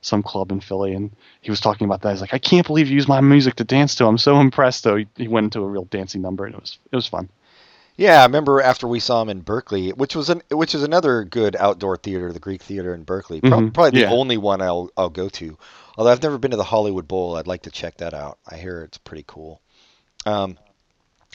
some 0.00 0.22
club 0.22 0.50
in 0.50 0.60
Philly, 0.60 0.92
and 0.92 1.12
he 1.40 1.50
was 1.50 1.60
talking 1.60 1.84
about 1.84 2.02
that. 2.02 2.10
He's 2.10 2.20
like, 2.20 2.34
"I 2.34 2.38
can't 2.38 2.66
believe 2.66 2.88
you 2.88 2.94
use 2.94 3.06
my 3.06 3.20
music 3.20 3.54
to 3.56 3.64
dance 3.64 3.94
to. 3.96 4.06
I'm 4.06 4.18
so 4.18 4.40
impressed." 4.40 4.82
Though 4.82 4.96
he, 4.96 5.06
he 5.16 5.28
went 5.28 5.44
into 5.44 5.60
a 5.60 5.68
real 5.68 5.84
dancing 5.84 6.20
number, 6.20 6.46
and 6.46 6.54
it 6.54 6.60
was 6.60 6.78
it 6.90 6.96
was 6.96 7.06
fun. 7.06 7.28
Yeah, 7.96 8.20
I 8.20 8.24
remember 8.24 8.60
after 8.60 8.88
we 8.88 8.98
saw 9.00 9.22
him 9.22 9.28
in 9.28 9.40
Berkeley, 9.42 9.90
which 9.92 10.16
was 10.16 10.28
an 10.28 10.42
which 10.50 10.74
is 10.74 10.82
another 10.82 11.22
good 11.24 11.54
outdoor 11.56 11.96
theater, 11.96 12.32
the 12.32 12.40
Greek 12.40 12.62
Theater 12.62 12.92
in 12.94 13.04
Berkeley. 13.04 13.40
Pro- 13.40 13.60
Mhm, 13.60 13.72
Probably 13.74 13.90
the 13.92 14.00
yeah. 14.00 14.10
only 14.10 14.36
one 14.36 14.60
I'll 14.60 14.90
I'll 14.96 15.10
go 15.10 15.28
to. 15.28 15.56
Although 15.96 16.10
I've 16.10 16.22
never 16.22 16.38
been 16.38 16.50
to 16.50 16.56
the 16.56 16.64
Hollywood 16.64 17.06
Bowl, 17.06 17.36
I'd 17.36 17.46
like 17.46 17.62
to 17.62 17.70
check 17.70 17.98
that 17.98 18.12
out. 18.14 18.38
I 18.48 18.56
hear 18.56 18.82
it's 18.82 18.98
pretty 18.98 19.24
cool. 19.28 19.60
Um, 20.26 20.58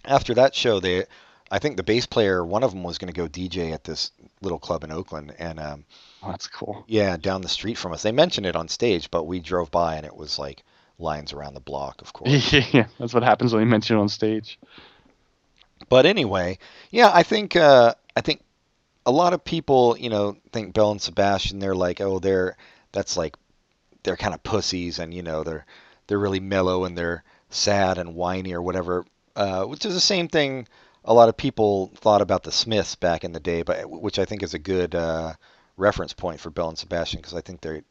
after 0.05 0.34
that 0.34 0.53
show, 0.55 0.80
they 0.82 1.05
I 1.51 1.60
think 1.60 1.78
the 1.78 1.84
bass 1.84 2.05
player, 2.05 2.43
one 2.45 2.64
of 2.64 2.72
them 2.72 2.84
was 2.84 2.97
going 2.97 3.12
to 3.12 3.18
go 3.18 3.28
DJ 3.28 3.72
at 3.72 3.84
this 3.86 4.12
little 4.41 4.60
club 4.60 4.84
in 4.84 4.91
Oakland, 4.91 5.34
and 5.39 5.60
um, 5.60 5.86
Oh, 6.22 6.32
that's 6.32 6.47
cool. 6.47 6.84
yeah, 6.88 7.16
down 7.16 7.41
the 7.41 7.47
street 7.49 7.78
from 7.78 7.93
us. 7.93 8.03
They 8.03 8.12
mentioned 8.12 8.45
it 8.45 8.55
on 8.57 8.68
stage, 8.68 9.10
but 9.10 9.24
we 9.24 9.39
drove 9.39 9.72
by 9.72 9.95
and 9.95 10.05
it 10.05 10.16
was 10.16 10.38
like 10.38 10.64
lines 10.99 11.32
around 11.32 11.53
the 11.53 11.62
block, 11.62 12.01
of 12.01 12.12
course. 12.12 12.51
yeah, 12.74 12.88
that's 12.99 13.14
what 13.14 13.24
happens 13.24 13.53
when 13.53 13.62
you 13.64 13.70
mention 13.70 13.95
it 13.97 14.01
on 14.01 14.10
stage. 14.10 14.60
But 15.89 16.05
anyway, 16.05 16.59
yeah, 16.91 17.11
I 17.13 17.23
think 17.23 17.55
uh, 17.55 17.95
I 18.15 18.21
think 18.21 18.43
a 19.05 19.11
lot 19.11 19.33
of 19.33 19.43
people, 19.43 19.97
you 19.97 20.09
know, 20.09 20.37
think 20.51 20.73
Belle 20.73 20.91
and 20.91 21.01
Sebastian. 21.01 21.59
They're 21.59 21.75
like, 21.75 21.99
oh, 21.99 22.19
they're 22.19 22.55
that's 22.91 23.17
like 23.17 23.35
they're 24.03 24.17
kind 24.17 24.33
of 24.33 24.43
pussies, 24.43 24.99
and 24.99 25.13
you 25.13 25.23
know, 25.23 25.43
they're 25.43 25.65
they're 26.07 26.19
really 26.19 26.39
mellow 26.39 26.85
and 26.85 26.97
they're 26.97 27.23
sad 27.49 27.97
and 27.97 28.15
whiny 28.15 28.53
or 28.53 28.61
whatever. 28.61 29.05
Uh, 29.35 29.63
which 29.65 29.85
is 29.85 29.93
the 29.93 30.01
same 30.01 30.27
thing 30.27 30.67
a 31.05 31.13
lot 31.13 31.29
of 31.29 31.37
people 31.37 31.91
thought 31.95 32.21
about 32.21 32.43
the 32.43 32.51
Smiths 32.51 32.95
back 32.95 33.23
in 33.23 33.31
the 33.31 33.39
day, 33.39 33.61
but 33.61 33.89
which 33.89 34.19
I 34.19 34.25
think 34.25 34.43
is 34.43 34.53
a 34.53 34.59
good 34.59 34.95
uh, 34.95 35.33
reference 35.77 36.13
point 36.13 36.39
for 36.39 36.49
Belle 36.49 36.69
and 36.69 36.77
Sebastian 36.77 37.19
because 37.19 37.33
I 37.33 37.41
think 37.41 37.61
they're 37.61 37.83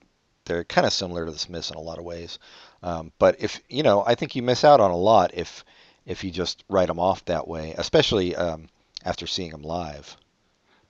they're 0.44 0.64
kind 0.64 0.86
of 0.86 0.92
similar 0.92 1.26
to 1.26 1.32
the 1.32 1.38
Smiths 1.38 1.70
in 1.70 1.76
a 1.76 1.80
lot 1.80 1.99
of 1.99 2.05
ways. 2.05 2.38
Um, 2.82 3.12
but 3.18 3.36
if 3.40 3.61
you 3.68 3.82
know, 3.82 4.05
I 4.07 4.14
think 4.14 4.36
you 4.36 4.42
miss 4.42 4.64
out 4.64 4.80
on 4.80 4.90
a 4.90 4.96
lot 4.96 5.32
if 5.34 5.64
if 6.09 6.25
you 6.25 6.31
just 6.31 6.65
write 6.69 6.89
them 6.89 6.99
off 6.99 7.25
that 7.27 7.47
way, 7.47 7.75
especially 7.79 8.35
um, 8.35 8.69
after 9.05 9.27
seeing 9.27 9.51
them 9.51 9.63
live. 9.63 10.17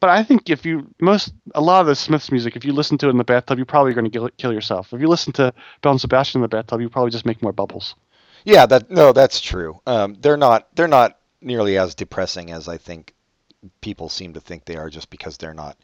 But 0.00 0.10
I 0.10 0.22
think 0.22 0.48
if 0.48 0.64
you 0.64 0.86
most 1.00 1.32
a 1.54 1.60
lot 1.60 1.80
of 1.80 1.88
the 1.88 1.96
Smiths 1.96 2.30
music, 2.30 2.54
if 2.54 2.64
you 2.64 2.72
listen 2.72 2.96
to 2.98 3.08
it 3.08 3.10
in 3.10 3.18
the 3.18 3.24
bathtub, 3.24 3.58
you're 3.58 3.66
probably 3.66 3.92
going 3.94 4.08
to 4.08 4.30
kill, 4.38 4.52
yourself. 4.52 4.92
If 4.92 5.00
you 5.00 5.08
listen 5.08 5.32
to 5.34 5.52
Belle 5.82 5.92
and 5.92 6.00
Sebastian 6.00 6.38
in 6.38 6.42
the 6.42 6.48
bathtub, 6.48 6.80
you 6.80 6.88
probably 6.88 7.10
just 7.10 7.26
make 7.26 7.42
more 7.42 7.52
bubbles. 7.52 7.96
Yeah, 8.44 8.64
that 8.66 8.90
no, 8.90 9.12
that's 9.12 9.40
true. 9.40 9.80
Um, 9.86 10.16
they're 10.20 10.36
not 10.36 10.68
they're 10.76 10.86
not 10.86 11.18
nearly 11.40 11.76
as 11.78 11.96
depressing 11.96 12.52
as 12.52 12.68
I 12.68 12.78
think 12.78 13.12
people 13.80 14.08
seem 14.08 14.34
to 14.34 14.40
think 14.40 14.64
they 14.64 14.76
are, 14.76 14.88
just 14.88 15.10
because 15.10 15.36
they're 15.36 15.52
not 15.52 15.76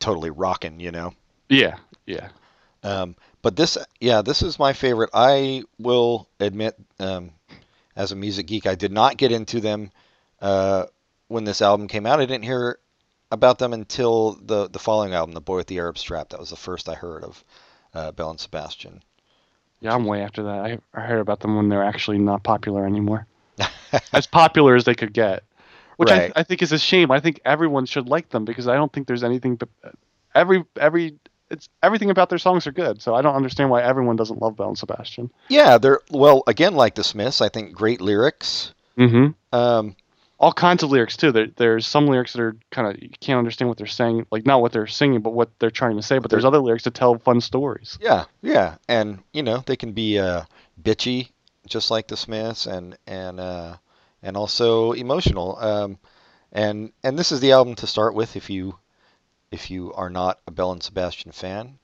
totally 0.00 0.30
rocking, 0.30 0.80
you 0.80 0.90
know. 0.90 1.14
Yeah, 1.48 1.76
yeah. 2.06 2.30
Um, 2.82 3.14
but 3.42 3.56
this, 3.56 3.78
yeah, 4.00 4.22
this 4.22 4.42
is 4.42 4.58
my 4.58 4.72
favorite. 4.72 5.10
I 5.14 5.62
will 5.78 6.28
admit, 6.40 6.76
um, 6.98 7.30
as 7.96 8.12
a 8.12 8.16
music 8.16 8.46
geek, 8.46 8.66
I 8.66 8.74
did 8.74 8.92
not 8.92 9.16
get 9.16 9.32
into 9.32 9.60
them 9.60 9.90
uh, 10.40 10.86
when 11.28 11.44
this 11.44 11.62
album 11.62 11.88
came 11.88 12.06
out. 12.06 12.20
I 12.20 12.26
didn't 12.26 12.44
hear 12.44 12.78
about 13.30 13.58
them 13.58 13.72
until 13.72 14.32
the 14.42 14.68
the 14.68 14.78
following 14.78 15.14
album, 15.14 15.34
"The 15.34 15.40
Boy 15.40 15.56
with 15.56 15.66
the 15.66 15.78
Arab 15.78 15.98
Strap." 15.98 16.30
That 16.30 16.40
was 16.40 16.50
the 16.50 16.56
first 16.56 16.88
I 16.88 16.94
heard 16.94 17.24
of 17.24 17.44
uh, 17.94 18.12
Belle 18.12 18.30
and 18.30 18.40
Sebastian. 18.40 19.02
Yeah, 19.80 19.94
I'm 19.94 20.04
way 20.04 20.22
after 20.22 20.42
that. 20.42 20.64
I, 20.64 20.78
I 20.94 21.00
heard 21.00 21.20
about 21.20 21.40
them 21.40 21.56
when 21.56 21.68
they're 21.68 21.84
actually 21.84 22.18
not 22.18 22.42
popular 22.42 22.86
anymore. 22.86 23.26
as 24.12 24.26
popular 24.26 24.76
as 24.76 24.84
they 24.84 24.94
could 24.94 25.12
get, 25.12 25.42
which 25.96 26.10
Right. 26.10 26.32
I, 26.36 26.40
I 26.40 26.42
think 26.42 26.62
is 26.62 26.72
a 26.72 26.78
shame. 26.78 27.10
I 27.10 27.20
think 27.20 27.40
everyone 27.44 27.86
should 27.86 28.08
like 28.08 28.28
them 28.30 28.44
because 28.44 28.68
I 28.68 28.74
don't 28.74 28.92
think 28.92 29.06
there's 29.06 29.24
anything. 29.24 29.56
But 29.56 29.68
every 30.34 30.64
every 30.78 31.18
it's 31.50 31.68
everything 31.82 32.10
about 32.10 32.28
their 32.28 32.38
songs 32.38 32.66
are 32.66 32.72
good. 32.72 33.02
So 33.02 33.14
I 33.14 33.22
don't 33.22 33.34
understand 33.34 33.70
why 33.70 33.82
everyone 33.82 34.16
doesn't 34.16 34.40
love 34.40 34.56
Belle 34.56 34.68
and 34.68 34.78
Sebastian. 34.78 35.30
Yeah, 35.48 35.78
they're 35.78 36.00
well 36.10 36.42
again 36.46 36.74
like 36.74 36.94
the 36.94 37.04
Smiths. 37.04 37.40
I 37.40 37.48
think 37.48 37.72
great 37.72 38.00
lyrics. 38.00 38.72
Mm-hmm. 38.96 39.28
Um, 39.56 39.96
all 40.38 40.52
kinds 40.52 40.82
of 40.82 40.90
lyrics 40.90 41.16
too. 41.16 41.32
There, 41.32 41.48
there's 41.56 41.86
some 41.86 42.06
lyrics 42.06 42.32
that 42.32 42.40
are 42.42 42.56
kind 42.70 42.88
of 42.88 43.02
you 43.02 43.10
can't 43.20 43.38
understand 43.38 43.68
what 43.68 43.76
they're 43.76 43.86
saying, 43.86 44.26
like 44.30 44.46
not 44.46 44.62
what 44.62 44.72
they're 44.72 44.86
singing, 44.86 45.20
but 45.20 45.34
what 45.34 45.50
they're 45.58 45.70
trying 45.70 45.96
to 45.96 46.02
say. 46.02 46.18
But 46.18 46.30
there's 46.30 46.44
other 46.44 46.58
lyrics 46.58 46.84
that 46.84 46.94
tell 46.94 47.18
fun 47.18 47.40
stories. 47.40 47.98
Yeah, 48.00 48.24
yeah, 48.40 48.76
and 48.88 49.18
you 49.32 49.42
know 49.42 49.62
they 49.66 49.76
can 49.76 49.92
be 49.92 50.18
uh, 50.18 50.44
bitchy, 50.82 51.28
just 51.66 51.90
like 51.90 52.08
the 52.08 52.16
Smiths, 52.16 52.66
and 52.66 52.96
and 53.06 53.38
uh, 53.38 53.76
and 54.22 54.36
also 54.36 54.92
emotional. 54.92 55.58
Um, 55.58 55.98
and 56.52 56.92
and 57.04 57.18
this 57.18 57.32
is 57.32 57.40
the 57.40 57.52
album 57.52 57.74
to 57.76 57.86
start 57.86 58.14
with 58.14 58.36
if 58.36 58.50
you 58.50 58.78
if 59.50 59.70
you 59.70 59.92
are 59.94 60.10
not 60.10 60.38
a 60.46 60.50
Belle 60.50 60.72
and 60.72 60.82
Sebastian 60.82 61.32
fan. 61.32 61.78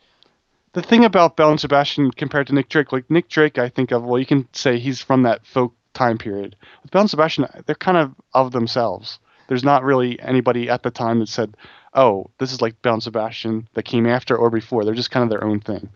The 0.73 0.83
thing 0.83 1.05
about 1.05 1.37
Belle 1.37 1.51
and 1.51 1.61
Sebastian 1.61 2.11
compared 2.11 2.47
to 2.49 2.55
Nick 2.55 2.69
Drake, 2.69 2.93
like 2.93 3.11
Nick 3.11 3.29
Drake, 3.29 3.59
I 3.59 3.69
think 3.69 3.91
of 3.91 4.05
well, 4.05 4.21
you 4.21 4.27
can 4.27 4.47
say 4.53 4.79
he's 4.79 5.01
from 5.01 5.23
that 5.23 5.47
folk 5.47 5.73
time 5.95 6.19
period. 6.19 6.57
With 6.83 6.93
Belle 6.93 7.03
and 7.03 7.11
Sebastian, 7.11 7.47
they're 7.65 7.75
kind 7.75 7.97
of 7.97 8.15
of 8.35 8.53
themselves. 8.53 9.19
There's 9.49 9.65
not 9.65 9.85
really 9.85 10.21
anybody 10.21 10.69
at 10.69 10.83
the 10.83 10.91
time 10.91 11.21
that 11.21 11.29
said, 11.29 11.57
"Oh, 11.95 12.31
this 12.39 12.53
is 12.53 12.61
like 12.61 12.83
Belle 12.83 12.95
and 12.95 13.03
Sebastian 13.03 13.69
that 13.75 13.85
came 13.85 14.07
after 14.07 14.37
or 14.37 14.51
before." 14.51 14.85
They're 14.85 14.95
just 14.95 15.11
kind 15.11 15.25
of 15.25 15.31
their 15.31 15.45
own 15.45 15.61
thing. 15.61 15.89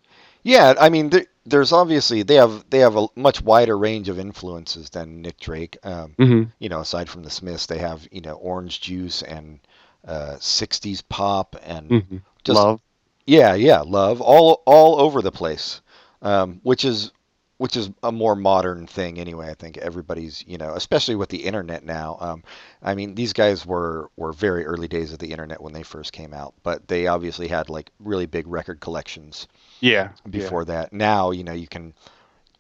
Yeah, 0.43 0.75
I 0.81 0.89
mean, 0.89 1.11
there's 1.45 1.73
obviously 1.73 2.23
they 2.23 2.37
have 2.37 2.65
they 2.71 2.79
have 2.79 2.97
a 2.97 3.09
much 3.15 3.43
wider 3.43 3.77
range 3.77 4.09
of 4.09 4.19
influences 4.19 4.89
than 4.91 5.21
Nick 5.21 5.39
Drake. 5.39 5.77
Um, 5.85 6.15
hmm 6.17 6.43
you 6.59 6.69
know, 6.71 6.81
aside 6.81 7.09
from 7.11 7.23
the 7.23 7.31
Smiths, 7.31 7.67
they 7.67 7.79
have 7.79 8.09
you 8.11 8.23
know 8.23 8.35
Orange 8.35 8.81
Juice 8.81 9.23
and 9.23 9.61
uh, 10.07 10.37
'60s 10.41 11.03
pop 11.03 11.57
and 11.63 12.01
hmm 12.01 12.19
just 12.45 12.69
Love. 12.69 12.81
yeah, 13.27 13.55
yeah, 13.55 13.81
love 13.81 14.21
all 14.21 14.63
all 14.67 15.01
over 15.01 15.23
the 15.23 15.33
place, 15.33 15.81
um, 16.23 16.61
which 16.63 16.85
is 16.85 17.13
which 17.59 17.77
is 17.77 17.91
a 18.03 18.11
more 18.13 18.35
modern 18.37 18.87
thing 18.87 19.19
anyway. 19.19 19.51
I 19.51 19.55
think 19.55 19.77
everybody's 19.79 20.45
you 20.47 20.59
know, 20.59 20.75
especially 20.75 21.17
with 21.17 21.29
the 21.31 21.45
internet 21.45 21.85
now. 21.85 22.17
Um, 22.21 22.45
I 22.83 22.95
mean, 22.95 23.15
these 23.15 23.33
guys 23.33 23.67
were 23.67 24.11
were 24.17 24.33
very 24.33 24.65
early 24.67 24.89
days 24.89 25.13
of 25.13 25.19
the 25.19 25.31
internet 25.33 25.61
when 25.63 25.73
they 25.75 25.83
first 25.83 26.13
came 26.13 26.33
out, 26.35 26.55
but 26.63 26.89
they 26.89 27.07
obviously 27.07 27.49
had 27.49 27.69
like 27.71 27.91
really 28.01 28.27
big 28.27 28.47
record 28.49 28.81
collections 28.81 29.47
Yeah. 29.81 30.13
before 30.31 30.65
that. 30.67 30.93
Now, 30.93 31.31
you 31.31 31.45
know, 31.45 31.53
you 31.53 31.69
can 31.69 31.95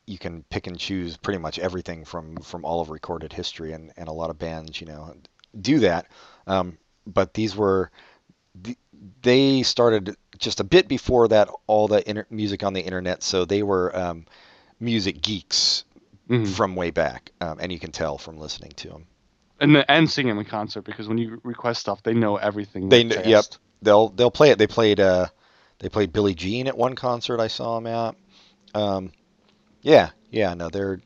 you 0.06 0.18
can 0.18 0.44
pick 0.50 0.66
and 0.66 0.78
choose 0.78 1.16
pretty 1.16 1.38
much 1.38 1.58
everything 1.58 2.04
from 2.04 2.36
from 2.42 2.64
all 2.64 2.80
of 2.80 2.90
recorded 2.90 3.32
history, 3.32 3.72
and 3.72 3.92
and 3.96 4.08
a 4.08 4.12
lot 4.12 4.30
of 4.30 4.38
bands, 4.38 4.80
you 4.80 4.86
know, 4.86 5.14
do 5.60 5.80
that. 5.80 6.06
Um, 6.46 6.78
but 7.06 7.34
these 7.34 7.56
were 7.56 7.90
they 9.22 9.62
started 9.62 10.16
just 10.38 10.60
a 10.60 10.64
bit 10.64 10.88
before 10.88 11.28
that 11.28 11.48
all 11.66 11.88
the 11.88 12.08
inter- 12.08 12.26
music 12.30 12.62
on 12.62 12.72
the 12.72 12.80
internet, 12.80 13.22
so 13.22 13.44
they 13.44 13.62
were 13.62 13.94
um, 13.96 14.26
music 14.78 15.20
geeks. 15.22 15.84
Mhm. 16.28 16.46
from 16.46 16.76
way 16.76 16.90
back, 16.90 17.32
um, 17.40 17.58
and 17.60 17.72
you 17.72 17.80
can 17.80 17.90
tell 17.90 18.16
from 18.16 18.38
listening 18.38 18.70
to 18.76 18.88
them. 18.88 19.06
And 19.58 19.74
the, 19.74 19.90
and 19.90 20.08
singing 20.08 20.38
in 20.38 20.44
concert 20.44 20.82
because 20.82 21.08
when 21.08 21.18
you 21.18 21.40
request 21.42 21.80
stuff, 21.80 22.04
they 22.04 22.14
know 22.14 22.36
everything. 22.36 22.88
They 22.88 23.02
that 23.02 23.14
kn- 23.24 23.28
yep. 23.28 23.44
They'll 23.82 24.10
they'll 24.10 24.30
play 24.30 24.50
it. 24.50 24.58
They 24.58 24.68
played 24.68 25.00
uh 25.00 25.26
they 25.80 25.88
played 25.88 26.12
Billie 26.12 26.36
Jean 26.36 26.68
at 26.68 26.78
one 26.78 26.94
concert 26.94 27.40
I 27.40 27.48
saw 27.48 27.80
them 27.80 27.88
at. 27.88 28.14
Um, 28.72 29.10
yeah, 29.82 30.10
yeah, 30.30 30.54
no, 30.54 30.68
they're 30.68 31.00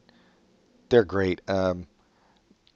they're 0.90 1.05
great. 1.05 1.40
Um, 1.49 1.86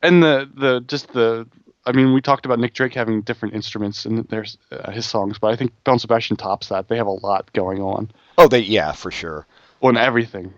And 0.02 0.22
the 0.22 0.48
the 0.54 0.80
just 0.80 1.12
the 1.12 1.46
I 1.87 1.93
mean, 1.93 2.12
we 2.12 2.20
talked 2.20 2.45
about 2.45 2.59
Nick 2.59 2.74
Drake 2.74 2.95
having 2.95 3.22
different 3.22 3.55
instruments 3.55 4.05
in 4.05 4.26
there's 4.29 4.59
uh, 4.70 4.91
his 4.91 5.07
songs, 5.07 5.39
but 5.39 5.53
I 5.53 5.57
think 5.57 5.72
and 5.87 6.01
Sebastian 6.01 6.37
tops 6.37 6.68
that. 6.68 6.89
They 6.89 6.97
have 6.97 7.07
a 7.07 7.11
lot 7.11 7.53
going 7.53 7.81
on 7.81 8.11
oh, 8.39 8.49
they 8.49 8.61
yeah, 8.61 8.93
for 8.93 9.11
sure. 9.11 9.47
on 9.83 9.97
everything. 9.97 10.55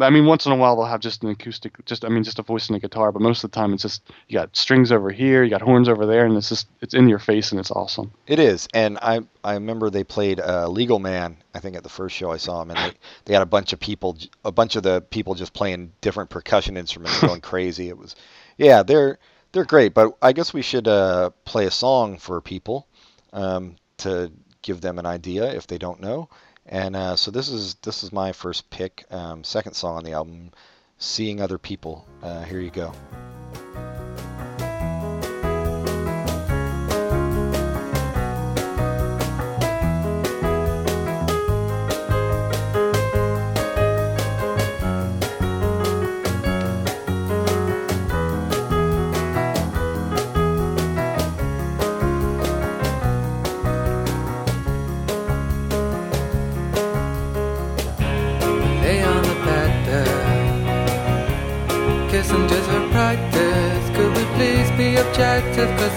I 0.00 0.08
mean, 0.10 0.24
once 0.24 0.46
in 0.46 0.52
a 0.52 0.56
while 0.56 0.76
they'll 0.76 0.84
have 0.84 1.00
just 1.00 1.24
an 1.24 1.30
acoustic, 1.30 1.84
just 1.84 2.04
I 2.04 2.08
mean, 2.08 2.22
just 2.22 2.38
a 2.38 2.42
voice 2.42 2.68
and 2.68 2.76
a 2.76 2.80
guitar, 2.80 3.10
but 3.10 3.22
most 3.22 3.42
of 3.42 3.50
the 3.50 3.54
time 3.54 3.72
it's 3.72 3.82
just 3.82 4.02
you 4.28 4.38
got 4.38 4.56
strings 4.56 4.92
over 4.92 5.10
here, 5.10 5.42
you 5.42 5.50
got 5.50 5.62
horns 5.62 5.88
over 5.88 6.06
there, 6.06 6.24
and 6.24 6.36
it's 6.36 6.48
just 6.48 6.68
it's 6.80 6.94
in 6.94 7.08
your 7.08 7.18
face 7.18 7.50
and 7.50 7.58
it's 7.58 7.72
awesome. 7.72 8.12
It 8.26 8.38
is, 8.38 8.68
and 8.72 8.98
I 8.98 9.20
I 9.42 9.54
remember 9.54 9.90
they 9.90 10.04
played 10.04 10.38
uh, 10.38 10.68
Legal 10.68 11.00
Man. 11.00 11.38
I 11.54 11.58
think 11.58 11.76
at 11.76 11.82
the 11.82 11.88
first 11.88 12.14
show 12.14 12.30
I 12.30 12.36
saw 12.36 12.60
them, 12.60 12.76
and 12.76 12.92
they, 12.92 12.98
they 13.24 13.32
had 13.32 13.42
a 13.42 13.46
bunch 13.46 13.72
of 13.72 13.80
people, 13.80 14.16
a 14.44 14.52
bunch 14.52 14.76
of 14.76 14.84
the 14.84 15.00
people 15.00 15.34
just 15.34 15.52
playing 15.52 15.92
different 16.00 16.30
percussion 16.30 16.76
instruments, 16.76 17.20
going 17.20 17.40
crazy. 17.40 17.88
It 17.88 17.98
was, 17.98 18.14
yeah, 18.58 18.84
they're 18.84 19.18
they're 19.52 19.64
great. 19.64 19.94
But 19.94 20.16
I 20.22 20.32
guess 20.32 20.52
we 20.52 20.62
should 20.62 20.88
uh, 20.88 21.30
play 21.44 21.66
a 21.66 21.70
song 21.70 22.18
for 22.18 22.40
people 22.40 22.86
um, 23.32 23.76
to 23.98 24.32
give 24.62 24.80
them 24.80 24.98
an 24.98 25.06
idea 25.06 25.52
if 25.52 25.66
they 25.66 25.78
don't 25.78 26.00
know. 26.00 26.28
And 26.66 26.94
uh, 26.94 27.16
so 27.16 27.30
this 27.30 27.48
is 27.48 27.74
this 27.76 28.04
is 28.04 28.12
my 28.12 28.32
first 28.32 28.70
pick, 28.70 29.04
um, 29.10 29.42
second 29.42 29.74
song 29.74 29.96
on 29.96 30.04
the 30.04 30.12
album, 30.12 30.52
"Seeing 30.98 31.40
Other 31.40 31.58
People." 31.58 32.06
Uh, 32.22 32.42
here 32.44 32.60
you 32.60 32.70
go. 32.70 32.92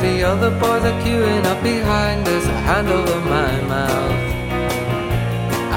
The 0.04 0.22
other 0.22 0.52
boys 0.52 0.84
are 0.84 1.00
queuing 1.02 1.46
up 1.46 1.64
behind 1.64 2.28
us. 2.28 2.46
A 2.46 2.58
hand 2.68 2.90
over 2.90 3.20
my 3.36 3.54
mouth, 3.74 4.20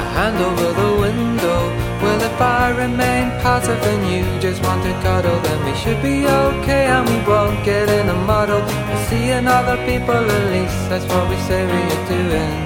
a 0.03 0.05
hand 0.17 0.39
over 0.49 0.69
the 0.83 0.91
window. 1.05 1.61
Well, 2.03 2.21
if 2.31 2.41
I 2.41 2.71
remain 2.85 3.27
passive 3.45 3.81
and 3.93 4.03
you 4.13 4.25
just 4.41 4.61
want 4.65 4.83
to 4.83 4.93
cuddle, 5.07 5.39
then 5.47 5.59
we 5.67 5.75
should 5.81 6.01
be 6.03 6.27
okay 6.27 6.85
and 6.95 7.09
we 7.09 7.19
won't 7.31 7.65
get 7.65 7.89
in 7.89 8.09
a 8.09 8.19
muddle. 8.31 8.63
We're 8.89 9.05
seeing 9.11 9.47
other 9.47 9.79
people, 9.89 10.23
at 10.39 10.45
least 10.55 10.79
that's 10.91 11.07
what 11.13 11.25
we 11.31 11.37
say 11.49 11.61
we 11.75 11.81
are 11.97 12.07
doing. 12.17 12.57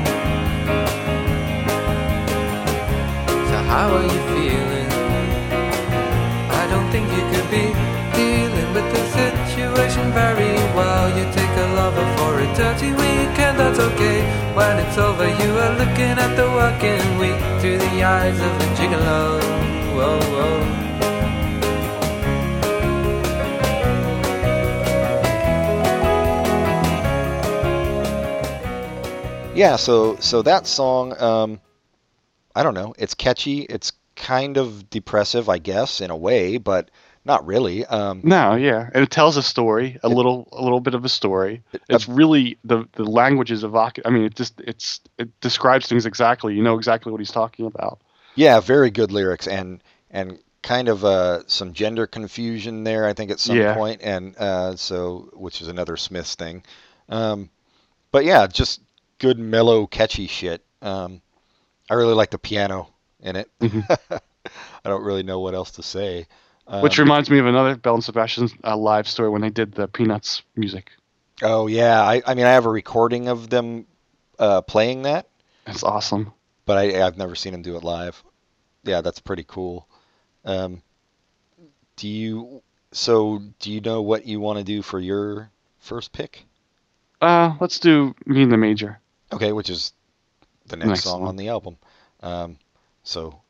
So 3.50 3.56
how 3.72 3.86
are 3.96 4.06
you 4.14 4.22
feeling? 4.32 4.90
I 6.61 6.64
don't 6.72 6.88
think 6.92 7.06
you 7.16 7.24
could 7.32 7.48
be 7.50 7.69
very 10.12 10.54
well. 10.76 11.08
You 11.16 11.24
take 11.32 11.54
a 11.56 11.68
lover 11.74 12.06
for 12.16 12.40
a 12.40 12.46
dirty 12.54 12.90
weekend, 12.90 13.58
that's 13.58 13.78
okay. 13.78 14.20
When 14.54 14.78
it's 14.78 14.98
over, 14.98 15.28
you 15.28 15.58
are 15.58 15.78
looking 15.78 16.16
at 16.18 16.34
the 16.36 16.48
working 16.50 17.18
week 17.18 17.38
through 17.61 17.78
the 17.78 18.02
eyes 18.02 18.38
of 18.40 18.52
a 18.64 18.68
gigolo. 18.76 19.40
Whoa, 19.94 20.20
whoa. 20.20 20.80
Yeah, 29.54 29.76
so 29.76 30.16
so 30.20 30.42
that 30.42 30.66
song, 30.66 31.20
um, 31.20 31.61
I 32.54 32.62
don't 32.62 32.74
know. 32.74 32.94
It's 32.98 33.14
catchy. 33.14 33.61
It's 33.62 33.92
kind 34.16 34.56
of 34.56 34.88
depressive, 34.88 35.48
I 35.48 35.58
guess, 35.58 36.00
in 36.00 36.11
a 36.11 36.16
way, 36.16 36.56
but 36.56 36.90
not 37.24 37.46
really. 37.46 37.84
Um, 37.86 38.20
No, 38.24 38.54
yeah, 38.54 38.88
and 38.94 39.02
it 39.02 39.10
tells 39.10 39.36
a 39.36 39.42
story, 39.42 39.98
a 40.02 40.08
little, 40.08 40.48
a 40.52 40.62
little 40.62 40.80
bit 40.80 40.94
of 40.94 41.04
a 41.04 41.08
story. 41.08 41.62
It's 41.88 42.08
really 42.08 42.58
the 42.64 42.88
the 42.92 43.04
language 43.04 43.50
is 43.52 43.62
evocative. 43.64 44.06
I 44.10 44.10
mean, 44.14 44.24
it 44.24 44.34
just 44.34 44.60
it's 44.60 45.00
it 45.18 45.28
describes 45.40 45.86
things 45.86 46.06
exactly. 46.06 46.54
You 46.54 46.62
know 46.62 46.76
exactly 46.76 47.12
what 47.12 47.20
he's 47.20 47.32
talking 47.32 47.66
about. 47.66 48.00
yeah, 48.34 48.60
very 48.60 48.90
good 48.90 49.12
lyrics 49.12 49.46
and 49.46 49.82
and 50.10 50.38
kind 50.62 50.88
of 50.88 51.04
uh, 51.04 51.40
some 51.46 51.72
gender 51.72 52.06
confusion 52.06 52.84
there, 52.84 53.06
I 53.06 53.12
think, 53.14 53.30
at 53.30 53.40
some 53.40 53.56
Yeah. 53.56 53.74
point, 53.74 54.00
and 54.02 54.36
uh, 54.36 54.76
so 54.76 55.30
which 55.34 55.62
is 55.62 55.68
another 55.68 55.96
Smiths 55.96 56.34
thing. 56.34 56.62
Um, 57.08 57.48
but 58.12 58.24
yeah, 58.24 58.46
just 58.46 58.80
good, 59.18 59.38
mellow, 59.38 59.86
catchy 59.86 60.26
shit. 60.26 60.62
Um, 60.82 61.22
I 61.88 61.94
really 61.94 62.14
like 62.14 62.30
the 62.30 62.38
piano 62.38 62.88
in 63.20 63.36
it. 63.36 63.50
Mhm. 63.60 63.84
I 64.84 64.88
don't 64.88 65.02
really 65.04 65.22
know 65.22 65.40
what 65.40 65.54
else 65.54 65.72
to 65.72 65.82
say. 65.82 66.26
Um, 66.72 66.82
Which 66.82 66.98
reminds 66.98 67.28
me 67.28 67.40
of 67.40 67.46
another 67.46 67.74
Belle 67.74 67.94
and 67.94 68.04
Sebastian 68.04 68.48
uh, 68.62 68.76
live 68.76 69.08
story 69.08 69.28
when 69.28 69.42
they 69.42 69.50
did 69.50 69.72
the 69.72 69.88
Peanuts 69.88 70.42
music. 70.54 70.92
Oh 71.42 71.66
yeah, 71.66 72.00
I, 72.02 72.22
I 72.24 72.34
mean 72.34 72.46
I 72.46 72.52
have 72.52 72.64
a 72.64 72.70
recording 72.70 73.26
of 73.26 73.50
them 73.50 73.86
uh, 74.38 74.60
playing 74.62 75.02
that, 75.02 75.26
That's 75.64 75.82
awesome. 75.82 76.32
but 76.66 76.78
I, 76.78 77.04
I've 77.04 77.18
never 77.18 77.34
seen 77.34 77.52
them 77.52 77.62
do 77.62 77.76
it 77.76 77.82
live. 77.82 78.22
Yeah, 78.84 79.00
that's 79.00 79.18
pretty 79.18 79.44
cool. 79.48 79.88
Um, 80.44 80.80
do 81.96 82.06
you 82.06 82.62
so 82.92 83.42
do 83.58 83.72
you 83.72 83.80
know 83.80 84.00
what 84.02 84.24
you 84.26 84.38
want 84.38 84.58
to 84.58 84.64
do 84.64 84.80
for 84.80 85.00
your 85.00 85.50
first 85.80 86.12
pick? 86.12 86.44
Uh, 87.20 87.54
let's 87.60 87.80
do 87.80 88.14
Me 88.26 88.42
and 88.42 88.52
the 88.52 88.56
Major. 88.56 89.00
Okay, 89.32 89.52
which 89.52 89.70
is 89.70 89.92
the 90.68 90.76
next, 90.76 90.88
Next 90.88 91.02
song 91.02 91.22
one. 91.22 91.30
on 91.30 91.36
the 91.36 91.48
album. 91.48 91.76
Um, 92.22 92.58
so, 93.02 93.40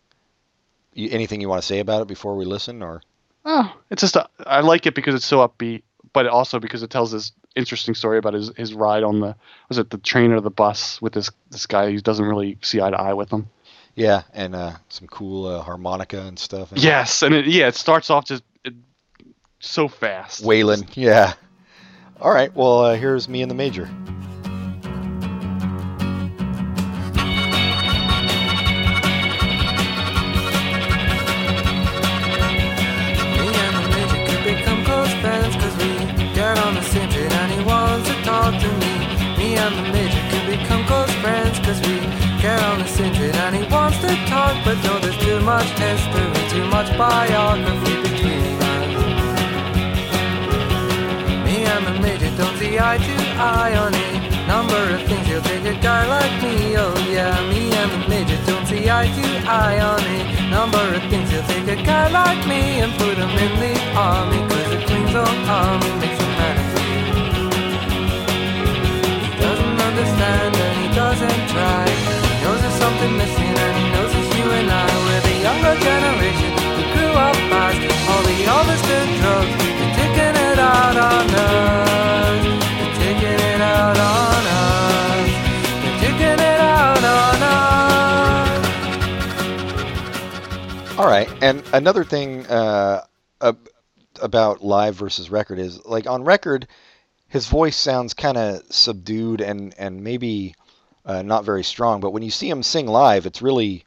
you, 0.94 1.10
anything 1.10 1.40
you 1.40 1.48
want 1.48 1.60
to 1.60 1.66
say 1.66 1.80
about 1.80 2.02
it 2.02 2.08
before 2.08 2.34
we 2.36 2.44
listen, 2.44 2.82
or 2.82 3.02
Oh, 3.44 3.74
it's 3.90 4.00
just 4.02 4.16
a, 4.16 4.28
I 4.46 4.60
like 4.60 4.86
it 4.86 4.94
because 4.94 5.14
it's 5.14 5.24
so 5.24 5.46
upbeat, 5.46 5.82
but 6.12 6.26
also 6.26 6.58
because 6.58 6.82
it 6.82 6.90
tells 6.90 7.12
this 7.12 7.32
interesting 7.56 7.94
story 7.94 8.18
about 8.18 8.34
his, 8.34 8.52
his 8.56 8.74
ride 8.74 9.02
on 9.02 9.20
the 9.20 9.34
was 9.68 9.78
it 9.78 9.90
the 9.90 9.98
train 9.98 10.32
or 10.32 10.40
the 10.40 10.50
bus 10.50 11.00
with 11.02 11.12
this 11.12 11.30
this 11.50 11.66
guy 11.66 11.90
who 11.90 11.98
doesn't 12.00 12.24
really 12.24 12.58
see 12.62 12.80
eye 12.80 12.90
to 12.90 13.00
eye 13.00 13.14
with 13.14 13.30
him. 13.30 13.48
Yeah, 13.94 14.22
and 14.32 14.54
uh, 14.54 14.72
some 14.88 15.08
cool 15.08 15.46
uh, 15.46 15.62
harmonica 15.62 16.20
and 16.22 16.38
stuff. 16.38 16.72
And 16.72 16.82
Yes, 16.82 17.22
and 17.22 17.34
it, 17.34 17.46
yeah, 17.46 17.68
it 17.68 17.74
starts 17.74 18.08
off 18.08 18.24
just 18.24 18.42
it, 18.64 18.74
so 19.58 19.88
fast. 19.88 20.44
Waylon. 20.44 20.88
Yeah. 20.94 21.34
All 22.20 22.32
right. 22.32 22.54
Well, 22.54 22.84
uh, 22.84 22.96
here's 22.96 23.28
me 23.28 23.42
and 23.42 23.50
the 23.50 23.54
Major. 23.54 23.88
But 44.64 44.76
no, 44.84 44.98
there's 45.00 45.16
too 45.18 45.40
much 45.40 45.68
history, 45.78 46.28
too 46.50 46.66
much 46.66 46.88
biography 46.96 47.96
between 48.02 48.60
us 48.60 48.88
Me 51.44 51.64
and 51.64 51.86
the 51.86 51.94
midget 52.00 52.36
don't 52.36 52.56
see 52.58 52.78
eye 52.78 52.98
to 52.98 53.14
eye 53.40 53.74
on 53.76 53.94
a 53.94 54.46
number 54.46 54.82
of 54.94 55.00
things 55.08 55.26
He'll 55.26 55.40
take 55.42 55.64
a 55.64 55.80
guy 55.80 56.06
like 56.06 56.42
me, 56.42 56.76
oh 56.76 56.94
yeah. 57.08 57.34
Me 57.48 57.72
and 57.72 57.90
the 57.90 58.08
midget 58.08 58.46
don't 58.46 58.66
see 58.66 58.90
eye 58.90 59.08
to 59.08 59.26
eye 59.48 59.80
on 59.80 60.00
a 60.16 60.50
number 60.50 60.84
of 60.94 61.02
things 61.10 61.30
He'll 61.30 61.42
take 61.44 61.68
a 61.78 61.82
guy 61.82 62.08
like 62.10 62.46
me 62.46 62.80
and 62.82 62.92
put 63.00 63.16
him 63.16 63.30
in 63.30 63.52
the 63.64 63.74
army 63.96 64.40
Cause 64.48 64.68
the 64.72 64.78
Queen's 64.86 65.14
own 65.14 65.38
army 65.48 65.90
makes 66.00 66.20
him 66.20 66.32
man 66.38 66.56
He 69.24 69.30
doesn't 69.40 69.78
understand 69.88 70.54
and 70.54 70.74
he 70.82 70.88
doesn't 70.94 71.42
try. 71.48 71.88
He 71.88 72.44
knows 72.44 72.60
there's 72.60 72.74
something 72.74 73.16
missing 73.16 73.49
and 74.60 74.70
I 74.70 74.84
We're 75.08 75.24
the 75.24 75.36
younger 75.40 75.74
generation 75.80 76.52
who 76.76 76.84
grew 76.92 77.12
up 77.16 77.34
fast. 77.48 77.80
All 78.10 78.22
the 78.28 78.36
drugs, 79.20 79.52
they're 79.56 79.96
taking 79.96 80.36
it 80.36 80.58
out 80.58 80.96
on 80.96 81.30
us. 81.30 82.44
They're 82.76 82.96
taking 83.00 83.40
it 83.40 83.60
out 83.62 83.96
on 83.96 84.44
us. 84.60 85.30
They're 85.82 86.00
taking 86.00 86.40
it 86.44 86.60
out 86.60 87.04
on 87.04 87.42
us. 90.92 90.98
All 90.98 91.06
right, 91.06 91.30
and 91.40 91.62
another 91.72 92.04
thing 92.04 92.46
uh, 92.46 93.04
ab- 93.40 93.68
about 94.20 94.62
live 94.62 94.94
versus 94.94 95.30
record 95.30 95.58
is 95.58 95.82
like 95.86 96.06
on 96.06 96.22
record, 96.24 96.68
his 97.28 97.46
voice 97.46 97.76
sounds 97.76 98.12
kind 98.12 98.36
of 98.36 98.62
subdued 98.68 99.40
and 99.40 99.74
and 99.78 100.04
maybe 100.04 100.54
uh, 101.06 101.22
not 101.22 101.46
very 101.46 101.64
strong. 101.64 102.00
But 102.00 102.10
when 102.10 102.22
you 102.22 102.30
see 102.30 102.50
him 102.50 102.62
sing 102.62 102.86
live, 102.86 103.24
it's 103.24 103.40
really 103.40 103.86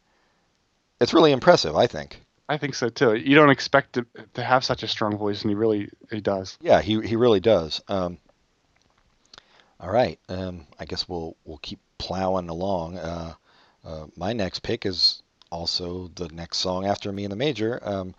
it's 1.00 1.14
really 1.14 1.32
impressive. 1.32 1.76
I 1.76 1.88
think. 1.88 2.22
I 2.50 2.58
think 2.58 2.76
so 2.76 2.89
too. 2.89 3.16
You 3.16 3.36
don't 3.36 3.50
expect 3.50 3.94
to, 3.94 4.06
to 4.34 4.44
have 4.44 4.64
such 4.64 4.84
a 4.84 4.88
strong 4.88 5.18
voice, 5.18 5.41
and 5.41 5.52
he 5.52 5.56
really 5.56 5.89
he 6.12 6.22
does. 6.22 6.58
Yeah, 6.62 6.82
he 6.82 7.02
he 7.02 7.16
really 7.16 7.39
does. 7.39 7.82
Um, 7.88 8.18
all 9.80 9.91
right, 9.91 10.20
um, 10.30 10.68
I 10.80 10.86
guess 10.86 11.08
we'll 11.08 11.36
we'll 11.46 11.60
keep 11.60 11.80
plowing 11.98 12.50
along. 12.50 12.98
Uh, 12.98 13.34
uh, 13.86 14.06
my 14.16 14.34
next 14.34 14.60
pick 14.60 14.86
is 14.86 15.24
also 15.52 16.10
the 16.16 16.28
next 16.30 16.58
song 16.58 16.86
after 16.86 17.12
me 17.12 17.24
and 17.24 17.32
the 17.32 17.38
Major, 17.38 17.80
um, 17.84 18.14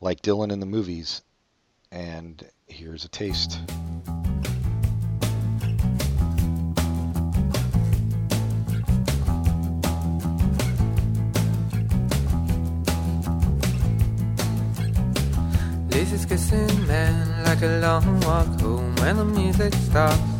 like 0.00 0.22
Dylan 0.22 0.52
in 0.52 0.60
the 0.60 0.66
movies, 0.66 1.22
and 1.90 2.44
here's 2.66 3.04
a 3.04 3.08
taste. 3.08 3.58
Man 16.86 17.44
like 17.44 17.62
a 17.62 17.80
long 17.80 18.20
walk 18.20 18.46
home 18.60 18.94
when 18.96 19.16
the 19.16 19.24
music 19.24 19.74
stops. 19.74 20.34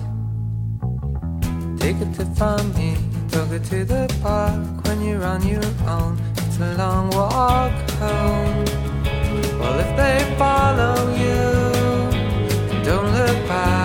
Take 1.80 2.00
it 2.00 2.14
to 2.14 2.24
find 2.36 2.74
me, 2.76 2.96
took 3.30 3.50
it 3.50 3.64
to 3.64 3.84
the 3.84 4.06
park 4.22 4.86
when 4.86 5.02
you're 5.02 5.24
on 5.24 5.46
your 5.46 5.64
own. 5.88 6.20
It's 6.36 6.58
a 6.60 6.74
long 6.76 7.10
walk 7.10 7.72
home. 7.98 8.64
Well, 9.58 9.78
if 9.84 9.90
they 9.96 10.36
follow 10.38 10.96
you, 11.24 12.84
don't 12.84 13.10
look 13.12 13.48
back 13.48 13.83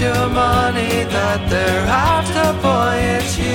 it's 0.00 0.16
your 0.16 0.28
money 0.28 1.04
that 1.10 1.50
they're 1.50 1.86
after, 1.86 2.52
boy, 2.62 2.94
it's 3.18 3.36
you. 3.36 3.48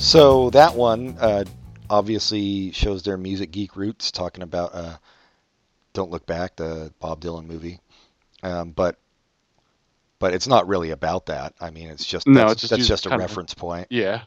So 0.00 0.50
that 0.50 0.74
one 0.76 1.16
uh, 1.18 1.44
obviously 1.90 2.70
shows 2.72 3.02
their 3.02 3.16
music 3.16 3.50
geek 3.50 3.76
roots, 3.76 4.10
talking 4.12 4.42
about 4.42 4.74
uh, 4.74 4.96
"Don't 5.94 6.10
Look 6.10 6.26
Back," 6.26 6.56
the 6.56 6.92
Bob 7.00 7.20
Dylan 7.20 7.46
movie. 7.46 7.80
Um, 8.42 8.70
but 8.70 8.98
but 10.18 10.34
it's 10.34 10.46
not 10.46 10.68
really 10.68 10.90
about 10.90 11.26
that. 11.26 11.54
I 11.60 11.70
mean, 11.70 11.88
it's 11.88 12.04
just 12.04 12.26
No, 12.26 12.40
that's, 12.48 12.52
it's 12.52 12.60
just 12.62 12.70
that's 12.72 12.88
just 12.88 13.06
a 13.06 13.08
kind 13.08 13.20
of- 13.22 13.28
reference 13.28 13.54
point 13.54 13.88
Yeah, 13.90 14.22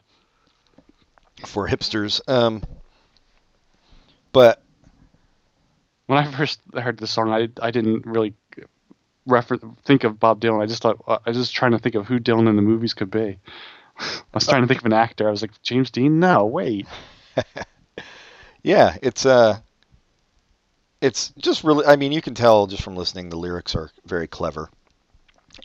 for 1.46 1.68
hipsters. 1.68 2.20
Um, 2.28 2.62
but 4.32 4.62
when 6.06 6.18
I 6.18 6.30
first 6.30 6.60
heard 6.74 6.98
the 6.98 7.06
song, 7.06 7.30
I 7.30 7.48
I 7.60 7.70
didn't 7.70 8.06
really 8.06 8.34
refer 9.26 9.58
think 9.84 10.04
of 10.04 10.18
Bob 10.18 10.40
Dylan. 10.40 10.62
I 10.62 10.66
just 10.66 10.82
thought 10.82 11.02
I 11.06 11.18
was 11.26 11.36
just 11.36 11.54
trying 11.54 11.72
to 11.72 11.78
think 11.78 11.94
of 11.94 12.06
who 12.06 12.18
Dylan 12.18 12.48
in 12.48 12.56
the 12.56 12.62
movies 12.62 12.94
could 12.94 13.10
be. 13.10 13.38
I 13.98 14.22
was 14.32 14.46
trying 14.46 14.62
to 14.62 14.68
think 14.68 14.80
of 14.80 14.86
an 14.86 14.92
actor. 14.92 15.26
I 15.28 15.30
was 15.30 15.42
like 15.42 15.60
James 15.62 15.90
Dean. 15.90 16.20
No, 16.20 16.46
wait. 16.46 16.86
yeah, 18.62 18.96
it's 19.02 19.26
uh, 19.26 19.58
it's 21.00 21.32
just 21.38 21.64
really. 21.64 21.84
I 21.86 21.96
mean, 21.96 22.12
you 22.12 22.22
can 22.22 22.34
tell 22.34 22.66
just 22.66 22.82
from 22.82 22.96
listening, 22.96 23.28
the 23.28 23.36
lyrics 23.36 23.74
are 23.74 23.90
very 24.04 24.26
clever, 24.26 24.70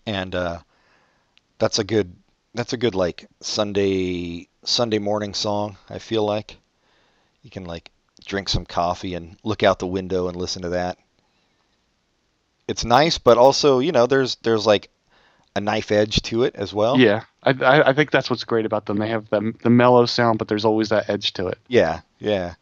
and 0.06 0.34
uh, 0.34 0.60
that's 1.60 1.80
a 1.80 1.84
good 1.84 2.16
that's 2.54 2.74
a 2.74 2.78
good 2.78 2.96
like 2.96 3.28
Sunday 3.42 4.48
Sunday 4.64 5.00
morning 5.00 5.34
song. 5.34 5.78
I 5.90 6.00
feel 6.00 6.26
like 6.26 6.58
you 7.44 7.50
can 7.50 7.66
like 7.66 7.92
drink 8.26 8.50
some 8.50 8.66
coffee 8.66 9.16
and 9.16 9.38
look 9.44 9.64
out 9.64 9.80
the 9.80 9.88
window 9.88 10.28
and 10.28 10.36
listen 10.36 10.62
to 10.64 10.70
that. 10.70 10.98
It's 12.68 12.86
nice, 12.86 13.18
but 13.18 13.38
also 13.38 13.80
you 13.80 13.92
know 13.92 14.08
there's 14.08 14.36
there's 14.38 14.66
like 14.66 14.90
a 15.56 15.62
knife 15.62 15.92
edge 15.92 16.22
to 16.24 16.44
it 16.44 16.56
as 16.56 16.74
well. 16.74 16.98
Yeah, 16.98 17.24
I, 17.44 17.52
I 17.52 17.90
I 17.90 17.94
think 17.94 18.12
that's 18.12 18.30
what's 18.30 18.44
great 18.44 18.66
about 18.66 18.86
them. 18.86 18.98
They 18.98 19.10
have 19.10 19.30
the 19.30 19.54
the 19.64 19.70
mellow 19.70 20.06
sound, 20.06 20.40
but 20.40 20.48
there's 20.48 20.66
always 20.66 20.90
that 20.90 21.10
edge 21.10 21.34
to 21.34 21.48
it. 21.48 21.58
Yeah, 21.68 22.02
yeah. 22.20 22.56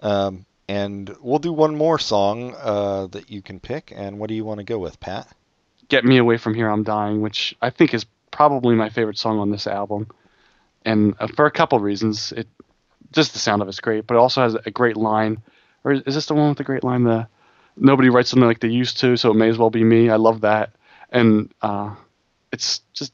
Um, 0.00 0.46
and 0.68 1.14
we'll 1.20 1.38
do 1.38 1.52
one 1.52 1.76
more 1.76 1.98
song 1.98 2.54
uh, 2.58 3.06
that 3.08 3.30
you 3.30 3.42
can 3.42 3.60
pick. 3.60 3.92
And 3.94 4.18
what 4.18 4.28
do 4.28 4.34
you 4.34 4.44
want 4.44 4.58
to 4.58 4.64
go 4.64 4.78
with, 4.78 4.98
Pat? 5.00 5.26
Get 5.88 6.04
Me 6.04 6.16
Away 6.16 6.38
From 6.38 6.54
Here, 6.54 6.68
I'm 6.68 6.82
Dying, 6.82 7.20
which 7.20 7.54
I 7.60 7.70
think 7.70 7.92
is 7.92 8.06
probably 8.30 8.74
my 8.74 8.88
favorite 8.88 9.18
song 9.18 9.38
on 9.38 9.50
this 9.50 9.66
album. 9.66 10.08
And 10.84 11.14
uh, 11.20 11.26
for 11.26 11.46
a 11.46 11.50
couple 11.50 11.78
reasons. 11.78 12.32
It 12.32 12.48
just 13.12 13.32
the 13.32 13.38
sound 13.38 13.62
of 13.62 13.68
it's 13.68 13.80
great, 13.80 14.06
but 14.06 14.14
it 14.14 14.18
also 14.18 14.42
has 14.42 14.54
a 14.54 14.70
great 14.70 14.96
line. 14.96 15.42
Or 15.84 15.92
is, 15.92 16.02
is 16.02 16.14
this 16.14 16.26
the 16.26 16.34
one 16.34 16.48
with 16.48 16.58
the 16.58 16.64
great 16.64 16.84
line? 16.84 17.04
The 17.04 17.28
nobody 17.76 18.08
writes 18.08 18.30
something 18.30 18.46
like 18.46 18.60
they 18.60 18.68
used 18.68 18.98
to, 19.00 19.16
so 19.16 19.30
it 19.30 19.34
may 19.34 19.48
as 19.48 19.58
well 19.58 19.70
be 19.70 19.84
me. 19.84 20.10
I 20.10 20.16
love 20.16 20.42
that. 20.42 20.70
And 21.10 21.52
uh, 21.62 21.94
it's 22.52 22.80
just 22.92 23.12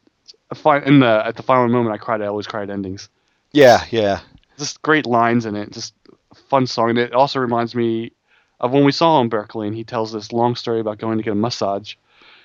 a 0.50 0.54
fine. 0.54 0.82
In 0.84 1.00
the 1.00 1.22
at 1.24 1.36
the 1.36 1.42
final 1.42 1.68
moment, 1.68 1.94
I 1.94 1.98
cried. 1.98 2.22
I 2.22 2.26
always 2.26 2.46
cried 2.46 2.70
endings. 2.70 3.08
Yeah, 3.52 3.84
yeah, 3.90 4.20
Just 4.58 4.80
great 4.82 5.06
lines 5.06 5.44
in 5.44 5.56
it. 5.56 5.72
Just 5.72 5.94
a 6.30 6.34
fun 6.34 6.66
song. 6.66 6.90
And 6.90 6.98
it 6.98 7.12
also 7.12 7.40
reminds 7.40 7.74
me 7.74 8.12
of 8.60 8.72
when 8.72 8.84
we 8.84 8.92
saw 8.92 9.18
him 9.18 9.24
in 9.24 9.28
Berkeley, 9.28 9.66
and 9.66 9.74
he 9.76 9.84
tells 9.84 10.12
this 10.12 10.32
long 10.32 10.54
story 10.54 10.80
about 10.80 10.98
going 10.98 11.18
to 11.18 11.24
get 11.24 11.32
a 11.32 11.36
massage 11.36 11.94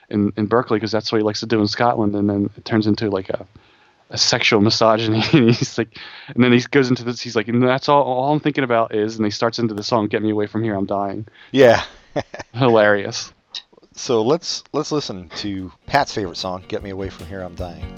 in, 0.09 0.33
in 0.37 0.47
Berkeley 0.47 0.77
because 0.77 0.91
that's 0.91 1.11
what 1.11 1.19
he 1.19 1.23
likes 1.23 1.41
to 1.41 1.45
do 1.45 1.59
in 1.61 1.67
Scotland, 1.67 2.15
and 2.15 2.29
then 2.29 2.49
it 2.57 2.65
turns 2.65 2.87
into 2.87 3.09
like 3.09 3.29
a 3.29 3.45
a 4.09 4.17
sexual 4.17 4.61
misogyny. 4.61 5.23
and 5.33 5.53
he's 5.53 5.77
like, 5.77 5.97
and 6.27 6.43
then 6.43 6.51
he 6.51 6.59
goes 6.71 6.89
into 6.89 7.03
this. 7.03 7.21
He's 7.21 7.35
like, 7.35 7.47
and 7.47 7.61
that's 7.61 7.89
all. 7.89 8.03
All 8.03 8.33
I'm 8.33 8.39
thinking 8.39 8.63
about 8.63 8.93
is, 8.93 9.15
and 9.17 9.25
he 9.25 9.31
starts 9.31 9.59
into 9.59 9.73
the 9.73 9.83
song, 9.83 10.07
"Get 10.07 10.21
me 10.21 10.29
away 10.29 10.47
from 10.47 10.63
here, 10.63 10.75
I'm 10.75 10.85
dying." 10.85 11.27
yeah. 11.51 11.83
Hilarious. 12.53 13.33
so 13.93 14.21
let's 14.21 14.63
let's 14.73 14.91
listen 14.91 15.29
to 15.37 15.71
Pat's 15.85 16.13
favorite 16.13 16.37
song, 16.37 16.63
"Get 16.67 16.83
Me 16.83 16.89
Away 16.91 17.09
From 17.09 17.25
Here, 17.27 17.41
I'm 17.41 17.55
Dying." 17.55 17.97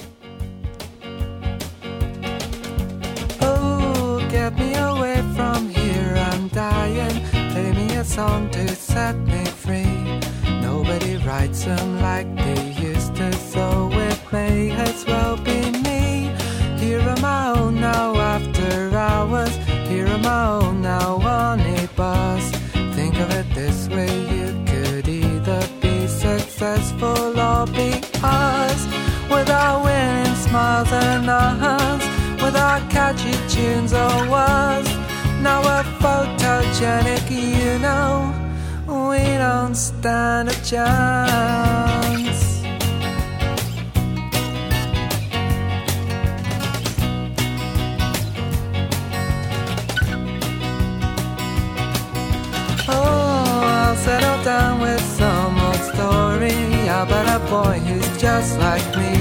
Oh, 3.42 4.26
get 4.30 4.58
me 4.58 4.74
away 4.76 5.22
from 5.36 5.70
here, 5.70 6.16
I'm 6.32 6.48
dying. 6.50 7.24
Play 7.52 7.72
me 7.74 7.96
a 7.96 8.04
song 8.04 8.50
to 8.52 8.68
set 8.70 9.16
me 9.18 9.46
free. 9.46 10.20
Nobody 10.62 11.18
writes 11.18 11.66
them 11.66 12.02
like 12.02 12.34
they 12.36 12.72
used 12.72 13.16
to, 13.16 13.32
so 13.34 13.90
it 13.94 14.20
may 14.32 14.72
as 14.72 15.06
well 15.06 15.38
be 15.38 15.77
Now 20.22 21.16
on 21.22 21.60
a 21.60 21.88
bus. 21.96 22.50
Think 22.96 23.20
of 23.20 23.30
it 23.32 23.48
this 23.54 23.88
way, 23.90 24.14
you 24.36 24.48
could 24.66 25.08
either 25.08 25.62
be 25.82 26.08
successful 26.08 27.40
or 27.40 27.66
be 27.68 28.02
us. 28.24 28.82
With 29.30 29.50
our 29.50 29.84
winning 29.84 30.36
smiles 30.36 30.92
and 30.92 31.30
our 31.30 31.54
hands, 31.66 32.06
with 32.42 32.56
our 32.56 32.80
catchy 32.90 33.36
tunes 33.54 33.94
or 33.94 34.16
words. 34.30 34.90
Now 35.42 35.62
we're 35.68 35.88
photogenic, 36.02 37.30
you 37.30 37.80
know. 37.80 38.34
We 39.10 39.24
don't 39.38 39.76
stand 39.76 40.50
a 40.50 40.58
chance. 40.64 42.37
Settle 54.08 54.42
down 54.42 54.80
with 54.80 55.04
some 55.20 55.54
old 55.68 55.84
story 55.92 56.60
about 57.02 57.28
a 57.38 57.40
boy 57.52 57.78
who's 57.88 58.12
just 58.18 58.58
like 58.58 58.88
me. 59.02 59.16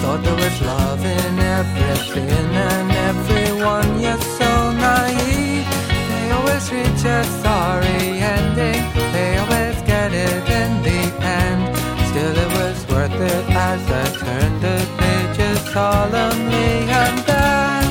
Thought 0.00 0.20
there 0.26 0.40
was 0.44 0.58
love 0.72 1.02
in 1.18 1.34
everything 1.60 2.48
and 2.72 2.90
everyone, 3.10 3.90
you're 4.04 4.24
so 4.38 4.50
naive. 4.86 5.64
They 6.10 6.26
always 6.36 6.64
reach 6.76 7.02
a 7.16 7.20
sorry 7.44 8.02
ending, 8.36 8.82
they 9.14 9.30
always 9.42 9.76
get 9.92 10.10
it 10.28 10.44
in 10.60 10.70
the 10.86 11.00
end. 11.40 11.62
Still, 12.08 12.36
it 12.44 12.50
was 12.60 12.78
worth 12.92 13.18
it 13.32 13.44
as 13.70 13.82
I 14.02 14.06
turned 14.22 14.58
the 14.66 14.78
pages 15.00 15.60
solemnly 15.72 16.72
and 17.02 17.18
then, 17.30 17.86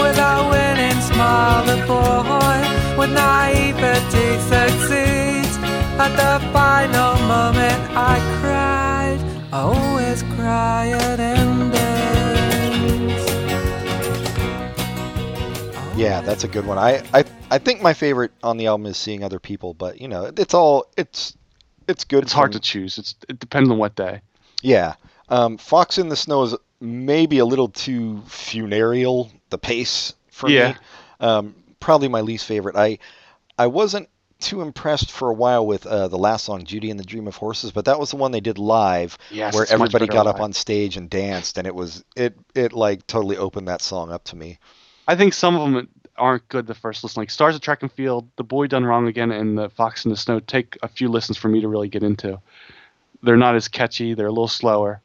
with 0.00 0.18
a 0.32 0.36
winning 0.52 1.00
smile, 1.10 1.62
the 1.70 1.78
boy 1.92 2.58
with 2.98 3.12
naivety 3.12 4.28
succeeds. 4.48 5.25
At 5.98 6.14
the 6.16 6.46
final 6.52 7.14
moment, 7.26 7.80
I 7.96 8.18
cried. 8.40 9.18
I 9.52 9.60
always 9.62 10.22
cry 10.34 10.90
at 10.90 11.18
endings. 11.20 11.76
Yeah, 15.98 16.20
that's 16.20 16.44
a 16.44 16.48
good 16.48 16.66
one. 16.66 16.76
I, 16.78 17.02
I 17.14 17.24
I 17.50 17.58
think 17.58 17.80
my 17.80 17.94
favorite 17.94 18.32
on 18.42 18.58
the 18.58 18.66
album 18.66 18.86
is 18.86 18.98
Seeing 18.98 19.24
Other 19.24 19.38
People, 19.40 19.72
but 19.72 19.98
you 20.00 20.08
know, 20.08 20.30
it's 20.36 20.52
all 20.52 20.84
it's 20.98 21.34
it's 21.88 22.04
good. 22.04 22.24
It's 22.24 22.32
hard 22.32 22.52
to 22.52 22.60
choose. 22.60 22.98
It's 22.98 23.14
it 23.28 23.38
depends 23.40 23.70
on 23.70 23.78
what 23.78 23.94
day. 23.96 24.20
Yeah. 24.62 24.94
Um, 25.30 25.56
Fox 25.56 25.96
in 25.98 26.08
the 26.10 26.16
Snow 26.16 26.42
is 26.42 26.54
maybe 26.80 27.38
a 27.38 27.44
little 27.46 27.68
too 27.68 28.22
funereal, 28.26 29.30
the 29.50 29.58
pace 29.58 30.12
for 30.30 30.50
Yeah. 30.50 30.72
me. 30.72 30.76
Um, 31.20 31.54
probably 31.80 32.08
my 32.08 32.20
least 32.20 32.44
favorite. 32.44 32.76
I 32.76 32.98
I 33.58 33.66
wasn't 33.68 34.08
too 34.38 34.62
impressed 34.62 35.10
for 35.10 35.28
a 35.30 35.34
while 35.34 35.66
with 35.66 35.86
uh, 35.86 36.08
the 36.08 36.18
last 36.18 36.44
song, 36.44 36.64
Judy 36.64 36.90
and 36.90 37.00
the 37.00 37.04
Dream 37.04 37.26
of 37.26 37.36
Horses, 37.36 37.72
but 37.72 37.86
that 37.86 37.98
was 37.98 38.10
the 38.10 38.16
one 38.16 38.32
they 38.32 38.40
did 38.40 38.58
live 38.58 39.16
Yes, 39.30 39.54
where 39.54 39.66
everybody 39.70 40.06
got 40.06 40.26
up 40.26 40.40
on 40.40 40.52
stage 40.52 40.96
and 40.96 41.08
danced 41.08 41.58
and 41.58 41.66
it 41.66 41.74
was 41.74 42.04
it 42.14 42.36
it 42.54 42.72
like 42.72 43.06
totally 43.06 43.36
opened 43.36 43.68
that 43.68 43.80
song 43.80 44.12
up 44.12 44.24
to 44.24 44.36
me. 44.36 44.58
I 45.08 45.16
think 45.16 45.34
some 45.34 45.56
of 45.56 45.72
them 45.72 45.88
aren't 46.16 46.48
good 46.48 46.66
the 46.66 46.74
first 46.74 47.02
listen. 47.04 47.20
Like 47.20 47.30
Stars 47.30 47.54
of 47.54 47.60
Track 47.60 47.82
and 47.82 47.92
Field, 47.92 48.28
The 48.36 48.44
Boy 48.44 48.66
Done 48.66 48.84
Wrong 48.84 49.06
Again, 49.06 49.30
and 49.30 49.56
The 49.56 49.70
Fox 49.70 50.04
in 50.04 50.10
the 50.10 50.16
Snow 50.16 50.40
take 50.40 50.76
a 50.82 50.88
few 50.88 51.08
listens 51.08 51.36
for 51.36 51.48
me 51.48 51.60
to 51.60 51.68
really 51.68 51.88
get 51.88 52.02
into. 52.02 52.40
They're 53.22 53.36
not 53.36 53.56
as 53.56 53.68
catchy. 53.68 54.14
They're 54.14 54.26
a 54.26 54.30
little 54.32 54.48
slower, 54.48 55.00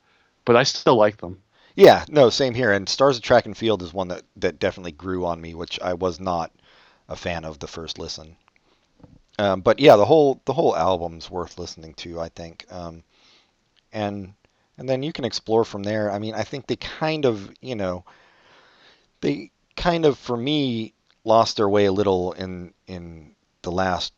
but 0.46 0.56
I 0.56 0.64
still 0.64 0.96
like 0.96 1.18
them. 1.18 1.42
Yeah, 1.76 2.04
no, 2.10 2.30
same 2.30 2.54
here. 2.54 2.72
And 2.72 2.88
Stars 2.88 3.18
of 3.18 3.24
Track 3.24 3.46
and 3.46 3.58
Field 3.58 3.82
is 3.82 3.94
one 3.94 4.10
that, 4.10 4.24
that 4.38 4.60
definitely 4.60 4.92
grew 4.92 5.26
on 5.26 5.40
me, 5.40 5.54
which 5.54 5.80
I 5.80 5.94
was 5.94 6.20
not 6.20 6.52
a 7.08 7.16
fan 7.16 7.46
of 7.46 7.60
the 7.60 7.68
first 7.68 7.98
listen. 7.98 8.36
Um, 9.40 9.62
but 9.62 9.80
yeah, 9.80 9.96
the 9.96 10.06
whole 10.06 10.42
the 10.46 10.54
whole 10.54 10.76
album's 10.76 11.30
worth 11.30 11.58
listening 11.58 11.94
to, 11.96 12.20
I 12.20 12.30
think. 12.30 12.66
Um, 12.70 13.04
and 13.92 14.34
and 14.78 14.88
then 14.88 15.04
you 15.04 15.14
can 15.14 15.26
explore 15.26 15.66
from 15.66 15.84
there. 15.84 16.12
I 16.12 16.20
mean, 16.20 16.34
I 16.34 16.44
think 16.44 16.68
they 16.68 16.76
kind 16.76 17.26
of, 17.26 17.52
you 17.62 17.76
know, 17.76 18.04
they 19.22 19.52
kind 19.76 20.06
of 20.06 20.18
for 20.18 20.36
me 20.36 20.94
lost 21.24 21.58
their 21.58 21.70
way 21.70 21.86
a 21.86 21.92
little 21.92 22.34
in 22.34 22.74
in 22.88 23.36
the 23.62 23.72
last 23.72 24.14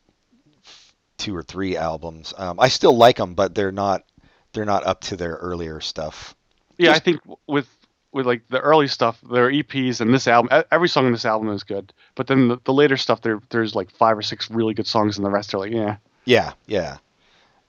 two 1.18 1.36
or 1.36 1.42
three 1.42 1.76
albums. 1.76 2.34
Um, 2.36 2.58
I 2.58 2.68
still 2.68 2.96
like 2.96 3.16
them, 3.16 3.34
but 3.34 3.54
they're 3.54 3.72
not 3.72 4.04
they're 4.52 4.64
not 4.64 4.86
up 4.86 5.00
to 5.02 5.16
their 5.16 5.34
earlier 5.34 5.80
stuff. 5.80 6.34
Yeah, 6.78 6.92
I 6.92 6.98
think 6.98 7.20
with 7.46 7.68
with 8.14 8.26
like 8.26 8.42
the 8.48 8.60
early 8.60 8.88
stuff, 8.88 9.20
their 9.30 9.50
EPs 9.50 10.00
and 10.00 10.14
this 10.14 10.26
album, 10.28 10.62
every 10.70 10.88
song 10.88 11.06
in 11.06 11.12
this 11.12 11.24
album 11.26 11.50
is 11.50 11.64
good. 11.64 11.92
But 12.14 12.28
then 12.28 12.48
the, 12.48 12.58
the 12.64 12.72
later 12.72 12.96
stuff, 12.96 13.20
there 13.20 13.40
there's 13.50 13.74
like 13.74 13.90
five 13.90 14.16
or 14.16 14.22
six 14.22 14.50
really 14.50 14.72
good 14.72 14.86
songs, 14.86 15.16
and 15.18 15.26
the 15.26 15.30
rest 15.30 15.52
are 15.54 15.58
like 15.58 15.72
yeah. 15.72 15.96
Yeah, 16.24 16.52
yeah. 16.66 16.96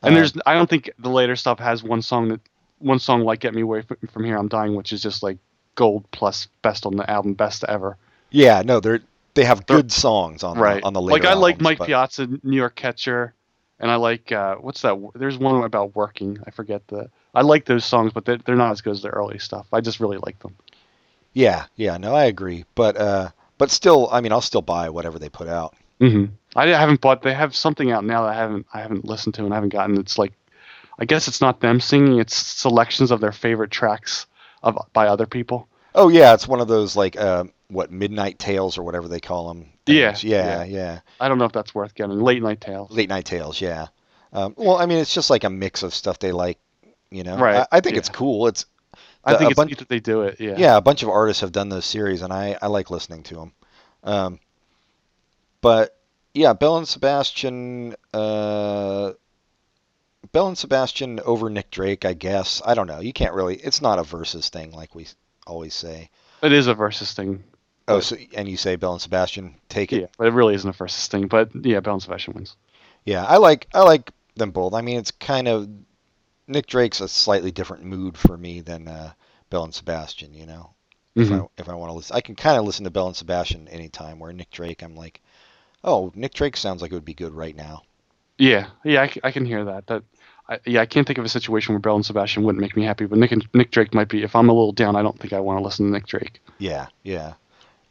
And 0.04 0.14
Uh, 0.14 0.18
there's 0.20 0.34
I 0.46 0.54
don't 0.54 0.70
think 0.70 0.90
the 1.00 1.10
later 1.10 1.36
stuff 1.36 1.60
has 1.60 1.84
one 1.84 2.02
song 2.02 2.30
that 2.30 2.42
one 2.80 3.00
song 3.00 3.22
like 3.22 3.40
Get 3.40 3.54
Me 3.56 3.62
Away 3.62 3.82
From, 4.12 4.24
Here 4.24 4.38
I'm 4.38 4.48
Dying, 4.48 4.76
which 4.76 4.94
is 4.94 5.02
just 5.02 5.24
like 5.24 5.38
gold 5.76 6.06
plus 6.12 6.48
best 6.62 6.86
on 6.86 6.96
the 6.96 7.10
album, 7.10 7.34
best 7.34 7.64
ever. 7.68 7.98
yeah, 8.30 8.62
no, 8.64 8.80
they're 8.80 9.02
they 9.34 9.44
have 9.44 9.66
They're- 9.66 9.78
good 9.78 9.92
songs 9.92 10.44
on 10.44 10.58
right. 10.58 10.80
the, 10.82 10.86
on 10.88 10.94
the 10.94 11.02
later 11.02 11.24
like 11.24 11.30
I 11.30 11.34
like 11.34 11.60
Mike 11.60 11.80
but- 11.80 11.88
Piazza, 11.88 12.28
New 12.44 12.56
York 12.56 12.76
Catcher, 12.76 13.34
and 13.80 13.92
I 13.92 13.96
like 13.96 14.32
uh, 14.32 14.56
what's 14.56 14.82
that? 14.82 14.98
There's 15.16 15.38
one 15.38 15.64
about 15.64 15.96
working. 15.96 16.40
I 16.46 16.52
forget 16.52 16.88
the. 16.88 17.10
I 17.34 17.42
like 17.42 17.66
those 17.66 17.84
songs, 17.84 18.14
but 18.14 18.24
they're, 18.26 18.38
they're 18.38 18.56
not 18.56 18.72
as 18.72 18.82
good 18.82 18.92
as 18.92 19.02
the 19.02 19.10
early 19.10 19.40
stuff. 19.40 19.68
I 19.74 19.82
just 19.82 20.00
really 20.00 20.18
like 20.18 20.40
them. 20.40 20.56
Yeah, 21.34 21.66
yeah, 21.76 21.98
no, 21.98 22.16
I 22.16 22.26
agree. 22.26 22.64
But 22.76 22.98
uh, 22.98 23.30
but 23.58 23.72
still, 23.72 24.10
I 24.12 24.22
mean, 24.22 24.32
I'll 24.32 24.42
still 24.42 24.62
buy 24.62 24.90
whatever 24.90 25.20
they 25.20 25.30
put 25.30 25.48
out. 25.48 25.76
hmm 26.00 26.26
I 26.56 26.68
haven't 26.68 27.02
bought. 27.02 27.22
They 27.22 27.34
have 27.34 27.56
something 27.56 27.92
out 27.92 28.06
now 28.06 28.24
that 28.24 28.32
I 28.32 28.36
haven't 28.36 28.66
I 28.74 28.82
haven't 28.82 29.06
listened 29.06 29.36
to 29.36 29.44
and 29.44 29.54
I 29.54 29.58
haven't 29.58 29.74
gotten. 29.74 30.00
It's 30.00 30.18
like, 30.18 30.34
I 30.98 31.06
guess 31.06 31.28
it's 31.28 31.42
not 31.42 31.60
them 31.60 31.82
singing. 31.82 32.20
It's 32.20 32.36
selections 32.36 33.12
of 33.12 33.20
their 33.20 33.34
favorite 33.34 33.72
tracks 33.72 34.26
of 34.64 34.78
by 34.94 35.08
other 35.08 35.26
people. 35.26 35.68
Oh 35.94 36.08
yeah, 36.08 36.34
it's 36.34 36.48
one 36.48 36.62
of 36.62 36.68
those 36.70 36.96
like 36.96 37.18
uh, 37.18 37.46
what 37.68 37.92
Midnight 37.92 38.40
Tales 38.40 38.78
or 38.78 38.84
whatever 38.84 39.08
they 39.08 39.20
call 39.20 39.48
them. 39.48 39.70
Yeah, 39.88 40.16
yeah, 40.22 40.64
yeah. 40.64 40.64
yeah. 40.64 41.00
I 41.20 41.28
don't 41.28 41.38
know 41.38 41.46
if 41.46 41.52
that's 41.52 41.74
worth 41.76 41.96
getting. 41.96 42.20
Late 42.20 42.42
night 42.42 42.62
tales. 42.62 42.92
Late 42.92 43.10
Night 43.10 43.26
Tales, 43.26 43.60
yeah. 43.62 43.88
Um, 44.34 44.54
well, 44.58 44.78
I 44.78 44.86
mean, 44.86 44.98
it's 45.00 45.14
just 45.14 45.30
like 45.30 45.44
a 45.44 45.50
mix 45.50 45.84
of 45.84 45.94
stuff 45.94 46.20
they 46.20 46.32
like. 46.32 46.60
You 47.12 47.24
know, 47.24 47.38
Right, 47.38 47.58
I, 47.58 47.68
I 47.78 47.80
think 47.82 47.94
yeah. 47.94 48.00
it's 48.00 48.10
cool. 48.10 48.48
It's 48.48 48.66
I 49.24 49.36
think 49.38 49.52
it's 49.52 49.58
bunch- 49.58 49.70
neat 49.70 49.80
that 49.80 49.90
they 49.90 50.00
do 50.00 50.24
it. 50.24 50.40
Yeah. 50.40 50.56
yeah, 50.58 50.78
a 50.78 50.82
bunch 50.82 51.02
of 51.04 51.10
artists 51.10 51.42
have 51.42 51.52
done 51.52 51.70
those 51.70 51.86
series, 51.86 52.22
and 52.22 52.34
I, 52.34 52.58
I 52.62 52.68
like 52.68 52.90
listening 52.90 53.24
to 53.24 53.36
them. 53.36 53.54
Um, 54.04 54.40
but 55.62 55.98
yeah, 56.34 56.54
Belle 56.54 56.78
and 56.78 56.88
Sebastian, 56.88 57.96
uh, 58.14 59.14
Belle 60.32 60.48
and 60.48 60.58
Sebastian 60.58 61.20
over 61.22 61.50
Nick 61.50 61.72
Drake, 61.72 62.06
I 62.06 62.14
guess. 62.14 62.62
I 62.66 62.74
don't 62.74 62.88
know. 62.88 63.00
You 63.00 63.14
can't 63.14 63.34
really. 63.34 63.56
It's 63.56 63.82
not 63.82 64.00
a 64.00 64.04
versus 64.04 64.50
thing 64.50 64.72
like 64.72 64.94
we 64.94 65.08
always 65.48 65.74
say. 65.74 66.10
It 66.44 66.52
is 66.52 66.68
a 66.68 66.74
versus 66.74 67.14
thing. 67.14 67.44
Oh, 67.88 68.00
so 68.00 68.18
and 68.36 68.48
you 68.48 68.58
say 68.58 68.76
Belle 68.76 68.94
and 68.94 69.02
Sebastian 69.02 69.56
take 69.70 69.94
it. 69.94 70.02
Yeah, 70.02 70.08
but 70.18 70.28
it 70.28 70.34
really 70.34 70.56
isn't 70.56 70.70
a 70.70 70.74
versus 70.74 71.08
thing. 71.08 71.28
But 71.28 71.50
yeah, 71.66 71.80
Belle 71.80 71.94
and 71.96 72.04
Sebastian 72.04 72.34
wins. 72.34 72.56
Yeah, 73.06 73.24
I 73.26 73.38
like 73.38 73.68
I 73.74 73.82
like 73.82 74.12
them 74.36 74.52
both. 74.52 74.74
I 74.74 74.82
mean, 74.82 74.98
it's 74.98 75.12
kind 75.12 75.48
of 75.48 75.70
Nick 76.48 76.68
Drake's 76.68 77.02
a 77.02 77.08
slightly 77.08 77.52
different 77.52 77.84
mood 77.84 78.18
for 78.18 78.36
me 78.38 78.62
than 78.62 78.88
uh, 78.88 79.12
Belle 79.50 79.66
and 79.66 79.74
Sebastian. 79.74 80.34
You 80.34 80.48
know, 80.48 80.72
if 81.16 81.30
Mhm. 81.30 81.44
I 81.44 81.62
if 81.62 81.70
I 81.70 81.76
want 81.76 81.90
to 81.92 81.94
listen, 81.94 82.16
I 82.16 82.22
can 82.22 82.36
kind 82.36 82.58
of 82.58 82.66
listen 82.66 82.86
to 82.86 82.90
Belle 82.90 83.08
and 83.08 83.16
Sebastian 83.16 83.68
anytime. 83.68 84.18
Where 84.20 84.34
Nick 84.34 84.50
Drake, 84.50 84.82
I'm 84.82 84.96
like, 84.96 85.22
oh, 85.84 86.12
Nick 86.16 86.34
Drake 86.34 86.58
sounds 86.58 86.82
like 86.82 86.92
it 86.92 86.96
would 86.96 87.06
be 87.06 87.14
good 87.14 87.34
right 87.34 87.56
now. 87.56 87.84
Yeah, 88.38 88.68
yeah, 88.84 89.08
I 89.24 89.32
can 89.32 89.46
hear 89.46 89.64
that. 89.64 89.88
That, 89.88 90.04
I, 90.50 90.60
yeah, 90.66 90.82
I 90.82 90.86
can't 90.86 91.08
think 91.08 91.18
of 91.18 91.24
a 91.26 91.30
situation 91.30 91.74
where 91.74 91.80
Belle 91.80 91.96
and 91.96 92.06
Sebastian 92.06 92.44
wouldn't 92.44 92.62
make 92.62 92.76
me 92.76 92.84
happy, 92.84 93.06
but 93.06 93.18
Nick 93.18 93.32
and 93.32 93.48
Nick 93.54 93.72
Drake 93.72 93.94
might 93.94 94.10
be. 94.10 94.24
If 94.24 94.36
I'm 94.36 94.50
a 94.50 94.54
little 94.54 94.74
down, 94.74 94.96
I 94.98 95.02
don't 95.04 95.18
think 95.18 95.32
I 95.34 95.40
want 95.40 95.60
to 95.60 95.64
listen 95.64 95.86
to 95.86 95.92
Nick 95.92 96.08
Drake. 96.08 96.42
Yeah, 96.58 96.88
yeah. 97.04 97.36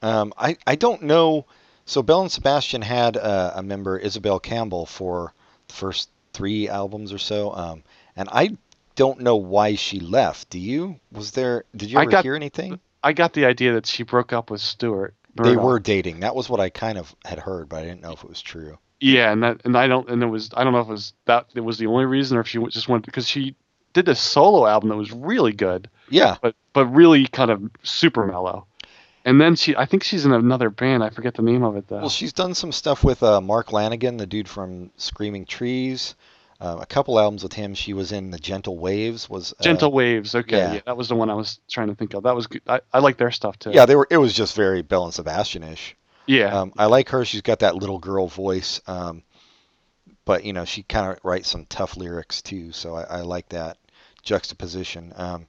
Um, 0.04 0.32
I 0.36 0.56
I 0.66 0.74
don't 0.76 1.02
know. 1.02 1.46
So 1.86 2.02
Belle 2.02 2.22
and 2.22 2.32
Sebastian 2.32 2.82
had 2.82 3.16
uh, 3.16 3.52
a 3.54 3.62
member, 3.62 3.98
Isobel 3.98 4.40
Campbell, 4.42 4.86
for 4.86 5.32
the 5.68 5.74
first 5.74 6.08
three 6.32 6.68
albums 6.68 7.12
or 7.12 7.18
so, 7.18 7.52
um, 7.54 7.82
and 8.16 8.28
I 8.32 8.56
don't 8.96 9.20
know 9.20 9.36
why 9.36 9.74
she 9.74 10.00
left. 10.00 10.50
Do 10.50 10.58
you? 10.58 10.98
Was 11.12 11.32
there? 11.32 11.64
Did 11.76 11.90
you 11.90 11.98
I 11.98 12.02
ever 12.02 12.10
got- 12.10 12.24
hear 12.24 12.34
anything? 12.36 12.80
I 13.02 13.12
got 13.12 13.34
the 13.34 13.44
idea 13.44 13.74
that 13.74 13.86
she 13.86 14.02
broke 14.02 14.32
up 14.32 14.50
with 14.50 14.62
Stuart. 14.62 15.14
They 15.34 15.56
were 15.56 15.78
dating. 15.80 16.20
That 16.20 16.34
was 16.34 16.48
what 16.48 16.60
I 16.60 16.70
kind 16.70 16.96
of 16.96 17.14
had 17.24 17.38
heard, 17.38 17.68
but 17.68 17.80
I 17.80 17.82
didn't 17.82 18.00
know 18.02 18.12
if 18.12 18.22
it 18.24 18.28
was 18.30 18.40
true. 18.40 18.78
Yeah, 19.00 19.32
and 19.32 19.42
that 19.42 19.60
and 19.64 19.76
I 19.76 19.86
don't 19.88 20.08
and 20.08 20.22
it 20.22 20.26
was 20.26 20.50
I 20.54 20.64
don't 20.64 20.72
know 20.72 20.80
if 20.80 20.88
it 20.88 20.92
was 20.92 21.12
that 21.26 21.46
it 21.54 21.60
was 21.60 21.76
the 21.76 21.86
only 21.86 22.04
reason 22.06 22.38
or 22.38 22.40
if 22.40 22.48
she 22.48 22.58
just 22.68 22.88
wanted 22.88 23.04
because 23.06 23.28
she 23.28 23.54
did 23.92 24.06
this 24.06 24.20
solo 24.20 24.66
album 24.66 24.88
that 24.90 24.96
was 24.96 25.12
really 25.12 25.52
good, 25.52 25.90
Yeah, 26.08 26.36
but 26.40 26.54
but 26.72 26.86
really 26.86 27.26
kind 27.26 27.50
of 27.50 27.62
super 27.82 28.26
mellow. 28.26 28.66
And 29.24 29.40
then 29.40 29.56
she 29.56 29.74
I 29.76 29.86
think 29.86 30.04
she's 30.04 30.26
in 30.26 30.32
another 30.32 30.70
band. 30.70 31.02
I 31.02 31.10
forget 31.10 31.34
the 31.34 31.42
name 31.42 31.62
of 31.62 31.76
it 31.76 31.88
though. 31.88 31.98
well, 32.00 32.08
she's 32.10 32.32
done 32.32 32.54
some 32.54 32.72
stuff 32.72 33.02
with 33.02 33.22
uh, 33.22 33.40
Mark 33.40 33.68
Lanegan, 33.68 34.18
the 34.18 34.26
dude 34.26 34.48
from 34.48 34.90
Screaming 34.96 35.46
Trees. 35.46 36.14
uh, 36.60 36.76
a 36.80 36.86
couple 36.86 37.18
albums 37.18 37.42
with 37.42 37.52
him. 37.52 37.74
She 37.74 37.92
was 37.94 38.12
in 38.12 38.30
the 38.30 38.38
Gentle 38.38 38.78
Waves. 38.78 39.28
Was 39.28 39.52
uh, 39.58 39.62
Gentle 39.62 39.92
Waves. 39.92 40.34
Okay, 40.34 40.58
yeah. 40.58 40.72
yeah. 40.74 40.80
that 40.86 40.96
was 40.96 41.08
the 41.08 41.14
one 41.14 41.30
I 41.30 41.34
was 41.34 41.58
trying 41.70 41.88
to 41.88 41.94
think 41.94 42.14
of. 42.14 42.22
That 42.24 42.34
was 42.34 42.46
good. 42.46 42.62
I, 42.66 42.80
I 42.92 42.98
like 42.98 43.16
their 43.16 43.30
stuff 43.30 43.58
too. 43.58 43.70
Yeah, 43.72 43.86
they 43.86 43.96
were. 43.96 44.06
It 44.10 44.18
was 44.18 44.32
just 44.34 44.54
very 44.54 44.82
Belle 44.82 45.04
and 45.04 45.14
Sebastian-ish. 45.14 45.96
yeah. 46.26 46.60
Um, 46.60 46.72
I 46.76 46.86
like 46.86 47.08
her. 47.10 47.24
She's 47.24 47.42
got 47.42 47.60
that 47.60 47.76
little 47.76 47.98
girl 47.98 48.28
voice. 48.28 48.80
Um, 48.86 49.22
but 50.24 50.44
you 50.44 50.52
know, 50.52 50.64
she 50.64 50.82
kind 50.82 51.10
of 51.10 51.18
writes 51.24 51.48
some 51.48 51.66
tough 51.66 51.96
lyrics 51.96 52.42
too. 52.42 52.72
So 52.72 52.94
I, 52.94 53.02
I 53.04 53.20
like 53.22 53.48
that 53.50 53.78
juxtaposition. 54.22 55.12
Um, 55.16 55.46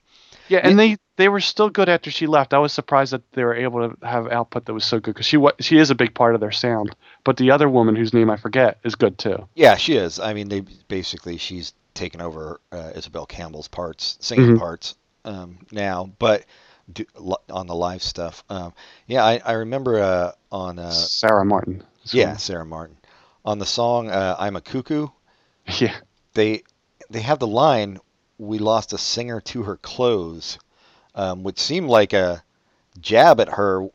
Yeah, 0.48 0.60
and 0.64 0.78
they 0.78 0.98
they 1.18 1.30
were 1.30 1.40
still 1.40 1.70
good 1.70 1.90
after 1.90 2.12
she 2.12 2.28
left. 2.28 2.54
I 2.54 2.60
was 2.60 2.74
surprised 2.74 3.14
that 3.14 3.30
they 3.32 3.44
were 3.44 3.56
able 3.56 3.90
to 3.90 4.06
have 4.06 4.28
output 4.32 4.66
that 4.66 4.74
was 4.74 4.86
so 4.86 5.00
good 5.00 5.14
because 5.14 5.26
she 5.26 5.38
she 5.60 5.78
is 5.78 5.90
a 5.92 5.96
big 5.96 6.14
part 6.14 6.36
of 6.36 6.42
their 6.42 6.52
sound. 6.52 6.96
But 7.24 7.38
the 7.38 7.52
other 7.52 7.70
woman 7.70 7.96
whose 7.96 8.14
name 8.14 8.30
I 8.30 8.38
forget 8.38 8.80
is 8.84 8.96
good 8.96 9.18
too. 9.18 9.48
yeah, 9.56 9.76
she 9.76 9.96
is. 9.96 10.20
I 10.20 10.34
mean, 10.34 10.50
they 10.50 10.62
basically 10.88 11.38
she's 11.38 11.74
taken 11.94 12.22
over 12.22 12.60
uh, 12.72 12.92
Isobel 12.96 13.28
Campbell's 13.28 13.68
parts, 13.70 14.18
singing 14.20 14.56
Mhm. 14.56 14.60
parts 14.60 14.96
um, 15.24 15.60
now. 15.72 16.10
But 16.20 16.46
do, 16.92 17.06
on 17.50 17.68
the 17.68 17.76
live 17.76 18.04
stuff, 18.04 18.44
um, 18.50 18.74
yeah, 19.08 19.24
I, 19.24 19.42
I 19.44 19.54
remember 19.54 20.00
uh, 20.00 20.32
on 20.52 20.78
uh, 20.78 20.92
Sarah 20.92 21.46
Martin. 21.46 21.84
Yeah 22.12 22.38
Sarah 22.38 22.66
Martin 22.66 22.98
on 23.44 23.58
the 23.58 23.66
song 23.66 24.10
uh, 24.10 24.36
"I'm 24.38 24.56
a 24.56 24.62
Cuckoo." 24.62 25.08
yeah, 25.80 25.96
they 26.34 26.62
they 27.10 27.22
have 27.22 27.40
the 27.40 27.48
line 27.48 28.00
we 28.38 28.58
lost 28.58 28.94
a 28.94 28.98
singer 28.98 29.40
to 29.42 29.64
her 29.64 29.78
clothes 29.78 30.58
um, 31.16 31.44
which 31.44 31.60
seemed 31.60 31.88
like 31.88 32.14
a 32.14 32.44
jab 33.00 33.40
at 33.40 33.50
her 33.50 33.88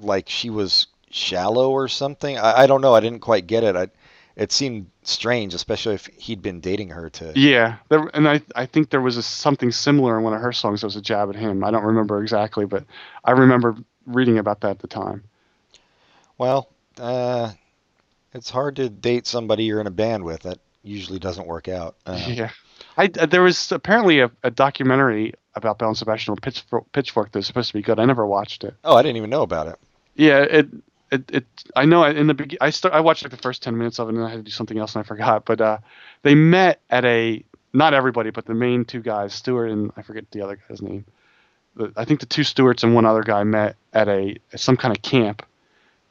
like 0.00 0.28
she 0.28 0.50
was 0.50 0.86
shallow 1.10 1.70
or 1.70 1.88
something 1.88 2.38
i, 2.38 2.62
I 2.62 2.66
don't 2.66 2.80
know 2.80 2.94
i 2.94 3.00
didn't 3.00 3.20
quite 3.20 3.46
get 3.46 3.64
it 3.64 3.76
I, 3.76 3.88
it 4.36 4.52
seemed 4.52 4.86
strange 5.02 5.54
especially 5.54 5.94
if 5.94 6.06
he'd 6.06 6.42
been 6.42 6.60
dating 6.60 6.90
her 6.90 7.10
to 7.10 7.32
yeah. 7.34 7.76
There, 7.88 8.08
and 8.14 8.28
I 8.28 8.40
I 8.54 8.66
think 8.66 8.90
there 8.90 9.00
was 9.00 9.16
a, 9.16 9.22
something 9.22 9.72
similar 9.72 10.16
in 10.16 10.22
one 10.22 10.32
of 10.34 10.40
her 10.40 10.52
songs 10.52 10.80
that 10.80 10.86
was 10.86 10.96
a 10.96 11.00
jab 11.00 11.28
at 11.30 11.34
him. 11.34 11.64
I 11.64 11.70
don't 11.72 11.82
remember 11.82 12.22
exactly, 12.22 12.64
but 12.64 12.84
I 13.24 13.32
remember 13.32 13.76
reading 14.06 14.38
about 14.38 14.60
that 14.60 14.70
at 14.70 14.78
the 14.78 14.86
time. 14.86 15.24
well 16.36 16.68
uh, 16.98 17.50
it's 18.32 18.50
hard 18.50 18.76
to 18.76 18.88
date 18.88 19.26
somebody 19.26 19.64
you're 19.64 19.80
in 19.80 19.86
a 19.86 19.90
band 19.92 20.24
with 20.24 20.42
that 20.42 20.58
usually 20.82 21.18
doesn't 21.18 21.46
work 21.46 21.68
out 21.68 21.96
uh, 22.06 22.24
Yeah. 22.28 22.50
I, 22.96 23.10
uh, 23.18 23.26
there 23.26 23.42
was 23.42 23.70
apparently 23.72 24.20
a, 24.20 24.30
a 24.42 24.50
documentary 24.50 25.34
about 25.54 25.78
Belle 25.78 25.88
and 25.88 25.96
Sebastian 25.96 26.32
on 26.32 26.36
Pitchfork, 26.38 26.90
Pitchfork 26.92 27.32
that 27.32 27.38
was 27.38 27.46
supposed 27.46 27.68
to 27.68 27.74
be 27.74 27.82
good. 27.82 27.98
I 27.98 28.04
never 28.04 28.26
watched 28.26 28.64
it. 28.64 28.74
oh 28.84 28.96
i 28.96 29.02
didn't 29.02 29.16
even 29.16 29.30
know 29.30 29.42
about 29.42 29.66
it 29.68 29.76
Yeah, 30.14 30.40
it 30.42 30.68
it, 31.10 31.30
it 31.30 31.46
I 31.74 31.84
know 31.86 32.04
in 32.04 32.26
the 32.26 32.34
begin 32.34 32.58
I 32.60 32.70
start 32.70 32.94
I 32.94 33.00
watched 33.00 33.22
like 33.24 33.30
the 33.30 33.38
first 33.38 33.62
ten 33.62 33.76
minutes 33.78 33.98
of 33.98 34.08
it 34.08 34.14
and 34.14 34.24
I 34.24 34.28
had 34.30 34.36
to 34.36 34.42
do 34.42 34.50
something 34.50 34.78
else 34.78 34.94
and 34.94 35.02
I 35.04 35.06
forgot. 35.06 35.44
But 35.44 35.60
uh, 35.60 35.78
they 36.22 36.34
met 36.34 36.80
at 36.90 37.04
a 37.04 37.42
not 37.72 37.94
everybody, 37.94 38.30
but 38.30 38.46
the 38.46 38.54
main 38.54 38.84
two 38.84 39.00
guys, 39.00 39.34
Stuart 39.34 39.70
and 39.70 39.90
I 39.96 40.02
forget 40.02 40.30
the 40.30 40.42
other 40.42 40.58
guy's 40.68 40.82
name. 40.82 41.04
I 41.96 42.04
think 42.04 42.20
the 42.20 42.26
two 42.26 42.42
Stuarts 42.44 42.82
and 42.82 42.94
one 42.94 43.06
other 43.06 43.22
guy 43.22 43.44
met 43.44 43.76
at 43.92 44.08
a 44.08 44.36
some 44.56 44.76
kind 44.76 44.94
of 44.96 45.02
camp, 45.02 45.46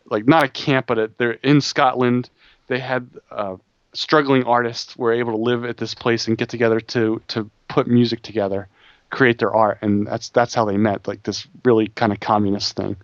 like 0.10 0.28
not 0.28 0.44
a 0.44 0.48
camp, 0.50 0.88
but 0.88 0.98
a, 0.98 1.12
they're 1.18 1.32
in 1.44 1.62
Scotland. 1.62 2.30
They 2.68 2.80
had 2.80 3.10
uh, 3.30 3.58
struggling 3.98 4.44
artists 4.44 4.96
were 4.96 5.12
able 5.12 5.32
to 5.32 5.42
live 5.42 5.66
at 5.66 5.78
this 5.78 5.96
place 5.96 6.28
and 6.28 6.38
get 6.38 6.50
together 6.50 6.80
to 6.80 7.20
to 7.30 7.50
put 7.68 7.88
music 7.88 8.22
together, 8.22 8.68
create 9.10 9.40
their 9.40 9.54
art, 9.54 9.80
and 9.82 10.06
that's 10.06 10.30
that's 10.30 10.54
how 10.54 10.66
they 10.66 10.78
met. 10.78 11.08
Like 11.08 11.24
this 11.24 11.48
really 11.66 11.88
kind 11.88 12.12
of 12.12 12.20
communist 12.20 12.76
thing, 12.76 12.96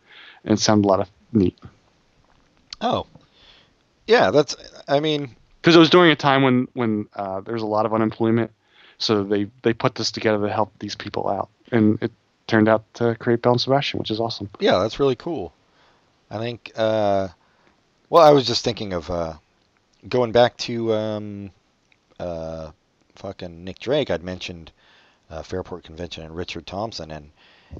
and 0.45 0.53
it 0.53 0.59
sounded 0.59 0.85
a 0.87 0.89
lot 0.89 0.99
of 0.99 1.09
neat. 1.31 1.57
oh 2.81 3.07
yeah 4.05 4.29
that's 4.29 4.55
i 4.89 4.99
mean 4.99 5.33
because 5.59 5.75
it 5.75 5.79
was 5.79 5.89
during 5.89 6.11
a 6.11 6.15
time 6.15 6.43
when 6.43 6.67
when 6.73 7.07
uh, 7.15 7.41
there 7.41 7.53
was 7.53 7.63
a 7.63 7.73
lot 7.75 7.85
of 7.87 7.93
unemployment, 7.93 8.51
so 8.99 9.23
they 9.23 9.49
they 9.63 9.73
put 9.73 9.95
this 9.95 10.11
together 10.11 10.45
to 10.45 10.53
help 10.53 10.71
these 10.77 10.93
people 10.93 11.27
out, 11.27 11.49
and 11.71 11.97
it 12.03 12.11
turned 12.45 12.67
out 12.67 12.83
to 12.93 13.15
create 13.15 13.41
Belle 13.41 13.53
and 13.53 13.61
Sebastian, 13.61 13.97
which 13.99 14.11
is 14.11 14.19
awesome. 14.19 14.49
Yeah, 14.59 14.77
that's 14.79 14.99
really 14.99 15.15
cool. 15.15 15.53
I 16.29 16.37
think. 16.37 16.71
Uh, 16.75 17.29
well, 18.09 18.21
I 18.21 18.31
was 18.31 18.45
just 18.45 18.63
thinking 18.63 18.93
of 18.93 19.09
uh, 19.09 19.33
going 20.07 20.31
back 20.31 20.57
to 20.57 20.93
um, 20.93 21.51
uh, 22.19 22.71
fucking 23.15 23.63
Nick 23.63 23.79
Drake. 23.79 24.09
I'd 24.11 24.23
mentioned 24.23 24.71
uh, 25.29 25.43
Fairport 25.43 25.83
Convention 25.83 26.23
and 26.23 26.35
Richard 26.35 26.65
Thompson, 26.65 27.11
and 27.11 27.31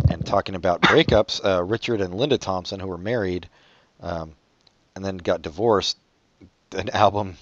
and 0.10 0.26
talking 0.26 0.56
about 0.56 0.82
breakups. 0.82 1.44
Uh, 1.44 1.64
Richard 1.64 2.02
and 2.02 2.14
Linda 2.16 2.38
Thompson, 2.38 2.80
who 2.80 2.88
were 2.88 2.98
married, 2.98 3.48
um, 4.02 4.34
and 4.96 5.04
then 5.04 5.18
got 5.18 5.42
divorced. 5.42 5.98
An 6.76 6.90
album 6.90 7.36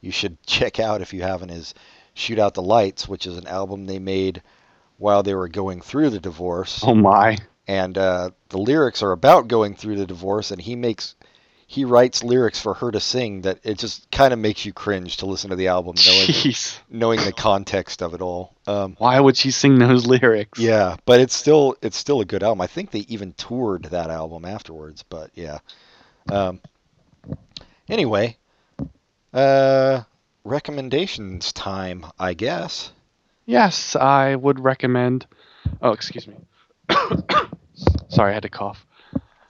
you 0.00 0.10
should 0.10 0.42
check 0.46 0.80
out 0.80 1.00
if 1.00 1.12
you 1.12 1.22
haven't 1.22 1.50
is 1.50 1.74
"Shoot 2.14 2.38
Out 2.38 2.54
the 2.54 2.62
Lights," 2.62 3.08
which 3.08 3.26
is 3.26 3.38
an 3.38 3.46
album 3.46 3.86
they 3.86 3.98
made 3.98 4.42
while 4.98 5.22
they 5.22 5.34
were 5.34 5.48
going 5.48 5.80
through 5.80 6.10
the 6.10 6.20
divorce 6.20 6.82
Oh 6.84 6.94
my! 6.94 7.36
and 7.66 7.98
uh, 7.98 8.30
the 8.50 8.58
lyrics 8.58 9.02
are 9.02 9.12
about 9.12 9.48
going 9.48 9.74
through 9.74 9.96
the 9.96 10.06
divorce 10.06 10.50
and 10.52 10.60
he 10.60 10.76
makes 10.76 11.16
he 11.74 11.84
writes 11.84 12.22
lyrics 12.22 12.60
for 12.60 12.74
her 12.74 12.90
to 12.92 13.00
sing 13.00 13.40
that 13.42 13.58
it 13.64 13.78
just 13.78 14.08
kind 14.10 14.32
of 14.32 14.38
makes 14.38 14.64
you 14.64 14.72
cringe 14.72 15.16
to 15.18 15.26
listen 15.26 15.50
to 15.50 15.56
the 15.56 15.68
album 15.68 15.94
knowing 16.06 16.26
Jeez, 16.28 16.78
knowing 16.88 17.20
the 17.24 17.32
context 17.32 18.02
of 18.02 18.14
it 18.14 18.20
all 18.20 18.54
um, 18.66 18.94
why 18.98 19.18
would 19.18 19.36
she 19.36 19.50
sing 19.50 19.78
those 19.78 20.06
lyrics? 20.06 20.58
yeah 20.58 20.96
but 21.04 21.20
it's 21.20 21.34
still 21.34 21.74
it's 21.82 21.96
still 21.96 22.20
a 22.20 22.24
good 22.24 22.42
album 22.42 22.60
i 22.60 22.66
think 22.66 22.90
they 22.90 23.00
even 23.08 23.32
toured 23.32 23.84
that 23.86 24.10
album 24.10 24.44
afterwards 24.44 25.02
but 25.08 25.30
yeah 25.34 25.58
um, 26.30 26.60
anyway 27.88 28.36
uh 29.32 30.02
recommendations 30.44 31.52
time 31.52 32.06
i 32.18 32.34
guess 32.34 32.92
Yes, 33.46 33.94
I 33.94 34.36
would 34.36 34.58
recommend. 34.58 35.26
Oh, 35.82 35.90
excuse 35.92 36.26
me. 36.26 36.34
Sorry, 38.08 38.30
I 38.30 38.32
had 38.32 38.42
to 38.44 38.48
cough. 38.48 38.86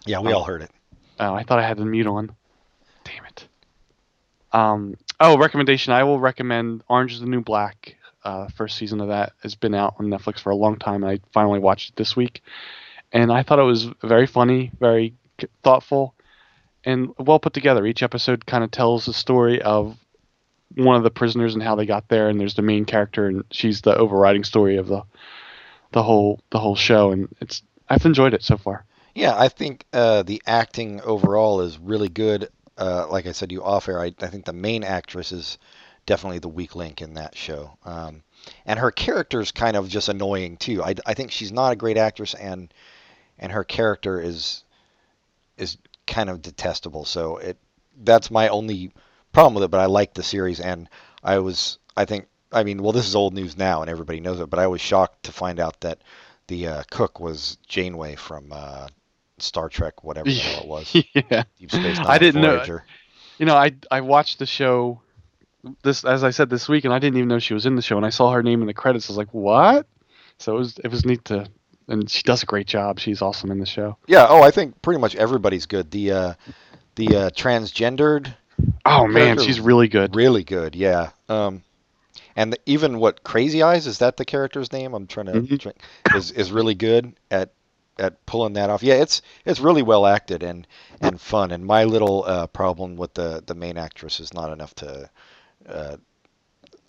yeah 0.05 0.19
we 0.19 0.33
Oh. 0.33 0.39
all 0.39 0.45
heard 0.45 0.63
it 0.63 0.71
Oh, 1.19 1.35
I 1.35 1.43
thought 1.43 1.59
I 1.59 1.67
had 1.67 1.79
the 1.79 1.85
mute 1.85 2.07
on. 2.07 2.35
Damn 3.05 3.25
it. 3.27 3.47
Um. 4.53 4.97
Oh, 5.21 5.39
recommendation. 5.39 5.93
I 5.93 6.05
will 6.05 6.21
recommend 6.21 6.83
Orange 6.89 7.13
is 7.13 7.21
the 7.21 7.27
New 7.27 7.41
Black. 7.41 7.97
Uh, 8.25 8.49
first 8.57 8.79
season 8.79 9.01
of 9.01 9.09
that 9.09 9.35
has 9.43 9.55
been 9.55 9.75
out 9.75 9.97
on 9.99 10.07
Netflix 10.07 10.41
for 10.41 10.49
a 10.51 10.57
long 10.57 10.79
time. 10.79 11.05
And 11.05 11.13
I 11.13 11.21
finally 11.33 11.59
watched 11.59 11.91
it 11.91 11.97
this 11.97 12.17
week, 12.17 12.43
and 13.13 13.31
I 13.31 13.43
thought 13.43 13.59
it 13.59 13.63
was 13.63 13.89
very 14.03 14.27
funny, 14.27 14.73
very 14.81 15.15
thoughtful, 15.63 16.15
and 16.85 17.11
well 17.19 17.39
put 17.39 17.53
together. 17.53 17.85
Each 17.85 18.03
episode 18.03 18.47
kind 18.47 18.65
of 18.65 18.71
tells 18.71 19.05
the 19.05 19.13
story 19.13 19.61
of 19.61 19.99
one 20.75 20.97
of 20.97 21.03
the 21.03 21.11
prisoners 21.11 21.55
and 21.55 21.63
how 21.63 21.75
they 21.75 21.87
got 21.87 22.09
there, 22.09 22.29
and 22.29 22.41
there's 22.41 22.55
the 22.55 22.63
main 22.63 22.85
character, 22.85 23.27
and 23.27 23.45
she's 23.51 23.83
the 23.83 23.97
overriding 23.97 24.45
story 24.45 24.77
of 24.77 24.89
the 24.89 25.03
the 25.93 26.03
whole 26.03 26.41
the 26.51 26.59
whole 26.59 26.77
show, 26.77 27.13
and 27.13 27.29
it's 27.41 27.63
I've 27.89 28.07
enjoyed 28.07 28.35
it 28.35 28.43
so 28.43 28.57
far. 28.57 28.85
Yeah, 29.15 29.35
I 29.39 29.49
think 29.49 29.87
uh, 29.93 30.25
the 30.25 30.43
acting 30.47 31.01
overall 31.03 31.61
is 31.61 31.79
really 31.79 32.09
good. 32.09 32.49
Uh, 32.77 33.07
like 33.09 33.27
I 33.27 33.33
said, 33.33 33.53
you 33.53 33.63
off 33.63 33.89
air. 33.89 34.01
I, 34.01 34.13
I 34.21 34.27
think 34.27 34.45
the 34.45 34.53
main 34.53 34.83
actress 34.83 35.31
is 35.31 35.59
definitely 36.05 36.41
the 36.41 36.49
weak 36.49 36.75
link 36.75 37.01
in 37.01 37.15
that 37.15 37.37
show, 37.37 37.79
um, 37.85 38.23
and 38.67 38.79
her 38.79 38.91
character 38.91 39.41
is 39.41 39.53
kind 39.53 39.77
of 39.77 39.89
just 39.89 40.09
annoying 40.09 40.57
too. 40.57 40.83
I, 40.83 40.95
I 41.07 41.15
think 41.15 41.31
she's 41.31 41.53
not 41.53 41.73
a 41.73 41.77
great 41.77 41.97
actress, 41.97 42.35
and 42.35 42.75
and 43.39 43.53
her 43.53 43.63
character 43.63 44.21
is 44.21 44.65
is 45.57 45.79
kind 46.09 46.29
of 46.29 46.43
detestable. 46.43 47.05
So 47.05 47.37
it 47.37 47.57
that's 48.03 48.31
my 48.33 48.49
only 48.49 48.93
problem 49.33 49.55
with 49.55 49.63
it. 49.65 49.71
But 49.71 49.81
I 49.81 49.87
like 49.87 50.15
the 50.15 50.25
series, 50.25 50.59
and 50.59 50.89
I 51.23 51.39
was 51.39 51.79
I 51.97 52.05
think 52.05 52.27
I 52.51 52.65
mean 52.65 52.83
well 52.83 52.93
this 52.93 53.07
is 53.07 53.15
old 53.15 53.33
news 53.35 53.57
now, 53.57 53.81
and 53.81 53.89
everybody 53.89 54.19
knows 54.19 54.41
it. 54.41 54.51
But 54.51 54.59
I 54.59 54.67
was 54.67 54.81
shocked 54.81 55.23
to 55.25 55.33
find 55.33 55.61
out 55.61 55.81
that 55.83 56.01
the 56.49 56.67
uh, 56.67 56.83
cook 56.91 57.21
was 57.21 57.59
Janeway 57.69 58.17
from 58.17 58.53
uh, 58.53 58.89
Star 59.39 59.69
Trek, 59.69 60.05
whatever 60.05 60.29
the 60.29 60.35
hell 60.37 60.63
it 60.63 60.69
was. 60.69 60.95
yeah. 61.15 61.45
Deep 61.59 61.71
Space 61.71 61.97
Nine. 61.99 62.07
I 62.07 62.19
didn't 62.19 62.43
know- 62.43 62.81
you 63.39 63.47
know, 63.47 63.57
I 63.57 63.73
I 63.91 64.01
watched 64.03 64.39
the 64.39 64.47
show 64.47 65.01
this 65.83 66.05
as 66.05 66.23
I 66.23 66.31
said 66.31 66.51
this 66.51 66.69
week, 66.69 66.85
and 66.85 66.95
I 66.95 66.99
didn't 67.01 67.17
even 67.17 67.29
know 67.29 67.39
she 67.41 67.55
was 67.55 67.67
in 67.67 67.75
the 67.75 67.83
show. 67.83 67.97
And 67.97 68.07
I 68.07 68.11
saw 68.11 68.31
her 68.31 68.43
name 68.45 68.61
in 68.61 68.67
the 68.69 68.75
credits. 68.75 69.09
I 69.09 69.13
was 69.13 69.17
like, 69.19 69.33
what? 69.35 69.87
So 70.39 70.55
it 70.55 70.59
was 70.59 70.79
it 70.85 70.89
was 70.89 71.05
neat 71.05 71.25
to, 71.27 71.49
and 71.89 72.09
she 72.09 72.23
does 72.23 72.43
a 72.45 72.47
great 72.47 72.67
job. 72.69 73.01
She's 73.01 73.23
awesome 73.23 73.51
in 73.51 73.59
the 73.59 73.67
show. 73.67 73.97
Yeah. 74.07 74.27
Oh, 74.29 74.41
I 74.43 74.53
think 74.53 74.81
pretty 74.83 75.01
much 75.01 75.17
everybody's 75.17 75.67
good. 75.67 75.91
The 75.91 76.13
uh, 76.13 76.35
the 76.95 77.07
uh, 77.17 77.31
transgendered, 77.31 78.33
Oh 78.85 79.07
man, 79.09 79.39
she's 79.41 79.59
really 79.59 79.89
good. 79.89 80.15
really 80.15 80.45
good. 80.45 80.77
Yeah. 80.77 81.11
Um, 81.29 81.65
and 82.37 82.53
the, 82.53 82.59
even 82.67 82.99
what 83.01 83.25
Crazy 83.25 83.63
Eyes 83.65 83.89
is 83.89 83.99
that 83.99 84.17
the 84.17 84.25
character's 84.25 84.73
name? 84.73 84.95
I'm 84.95 85.07
trying 85.09 85.27
to 85.27 85.33
Mhm. 85.33 85.73
is 86.15 86.31
is 86.31 86.53
really 86.53 86.75
good 86.77 87.15
at 87.33 87.53
at 87.99 88.25
pulling 88.27 88.55
that 88.55 88.71
off. 88.71 88.83
Yeah, 88.83 88.95
it's 88.95 89.23
it's 89.45 89.61
really 89.61 89.83
well 89.83 90.07
acted 90.07 90.43
and 90.43 90.67
and 91.01 91.21
fun. 91.21 91.51
And 91.51 91.65
my 91.65 91.85
little 91.85 92.25
uh, 92.27 92.47
problem 92.49 92.97
with 92.97 93.15
the 93.15 93.43
the 93.47 93.55
main 93.55 93.79
actress 93.79 94.21
is 94.21 94.35
not 94.35 94.53
enough 94.53 94.75
to. 94.77 95.11
Uh, 95.69 95.97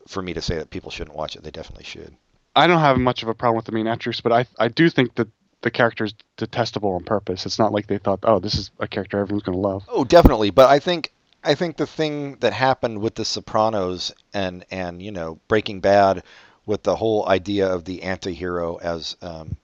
for 0.07 0.21
me 0.21 0.33
to 0.33 0.41
say 0.41 0.55
that 0.57 0.69
people 0.69 0.91
shouldn't 0.91 1.15
watch 1.15 1.35
it, 1.35 1.41
they 1.41 1.49
definitely 1.49 1.83
should. 1.83 2.15
I 2.55 2.67
don't 2.67 2.79
have 2.79 2.99
much 2.99 3.23
of 3.23 3.29
a 3.29 3.33
problem 3.33 3.55
with 3.55 3.65
the 3.65 3.71
main 3.71 3.87
actress, 3.87 4.21
but 4.21 4.31
I 4.31 4.45
I 4.59 4.67
do 4.67 4.89
think 4.89 5.15
that 5.15 5.27
the 5.61 5.71
character 5.71 6.03
is 6.05 6.13
detestable 6.37 6.93
on 6.93 7.03
purpose. 7.03 7.45
It's 7.45 7.57
not 7.57 7.71
like 7.71 7.87
they 7.87 7.97
thought, 7.97 8.19
oh, 8.23 8.39
this 8.39 8.53
is 8.55 8.69
a 8.79 8.87
character 8.87 9.19
everyone's 9.19 9.43
gonna 9.43 9.57
love. 9.57 9.83
Oh, 9.87 10.03
definitely. 10.03 10.51
But 10.51 10.69
I 10.69 10.79
think 10.79 11.11
I 11.43 11.55
think 11.55 11.77
the 11.77 11.87
thing 11.87 12.37
that 12.37 12.53
happened 12.53 13.01
with 13.01 13.15
The 13.15 13.25
Sopranos 13.25 14.11
and 14.33 14.65
and 14.71 15.01
you 15.01 15.11
know 15.11 15.39
Breaking 15.47 15.79
Bad, 15.79 16.23
with 16.65 16.83
the 16.83 16.95
whole 16.95 17.27
idea 17.27 17.67
of 17.67 17.85
the 17.85 18.03
anti-hero 18.03 18.77
as 18.77 19.17
um, 19.21 19.57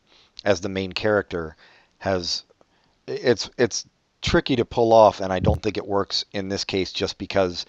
as 0.43 0.61
the 0.61 0.69
main 0.69 0.91
character, 0.91 1.55
has 1.99 2.43
it's 3.07 3.49
it's 3.57 3.85
tricky 4.21 4.55
to 4.55 4.65
pull 4.65 4.93
off, 4.93 5.19
and 5.19 5.31
I 5.33 5.39
don't 5.39 5.61
think 5.61 5.77
it 5.77 5.87
works 5.87 6.25
in 6.31 6.49
this 6.49 6.63
case 6.63 6.91
just 6.91 7.17
because 7.17 7.65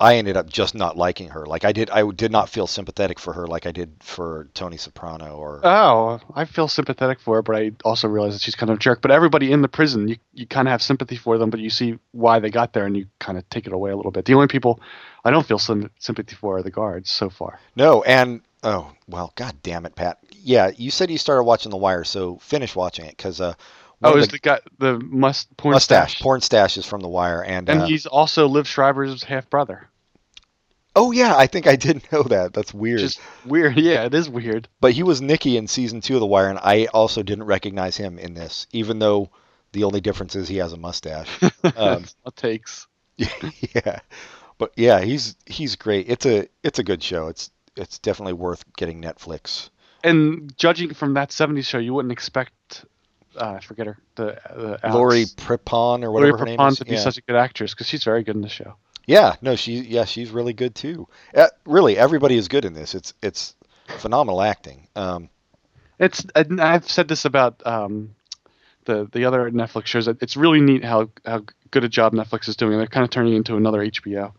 I 0.00 0.16
ended 0.16 0.38
up 0.38 0.48
just 0.48 0.74
not 0.74 0.96
liking 0.96 1.28
her. 1.28 1.44
Like 1.44 1.66
I 1.66 1.72
did, 1.72 1.90
I 1.90 2.08
did 2.10 2.32
not 2.32 2.48
feel 2.48 2.66
sympathetic 2.66 3.18
for 3.18 3.34
her 3.34 3.46
like 3.46 3.66
I 3.66 3.72
did 3.72 3.92
for 4.00 4.48
Tony 4.54 4.78
Soprano 4.78 5.36
or. 5.36 5.60
Oh, 5.62 6.20
I 6.34 6.46
feel 6.46 6.68
sympathetic 6.68 7.20
for 7.20 7.36
her, 7.36 7.42
but 7.42 7.54
I 7.54 7.72
also 7.84 8.08
realize 8.08 8.32
that 8.32 8.40
she's 8.40 8.54
kind 8.54 8.70
of 8.70 8.76
a 8.76 8.80
jerk. 8.80 9.02
But 9.02 9.10
everybody 9.10 9.52
in 9.52 9.60
the 9.60 9.68
prison, 9.68 10.08
you 10.08 10.16
you 10.32 10.46
kind 10.46 10.66
of 10.66 10.72
have 10.72 10.80
sympathy 10.80 11.16
for 11.16 11.36
them, 11.36 11.50
but 11.50 11.60
you 11.60 11.68
see 11.68 11.98
why 12.12 12.38
they 12.38 12.48
got 12.48 12.72
there, 12.72 12.86
and 12.86 12.96
you 12.96 13.06
kind 13.18 13.36
of 13.36 13.48
take 13.50 13.66
it 13.66 13.74
away 13.74 13.90
a 13.90 13.96
little 13.96 14.10
bit. 14.10 14.24
The 14.24 14.34
only 14.34 14.46
people 14.46 14.80
I 15.22 15.30
don't 15.30 15.46
feel 15.46 15.58
sym- 15.58 15.90
sympathy 15.98 16.34
for 16.34 16.56
are 16.56 16.62
the 16.62 16.70
guards 16.70 17.10
so 17.10 17.28
far. 17.28 17.60
No, 17.76 18.02
and 18.02 18.40
oh 18.62 18.92
well, 19.08 19.32
god 19.34 19.56
damn 19.62 19.86
it, 19.86 19.94
Pat. 19.94 20.18
Yeah, 20.42 20.70
you 20.76 20.90
said 20.90 21.10
you 21.10 21.18
started 21.18 21.44
watching 21.44 21.70
The 21.70 21.76
Wire, 21.76 22.04
so 22.04 22.36
finish 22.38 22.74
watching 22.74 23.06
it 23.06 23.16
because 23.16 23.40
uh, 23.40 23.54
oh, 24.02 24.16
is 24.16 24.26
the 24.26 24.32
the 24.32 24.38
guy 24.38 24.60
the 24.78 24.98
must 25.00 25.54
porn 25.56 25.74
mustache, 25.74 26.12
stash? 26.12 26.22
porn 26.22 26.40
stash 26.40 26.76
is 26.76 26.86
from 26.86 27.00
The 27.00 27.08
Wire, 27.08 27.42
and, 27.42 27.68
and 27.68 27.82
uh, 27.82 27.86
he's 27.86 28.06
also 28.06 28.48
Liev 28.48 28.66
Schreiber's 28.66 29.22
half 29.22 29.48
brother. 29.50 29.88
oh 30.96 31.10
yeah, 31.12 31.36
I 31.36 31.46
think 31.46 31.66
I 31.66 31.76
did 31.76 32.02
know 32.12 32.22
that. 32.24 32.52
That's 32.52 32.72
weird. 32.74 33.00
Just 33.00 33.20
weird. 33.44 33.76
Yeah, 33.78 34.04
it 34.04 34.14
is 34.14 34.28
weird. 34.28 34.68
But 34.80 34.92
he 34.92 35.02
was 35.02 35.20
Nicky 35.20 35.56
in 35.56 35.66
season 35.68 36.00
two 36.00 36.14
of 36.14 36.20
The 36.20 36.26
Wire, 36.26 36.48
and 36.48 36.58
I 36.58 36.86
also 36.86 37.22
didn't 37.22 37.44
recognize 37.44 37.96
him 37.96 38.18
in 38.18 38.34
this, 38.34 38.66
even 38.72 38.98
though 38.98 39.30
the 39.72 39.84
only 39.84 40.00
difference 40.00 40.34
is 40.34 40.48
he 40.48 40.56
has 40.56 40.72
a 40.72 40.78
mustache. 40.78 41.28
Um, 41.76 42.04
takes. 42.36 42.86
yeah, 43.16 44.00
but 44.58 44.72
yeah, 44.76 45.00
he's 45.00 45.36
he's 45.46 45.76
great. 45.76 46.06
It's 46.08 46.24
a 46.26 46.48
it's 46.62 46.78
a 46.78 46.82
good 46.82 47.02
show. 47.02 47.28
It's 47.28 47.50
it's 47.76 47.98
definitely 47.98 48.34
worth 48.34 48.64
getting 48.76 49.02
Netflix. 49.02 49.70
And 50.02 50.56
judging 50.56 50.94
from 50.94 51.14
that 51.14 51.30
'70s 51.30 51.66
show, 51.66 51.78
you 51.78 51.94
wouldn't 51.94 52.12
expect. 52.12 52.84
Uh, 53.36 53.52
I 53.52 53.60
forget 53.60 53.86
her. 53.86 53.98
The, 54.16 54.38
the 54.54 54.80
Alex- 54.82 54.94
Lori 54.94 55.24
Prepon 55.24 56.02
or 56.02 56.08
Lori 56.08 56.32
whatever 56.32 56.38
her 56.38 56.44
name 56.46 56.60
is. 56.60 56.78
to 56.78 56.84
be 56.84 56.92
yeah. 56.92 57.00
such 57.00 57.18
a 57.18 57.22
good 57.22 57.36
actress 57.36 57.74
because 57.74 57.86
she's 57.86 58.02
very 58.02 58.22
good 58.22 58.34
in 58.34 58.42
the 58.42 58.48
show. 58.48 58.74
yeah, 59.06 59.36
no, 59.40 59.56
she 59.56 59.80
yeah 59.80 60.04
she's 60.04 60.30
really 60.30 60.52
good 60.52 60.74
too. 60.74 61.06
Uh, 61.34 61.48
really, 61.64 61.96
everybody 61.96 62.36
is 62.36 62.48
good 62.48 62.64
in 62.64 62.72
this. 62.72 62.94
It's 62.94 63.14
it's 63.22 63.54
phenomenal 63.98 64.42
acting. 64.42 64.88
Um, 64.96 65.28
it's 65.98 66.24
I've 66.34 66.90
said 66.90 67.08
this 67.08 67.24
about 67.24 67.64
um, 67.66 68.14
the 68.86 69.08
the 69.12 69.26
other 69.26 69.50
Netflix 69.50 69.86
shows. 69.86 70.08
It's 70.08 70.36
really 70.36 70.60
neat 70.60 70.84
how 70.84 71.10
how 71.24 71.42
good 71.70 71.84
a 71.84 71.88
job 71.88 72.14
Netflix 72.14 72.48
is 72.48 72.56
doing. 72.56 72.78
They're 72.78 72.86
kind 72.86 73.04
of 73.04 73.10
turning 73.10 73.34
into 73.34 73.56
another 73.56 73.80
HBO. 73.80 74.32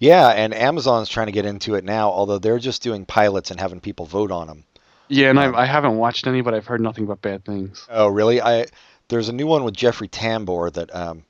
Yeah, 0.00 0.28
and 0.30 0.52
Amazon's 0.52 1.08
trying 1.08 1.26
to 1.26 1.32
get 1.32 1.46
into 1.46 1.76
it 1.76 1.84
now, 1.84 2.10
although 2.10 2.38
they're 2.38 2.58
just 2.58 2.82
doing 2.82 3.04
pilots 3.06 3.52
and 3.52 3.60
having 3.60 3.80
people 3.80 4.06
vote 4.06 4.32
on 4.32 4.48
them. 4.48 4.64
Yeah, 5.08 5.30
and 5.30 5.38
Um, 5.38 5.54
I, 5.54 5.60
I 5.60 5.64
haven't 5.66 5.96
watched 5.96 6.26
any, 6.26 6.40
but 6.40 6.54
I've 6.54 6.66
heard 6.66 6.80
nothing 6.80 7.06
but 7.06 7.20
bad 7.22 7.44
things. 7.44 7.86
Oh, 7.88 8.08
really? 8.08 8.40
I 8.40 8.66
there's 9.08 9.28
a 9.28 9.32
new 9.32 9.46
one 9.46 9.64
with 9.64 9.74
Jeffrey 9.74 10.08
Tambor 10.08 10.72
that 10.72 10.94
um, 10.94 11.24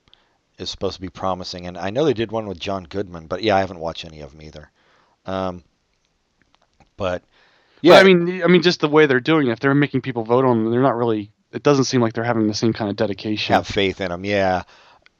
is 0.58 0.70
supposed 0.70 0.94
to 0.96 1.00
be 1.00 1.08
promising, 1.08 1.66
and 1.66 1.76
I 1.76 1.90
know 1.90 2.04
they 2.04 2.14
did 2.14 2.30
one 2.32 2.46
with 2.46 2.58
John 2.58 2.84
Goodman, 2.84 3.26
but 3.26 3.42
yeah, 3.42 3.56
I 3.56 3.60
haven't 3.60 3.80
watched 3.80 4.04
any 4.04 4.20
of 4.20 4.32
them 4.32 4.42
either. 4.42 4.70
Um, 5.26 5.64
but 6.96 7.22
Yeah, 7.80 7.94
yeah, 7.94 8.00
I 8.00 8.04
mean, 8.04 8.42
I 8.42 8.46
mean, 8.46 8.62
just 8.62 8.80
the 8.80 8.88
way 8.88 9.06
they're 9.06 9.20
doing 9.20 9.48
it. 9.48 9.52
If 9.52 9.60
they're 9.60 9.74
making 9.74 10.02
people 10.02 10.22
vote 10.24 10.44
on 10.44 10.62
them, 10.64 10.70
they're 10.72 10.82
not 10.82 10.96
really. 10.96 11.32
It 11.52 11.62
doesn't 11.62 11.84
seem 11.84 12.00
like 12.00 12.12
they're 12.12 12.22
having 12.22 12.46
the 12.46 12.54
same 12.54 12.72
kind 12.72 12.90
of 12.90 12.96
dedication. 12.96 13.54
have 13.54 13.66
faith 13.66 14.00
in 14.00 14.10
them. 14.10 14.24
Yeah, 14.24 14.62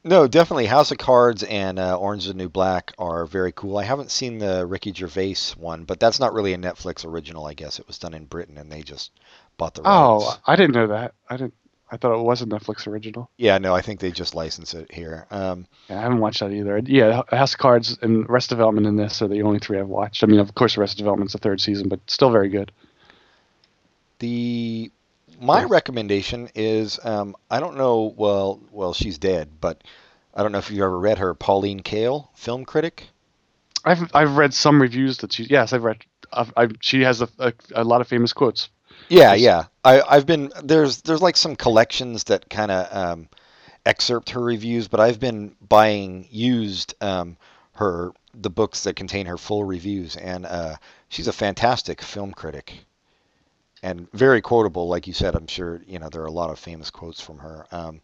no, 0.03 0.27
definitely. 0.27 0.65
House 0.65 0.91
of 0.91 0.97
Cards 0.97 1.43
and 1.43 1.77
uh, 1.79 1.95
Orange 1.97 2.23
is 2.23 2.27
the 2.29 2.33
New 2.33 2.49
Black 2.49 2.93
are 2.97 3.25
very 3.25 3.51
cool. 3.51 3.77
I 3.77 3.83
haven't 3.83 4.11
seen 4.11 4.37
the 4.39 4.65
Ricky 4.65 4.93
Gervais 4.93 5.35
one, 5.57 5.83
but 5.83 5.99
that's 5.99 6.19
not 6.19 6.33
really 6.33 6.53
a 6.53 6.57
Netflix 6.57 7.05
original. 7.05 7.45
I 7.45 7.53
guess 7.53 7.79
it 7.79 7.87
was 7.87 7.99
done 7.99 8.13
in 8.13 8.25
Britain, 8.25 8.57
and 8.57 8.71
they 8.71 8.81
just 8.81 9.11
bought 9.57 9.73
the 9.75 9.81
rights. 9.83 9.91
Oh, 9.93 10.39
I 10.45 10.55
didn't 10.55 10.75
know 10.75 10.87
that. 10.87 11.13
I 11.29 11.37
didn't. 11.37 11.53
I 11.93 11.97
thought 11.97 12.17
it 12.17 12.23
was 12.23 12.41
a 12.41 12.45
Netflix 12.45 12.87
original. 12.87 13.29
yeah, 13.37 13.57
no, 13.57 13.75
I 13.75 13.81
think 13.81 13.99
they 13.99 14.11
just 14.11 14.33
license 14.33 14.73
it 14.73 14.89
here. 14.93 15.27
Um, 15.29 15.67
Yeah, 15.89 15.99
I 15.99 16.01
haven't 16.03 16.19
watched 16.19 16.39
that 16.39 16.51
either. 16.51 16.81
Yeah, 16.85 17.23
House 17.29 17.51
of 17.53 17.59
Cards 17.59 17.97
and 18.01 18.25
Arrested 18.29 18.55
Development 18.55 18.87
in 18.87 18.95
this 18.95 19.21
are 19.21 19.27
the 19.27 19.41
only 19.41 19.59
three 19.59 19.77
I've 19.77 19.89
watched. 19.89 20.23
I 20.23 20.27
mean, 20.27 20.39
of 20.39 20.55
course, 20.55 20.77
Arrested 20.77 20.99
Development's 20.99 21.33
the 21.33 21.39
third 21.39 21.59
season, 21.59 21.89
but 21.89 21.99
still 22.07 22.31
very 22.31 22.47
good. 22.47 22.71
The 24.19 24.89
my 25.41 25.63
recommendation 25.63 26.49
is 26.55 26.99
um, 27.03 27.35
I 27.49 27.59
don't 27.59 27.77
know. 27.77 28.13
Well, 28.15 28.61
well, 28.71 28.93
she's 28.93 29.17
dead, 29.17 29.49
but 29.59 29.83
I 30.33 30.43
don't 30.43 30.51
know 30.51 30.59
if 30.59 30.69
you've 30.69 30.81
ever 30.81 30.99
read 30.99 31.17
her. 31.17 31.33
Pauline 31.33 31.81
Kael, 31.81 32.27
film 32.35 32.63
critic. 32.63 33.09
I've 33.83 34.09
I've 34.13 34.37
read 34.37 34.53
some 34.53 34.81
reviews 34.81 35.17
that 35.19 35.33
she. 35.33 35.43
Yes, 35.43 35.73
I've 35.73 35.83
read. 35.83 36.05
I've, 36.31 36.53
I've, 36.55 36.71
she 36.79 37.01
has 37.01 37.21
a, 37.21 37.29
a 37.39 37.53
a 37.75 37.83
lot 37.83 38.01
of 38.01 38.07
famous 38.07 38.33
quotes. 38.33 38.69
Yeah, 39.09 39.33
yeah. 39.33 39.65
I 39.83 40.01
I've 40.01 40.25
been 40.25 40.51
there's 40.63 41.01
there's 41.01 41.21
like 41.21 41.35
some 41.35 41.55
collections 41.55 42.25
that 42.25 42.49
kind 42.49 42.71
of 42.71 42.95
um, 42.95 43.29
excerpt 43.85 44.29
her 44.31 44.41
reviews, 44.41 44.87
but 44.87 44.99
I've 44.99 45.19
been 45.19 45.55
buying 45.67 46.27
used 46.29 46.93
um, 47.01 47.35
her 47.73 48.11
the 48.33 48.49
books 48.49 48.83
that 48.83 48.95
contain 48.95 49.25
her 49.25 49.37
full 49.37 49.63
reviews, 49.63 50.15
and 50.15 50.45
uh, 50.45 50.75
she's 51.09 51.27
a 51.27 51.33
fantastic 51.33 52.01
film 52.01 52.31
critic. 52.31 52.85
And 53.83 54.11
very 54.11 54.41
quotable, 54.41 54.87
like 54.87 55.07
you 55.07 55.13
said. 55.13 55.35
I'm 55.35 55.47
sure 55.47 55.81
you 55.87 55.99
know 55.99 56.09
there 56.09 56.21
are 56.21 56.27
a 56.27 56.31
lot 56.31 56.51
of 56.51 56.59
famous 56.59 56.89
quotes 56.91 57.19
from 57.21 57.39
her. 57.39 57.65
Um, 57.71 58.01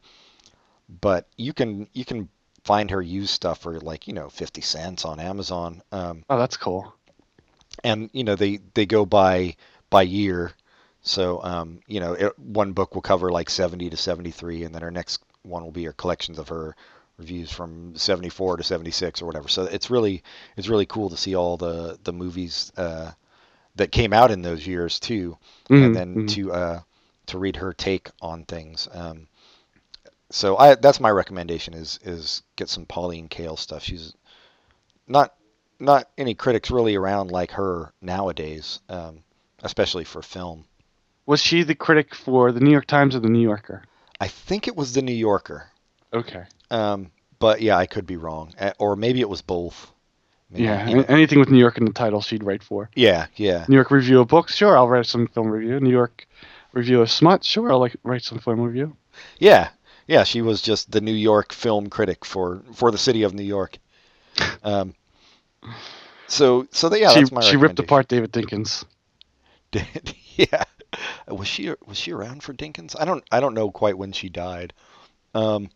but 1.02 1.28
you 1.38 1.54
can 1.54 1.88
you 1.94 2.06
can 2.06 2.30
find 2.64 2.92
her 2.92 3.02
used 3.02 3.30
stuff 3.32 3.60
for 3.60 3.80
like 3.80 4.08
you 4.08 4.14
know 4.14 4.30
50 4.30 4.62
cents 4.62 5.06
on 5.06 5.20
Amazon. 5.20 5.82
Um, 5.92 6.24
Oh, 6.30 6.38
that's 6.38 6.58
cool. 6.58 6.94
and 7.84 8.10
you 8.14 8.24
know 8.24 8.36
they 8.36 8.60
they 8.74 8.86
go 8.86 9.06
by 9.06 9.56
by 9.90 10.02
year 10.02 10.52
so 11.02 11.42
um, 11.44 11.80
you 11.88 12.00
know 12.00 12.14
it, 12.14 12.38
one 12.40 12.74
book 12.74 12.94
will 12.96 13.02
cover 13.02 13.32
like 13.32 13.50
70 13.50 13.90
to 13.92 13.98
73 13.98 14.64
and 14.64 14.74
then 14.76 14.82
her 14.82 14.92
next 14.92 15.22
one 15.44 15.64
will 15.64 15.72
be 15.72 15.84
her 15.86 15.94
collections 15.94 16.40
of 16.40 16.50
her 16.50 16.76
reviews 17.18 17.52
from 17.52 17.96
74 17.96 18.58
to 18.58 18.64
76 18.64 19.22
or 19.22 19.26
whatever 19.26 19.48
so 19.48 19.64
it's 19.64 19.90
really 19.90 20.24
it's 20.58 20.68
really 20.70 20.86
cool 20.86 21.10
to 21.10 21.18
see 21.18 21.36
all 21.36 21.58
the 21.58 21.98
the 22.04 22.14
movies 22.14 22.72
uh, 22.78 23.12
that 23.78 23.92
came 23.92 24.14
out 24.14 24.32
in 24.32 24.42
those 24.42 24.68
years 24.68 25.00
too 25.00 25.38
Mhm, 25.70 25.86
and 25.86 25.96
then 25.96 26.16
mhm. 26.16 26.28
to 26.28 26.52
uh, 26.54 26.80
to 27.28 27.38
read 27.38 27.58
her 27.58 27.74
take 27.74 28.10
on 28.22 28.44
things 28.46 28.88
um, 28.94 29.28
so 30.30 30.58
I 30.58 30.76
that's 30.76 31.00
my 31.00 31.10
recommendation 31.10 31.74
is 31.74 32.00
is 32.04 32.44
get 32.56 32.70
some 32.70 32.86
Pauline 32.86 33.30
Kael 33.30 33.58
stuff 33.58 33.84
she's 33.84 34.14
not 35.08 35.34
not 35.80 36.10
any 36.18 36.34
critics 36.36 36.72
really 36.72 36.96
around 36.96 37.32
like 37.32 37.52
her 37.52 37.94
nowadays, 38.02 38.80
um, 38.90 39.24
especially 39.64 40.04
for 40.06 40.22
film. 40.22 40.66
Was 41.28 41.42
she 41.42 41.64
the 41.64 41.76
critic 41.76 42.16
for 42.16 42.52
the 42.52 42.60
New 42.60 42.72
York 42.72 42.88
Times 42.88 43.16
or 43.16 43.20
the 43.20 43.30
New 43.30 43.42
Yorker? 43.42 43.84
I 44.20 44.28
think 44.28 44.68
it 44.68 44.76
was 44.76 44.94
the 44.94 45.02
New 45.02 45.14
Yorker, 45.14 45.70
Okay. 46.14 46.46
um, 46.72 47.12
but 47.40 47.62
yeah, 47.62 47.78
I 47.78 47.86
could 47.86 48.06
be 48.08 48.18
wrong, 48.18 48.54
or 48.80 48.96
maybe 48.96 49.22
it 49.22 49.30
was 49.30 49.42
both. 49.42 49.92
Yeah, 50.52 50.88
you 50.88 50.96
know- 50.98 51.06
anything 51.10 51.40
with 51.40 51.50
New 51.50 51.58
York 51.60 51.78
in 51.78 51.86
the 51.86 51.92
title, 51.94 52.22
she'd 52.22 52.44
write 52.44 52.64
for. 52.64 52.90
yeah, 52.96 53.28
yeah, 53.36 53.66
New 53.68 53.76
York 53.76 53.92
Review 53.92 54.22
of 54.22 54.28
Books, 54.28 54.56
sure, 54.56 54.78
I'll 54.78 54.88
write 54.88 55.06
some 55.06 55.28
film 55.28 55.48
review. 55.50 55.80
New 55.80 55.90
York 55.92 56.26
Review 56.74 57.02
of 57.02 57.12
Smut, 57.12 57.44
sure, 57.44 57.72
I'll 57.72 57.80
like 57.80 57.96
write 58.04 58.24
some 58.24 58.40
film 58.40 58.62
review. 58.62 58.96
yeah, 59.40 59.70
yeah. 60.08 60.24
She 60.24 60.42
was 60.42 60.62
just 60.62 60.92
the 60.92 61.02
New 61.02 61.14
York 61.14 61.52
film 61.54 61.90
critic 61.90 62.24
for 62.24 62.62
for 62.74 62.92
the 62.92 62.98
city 62.98 63.24
of 63.24 63.34
New 63.34 63.44
York. 63.44 63.78
Um, 64.64 64.94
so 66.28 66.68
so 66.72 66.94
yeah, 66.96 67.10
she 67.10 67.22
that's 67.22 67.32
my 67.32 67.42
she 67.42 67.58
ripped 67.58 67.80
apart 67.80 68.08
David 68.08 68.32
Dinkins. 68.32 68.86
yeah. 70.36 70.64
Was 71.28 71.48
she 71.48 71.74
was 71.86 71.98
she 71.98 72.12
around 72.12 72.44
for 72.44 72.54
Dinkins? 72.54 72.96
I 73.00 73.06
don't 73.06 73.24
I 73.32 73.40
don't 73.40 73.54
know 73.54 73.72
quite 73.72 73.98
when 73.98 74.12
she 74.12 74.30
died. 74.30 74.74
Um 75.34 75.70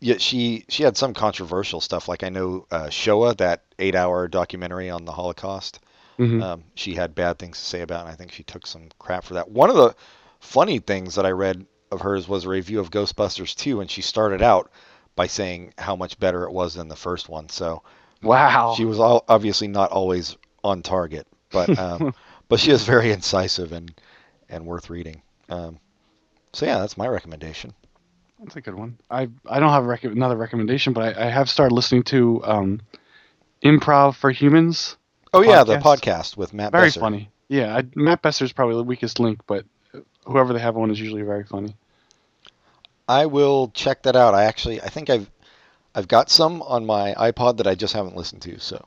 yeah, 0.00 0.16
she 0.18 0.64
she 0.68 0.82
had 0.82 0.96
some 0.96 1.14
controversial 1.14 1.80
stuff 1.80 2.08
like 2.08 2.22
I 2.22 2.28
know 2.28 2.66
uh, 2.70 2.88
Shoah, 2.88 3.34
that 3.36 3.62
8-hour 3.78 4.28
documentary 4.28 4.90
on 4.90 5.04
the 5.04 5.12
Holocaust. 5.12 5.80
Mhm. 6.18 6.42
Um, 6.42 6.64
she 6.74 6.94
had 6.94 7.14
bad 7.14 7.38
things 7.38 7.58
to 7.58 7.64
say 7.64 7.80
about 7.80 8.00
and 8.00 8.10
I 8.10 8.14
think 8.14 8.32
she 8.32 8.42
took 8.42 8.66
some 8.66 8.88
crap 8.98 9.24
for 9.24 9.34
that. 9.34 9.50
One 9.50 9.70
of 9.70 9.76
the 9.76 9.94
funny 10.40 10.78
things 10.78 11.14
that 11.14 11.26
I 11.26 11.30
read 11.30 11.64
of 11.90 12.00
hers 12.00 12.28
was 12.28 12.44
a 12.44 12.48
review 12.48 12.80
of 12.80 12.90
Ghostbusters 12.90 13.54
2 13.54 13.80
and 13.80 13.90
she 13.90 14.02
started 14.02 14.42
out 14.42 14.70
by 15.14 15.26
saying 15.26 15.74
how 15.78 15.96
much 15.96 16.18
better 16.18 16.44
it 16.44 16.52
was 16.52 16.74
than 16.74 16.88
the 16.88 16.96
first 16.96 17.28
one. 17.28 17.48
So 17.48 17.82
wow. 18.22 18.74
she 18.76 18.84
was 18.84 18.98
all, 18.98 19.24
obviously 19.28 19.68
not 19.68 19.90
always 19.90 20.36
on 20.64 20.82
target, 20.82 21.26
but 21.50 21.76
um, 21.78 22.14
but 22.48 22.60
she 22.60 22.70
is 22.70 22.84
very 22.84 23.12
incisive 23.12 23.72
and 23.72 23.92
and 24.48 24.66
worth 24.66 24.90
reading. 24.90 25.22
Um, 25.48 25.78
so 26.52 26.66
yeah, 26.66 26.78
that's 26.78 26.96
my 26.96 27.06
recommendation. 27.06 27.74
That's 28.38 28.56
a 28.56 28.60
good 28.60 28.74
one. 28.74 28.98
I 29.10 29.28
I 29.48 29.60
don't 29.60 29.70
have 29.70 29.84
rec- 29.84 30.04
another 30.04 30.36
recommendation, 30.36 30.92
but 30.92 31.16
I, 31.16 31.26
I 31.26 31.30
have 31.30 31.50
started 31.50 31.74
listening 31.74 32.04
to 32.04 32.42
um, 32.44 32.80
Improv 33.64 34.14
for 34.16 34.30
Humans. 34.30 34.96
Oh 35.34 35.42
yeah, 35.42 35.64
the 35.64 35.76
Podcast. 35.76 35.82
podcast 35.82 36.36
with 36.36 36.54
Matt. 36.54 36.72
Very 36.72 36.88
Besser. 36.88 37.00
funny. 37.00 37.30
Yeah, 37.48 37.76
I, 37.76 37.84
Matt 37.94 38.24
is 38.40 38.52
probably 38.52 38.76
the 38.76 38.84
weakest 38.84 39.18
link, 39.18 39.40
but 39.46 39.64
whoever 40.24 40.52
they 40.52 40.60
have 40.60 40.76
on 40.76 40.90
is 40.90 41.00
usually 41.00 41.22
very 41.22 41.44
funny. 41.44 41.74
I 43.08 43.26
will 43.26 43.70
check 43.74 44.02
that 44.02 44.16
out. 44.16 44.34
I 44.34 44.44
actually, 44.44 44.82
I 44.82 44.88
think 44.88 45.08
I've, 45.08 45.30
I've 45.94 46.08
got 46.08 46.30
some 46.30 46.60
on 46.62 46.84
my 46.84 47.14
iPod 47.14 47.56
that 47.56 47.66
I 47.66 47.74
just 47.74 47.94
haven't 47.94 48.16
listened 48.16 48.42
to. 48.42 48.60
So 48.60 48.86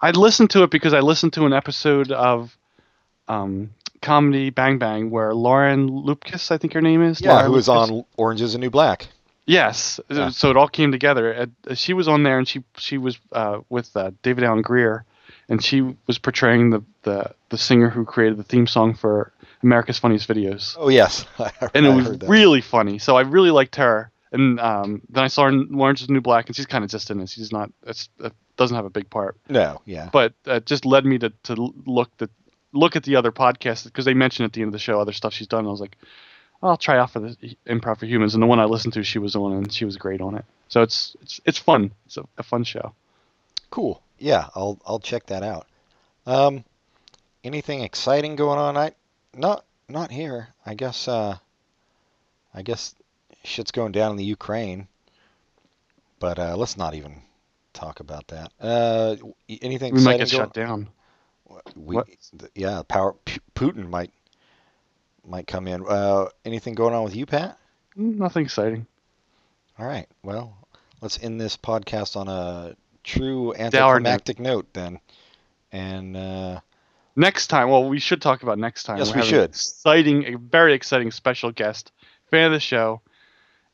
I 0.00 0.10
listened 0.10 0.50
to 0.50 0.64
it 0.64 0.70
because 0.70 0.92
I 0.92 1.00
listened 1.00 1.32
to 1.34 1.46
an 1.46 1.52
episode 1.52 2.10
of 2.10 2.56
um, 3.28 3.70
Comedy 4.02 4.50
Bang 4.50 4.78
Bang 4.78 5.10
where 5.10 5.32
Lauren 5.34 5.88
Lapkus, 5.88 6.50
I 6.50 6.58
think 6.58 6.74
her 6.74 6.82
name 6.82 7.02
is. 7.02 7.20
yeah, 7.20 7.30
Lauren 7.32 7.46
who 7.46 7.52
was 7.52 7.68
Lupkis. 7.68 7.90
on 7.90 8.04
Orange 8.16 8.42
Is 8.42 8.52
the 8.52 8.58
New 8.58 8.70
Black? 8.70 9.08
Yes, 9.46 9.98
Yeah. 10.08 10.28
so 10.30 10.50
it 10.50 10.56
all 10.56 10.68
came 10.68 10.92
together. 10.92 11.48
Uh, 11.68 11.74
She 11.74 11.94
was 11.94 12.06
on 12.08 12.22
there, 12.22 12.38
and 12.38 12.46
she 12.46 12.62
she 12.76 12.98
was 12.98 13.18
uh, 13.32 13.58
with 13.70 13.96
uh, 13.96 14.10
David 14.22 14.44
Alan 14.44 14.62
Grier, 14.62 15.04
and 15.48 15.62
she 15.64 15.80
was 16.06 16.18
portraying 16.18 16.70
the, 16.70 16.82
the 17.02 17.30
the 17.48 17.58
singer 17.58 17.88
who 17.90 18.04
created 18.04 18.38
the 18.38 18.44
theme 18.44 18.66
song 18.68 18.94
for 18.94 19.32
America's 19.62 19.98
Funniest 19.98 20.28
Videos, 20.28 20.76
Oh 20.78 20.88
yes, 20.88 21.24
I, 21.38 21.50
and 21.74 21.84
it 21.86 21.90
was 21.94 22.18
really 22.28 22.60
funny. 22.60 22.98
So 22.98 23.16
I 23.16 23.22
really 23.22 23.50
liked 23.50 23.76
her. 23.76 24.10
And 24.34 24.58
um, 24.60 25.02
then 25.10 25.24
I 25.24 25.28
saw 25.28 25.42
her 25.42 25.50
in 25.50 25.74
Orange 25.78 26.00
is 26.00 26.06
the 26.06 26.14
New 26.14 26.22
Black, 26.22 26.46
and 26.46 26.56
she's 26.56 26.64
kind 26.64 26.82
of 26.84 26.90
just 26.90 27.10
in 27.10 27.20
it. 27.20 27.28
She's 27.28 27.52
not. 27.52 27.70
It's, 27.86 28.08
it 28.18 28.32
doesn't 28.56 28.74
have 28.74 28.86
a 28.86 28.90
big 28.90 29.10
part, 29.10 29.36
no, 29.48 29.82
yeah, 29.84 30.08
but 30.10 30.32
uh, 30.48 30.54
it 30.54 30.66
just 30.66 30.86
led 30.86 31.04
me 31.04 31.18
to 31.18 31.30
to 31.42 31.74
look 31.84 32.16
the 32.16 32.30
look 32.72 32.96
at 32.96 33.02
the 33.04 33.16
other 33.16 33.32
podcasts 33.32 33.84
because 33.84 34.04
they 34.04 34.14
mentioned 34.14 34.44
at 34.46 34.52
the 34.52 34.62
end 34.62 34.68
of 34.68 34.72
the 34.72 34.78
show 34.78 35.00
other 35.00 35.12
stuff 35.12 35.32
she's 35.34 35.46
done. 35.46 35.60
And 35.60 35.68
I 35.68 35.70
was 35.70 35.80
like, 35.80 35.96
I'll 36.62 36.76
try 36.76 36.98
out 36.98 37.10
for 37.10 37.20
the 37.20 37.56
Improv 37.66 37.98
for 37.98 38.06
Humans, 38.06 38.34
and 38.34 38.42
the 38.42 38.46
one 38.46 38.60
I 38.60 38.64
listened 38.66 38.94
to, 38.94 39.02
she 39.02 39.18
was 39.18 39.34
on, 39.34 39.52
and 39.52 39.72
she 39.72 39.84
was 39.84 39.96
great 39.96 40.20
on 40.20 40.36
it. 40.36 40.44
So 40.68 40.82
it's 40.82 41.16
it's 41.22 41.40
it's 41.44 41.58
fun. 41.58 41.90
It's 42.06 42.16
a, 42.16 42.24
a 42.38 42.42
fun 42.42 42.64
show. 42.64 42.94
cool. 43.70 44.00
Yeah, 44.18 44.48
I'll 44.54 44.78
I'll 44.86 45.00
check 45.00 45.26
that 45.26 45.42
out. 45.42 45.66
Um, 46.26 46.64
anything 47.42 47.80
exciting 47.82 48.36
going 48.36 48.58
on? 48.60 48.76
I 48.76 48.92
not 49.34 49.64
not 49.88 50.12
here. 50.12 50.48
I 50.64 50.74
guess 50.74 51.08
uh, 51.08 51.36
I 52.54 52.62
guess 52.62 52.94
shit's 53.42 53.72
going 53.72 53.90
down 53.92 54.12
in 54.12 54.16
the 54.16 54.24
Ukraine. 54.24 54.86
But 56.20 56.38
uh, 56.38 56.56
let's 56.56 56.76
not 56.76 56.94
even 56.94 57.20
talk 57.72 57.98
about 57.98 58.28
that. 58.28 58.52
Uh, 58.60 59.16
anything 59.60 59.92
We 59.92 60.04
might 60.04 60.18
get 60.18 60.30
going? 60.30 60.44
shut 60.44 60.54
down. 60.54 60.88
We, 61.76 61.96
What? 61.96 62.08
yeah, 62.54 62.82
power 62.86 63.14
Putin 63.54 63.88
might 63.88 64.12
might 65.24 65.46
come 65.46 65.68
in. 65.68 65.84
Uh, 65.86 66.26
anything 66.44 66.74
going 66.74 66.94
on 66.94 67.04
with 67.04 67.14
you, 67.14 67.26
Pat? 67.26 67.58
Mm, 67.96 68.16
Nothing 68.16 68.44
exciting. 68.44 68.86
All 69.78 69.86
right. 69.86 70.06
Well, 70.22 70.56
let's 71.00 71.22
end 71.22 71.40
this 71.40 71.56
podcast 71.56 72.16
on 72.16 72.28
a 72.28 72.76
true 73.04 73.54
anticlimactic 73.54 74.38
note 74.38 74.72
then. 74.72 75.00
And 75.70 76.16
uh, 76.16 76.60
Next 77.14 77.48
time, 77.48 77.68
well, 77.68 77.88
we 77.88 77.98
should 77.98 78.22
talk 78.22 78.42
about 78.42 78.58
next 78.58 78.84
time. 78.84 78.98
Yes, 78.98 79.14
we 79.14 79.22
should. 79.22 79.50
Exciting, 79.50 80.34
a 80.34 80.38
very 80.38 80.72
exciting 80.74 81.10
special 81.10 81.52
guest, 81.52 81.92
fan 82.30 82.46
of 82.46 82.52
the 82.52 82.60
show, 82.60 83.02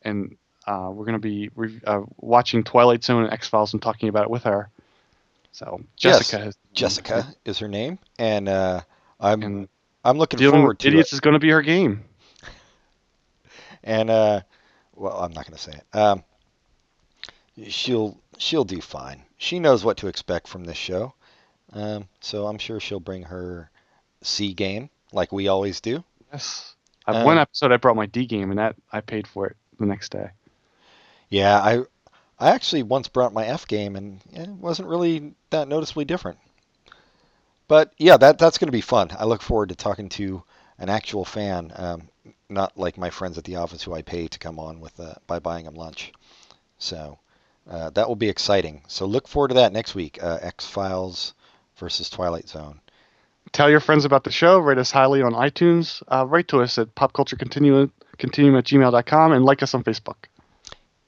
and 0.03 0.37
uh, 0.67 0.91
we're 0.93 1.05
going 1.05 1.13
to 1.13 1.19
be 1.21 1.51
re- 1.55 1.81
uh, 1.87 2.01
watching 2.17 2.65
Twilight 2.65 3.05
Zone 3.05 3.23
and 3.25 3.33
X 3.33 3.49
Files 3.49 3.73
and 3.73 3.81
talking 3.81 4.09
about 4.09 4.25
it 4.25 4.31
with 4.31 4.43
her. 4.43 4.71
So 5.53 5.81
Jessica, 5.97 6.39
has, 6.39 6.59
Jessica 6.73 7.27
is 7.45 7.59
her 7.59 7.69
name, 7.69 7.99
and 8.19 8.49
uh, 8.49 8.83
I'm 9.19 9.43
and 9.43 9.69
I'm 10.05 10.19
looking 10.19 10.39
forward 10.39 10.79
to 10.81 10.89
idiots 10.89 11.13
it. 11.13 11.17
is 11.17 11.21
going 11.21 11.35
to 11.35 11.41
be 11.41 11.51
her 11.51 11.63
game. 11.63 12.05
And 13.85 14.11
uh, 14.11 14.41
well, 14.97 15.17
I'm 15.19 15.33
not 15.33 15.47
going 15.47 15.57
to 15.57 15.63
say 15.63 15.73
it. 15.73 15.97
Um, 15.97 16.25
she'll 17.69 18.21
she'll 18.37 18.65
do 18.65 18.81
fine. 18.81 19.23
She 19.39 19.61
knows 19.61 19.85
what 19.85 19.99
to 19.99 20.09
expect 20.09 20.49
from 20.49 20.65
this 20.65 20.77
show, 20.77 21.15
um, 21.73 22.09
so 22.21 22.49
I'm 22.49 22.59
sure 22.59 22.81
she'll 22.81 23.01
bring 23.01 23.23
her 23.23 23.71
C 24.23 24.53
game 24.53 24.91
like 25.13 25.33
we 25.33 25.49
always 25.49 25.81
do. 25.81 26.05
Yes. 26.33 26.75
Um, 27.07 27.25
one 27.25 27.39
episode, 27.39 27.73
I 27.73 27.77
brought 27.79 27.97
my 27.97 28.07
D 28.07 28.27
game, 28.27 28.51
and 28.51 28.59
that 28.59 28.77
I 28.93 29.01
paid 29.01 29.27
for 29.27 29.47
it 29.47 29.57
the 29.79 29.87
next 29.87 30.11
day. 30.11 30.31
Yeah, 31.31 31.59
I 31.59 31.85
I 32.41 32.51
actually 32.51 32.83
once 32.83 33.09
brought 33.09 33.33
my 33.33 33.47
F 33.47 33.67
game 33.67 33.97
and 33.97 34.21
it 34.33 34.49
wasn't 34.49 34.89
really 34.89 35.35
that 35.51 35.69
noticeably 35.69 36.05
different. 36.05 36.39
But 37.67 37.93
yeah, 37.99 38.17
that 38.17 38.39
that's 38.39 38.59
going 38.59 38.69
to 38.69 38.73
be 38.73 38.81
fun. 38.81 39.11
I 39.19 39.25
look 39.25 39.43
forward 39.43 39.69
to 39.71 39.75
talking 39.75 40.09
to 40.11 40.43
an 40.79 40.89
actual 40.89 41.25
fan, 41.25 41.73
um, 41.75 42.09
not 42.49 42.79
like 42.79 42.97
my 42.97 43.11
friends 43.11 43.37
at 43.37 43.45
the 43.45 43.57
office 43.57 43.83
who 43.83 43.95
I 43.95 44.03
pay 44.03 44.29
to 44.29 44.39
come 44.39 44.59
on 44.59 44.81
with 44.81 44.99
uh, 44.99 45.15
by 45.27 45.39
buying 45.39 45.65
them 45.65 45.75
lunch. 45.75 46.13
So 46.79 47.19
uh, 47.69 47.91
that 47.91 48.09
will 48.09 48.17
be 48.17 48.29
exciting. 48.29 48.83
So 48.89 49.05
look 49.07 49.29
forward 49.29 49.49
to 49.49 49.55
that 49.55 49.73
next 49.73 49.95
week. 49.95 50.23
Uh, 50.23 50.39
X 50.41 50.67
Files 50.67 51.35
versus 51.77 52.09
Twilight 52.09 52.49
Zone. 52.49 52.81
Tell 53.53 53.69
your 53.71 53.81
friends 53.81 54.05
about 54.05 54.25
the 54.25 54.31
show. 54.31 54.59
Rate 54.59 54.79
us 54.79 54.91
highly 54.91 55.23
on 55.23 55.33
iTunes. 55.33 56.03
Uh, 56.09 56.25
write 56.27 56.49
to 56.49 56.63
us 56.63 56.79
at 56.79 56.95
popculturecontinuum 56.95 57.91
continuum 58.19 58.57
at 58.57 58.65
gmail.com 58.65 59.33
and 59.33 59.45
like 59.45 59.63
us 59.63 59.75
on 59.75 59.85
Facebook. 59.85 60.17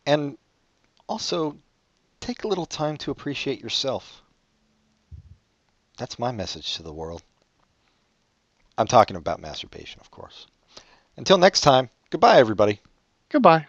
And 0.07 0.39
also, 1.11 1.57
take 2.21 2.45
a 2.45 2.49
little 2.49 2.67
time 2.67 2.97
to 2.99 3.11
appreciate 3.11 3.61
yourself. 3.61 4.23
That's 5.99 6.21
my 6.21 6.31
message 6.31 6.77
to 6.77 6.85
the 6.85 6.93
world. 6.93 7.23
I'm 8.79 8.87
talking 8.87 9.17
about 9.17 9.41
masturbation, 9.41 10.01
of 10.01 10.13
course. 10.13 10.47
Until 11.17 11.37
next 11.37 11.63
time, 11.63 11.91
goodbye, 12.11 12.39
everybody. 12.39 12.81
Goodbye. 13.29 13.67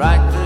Right 0.00 0.39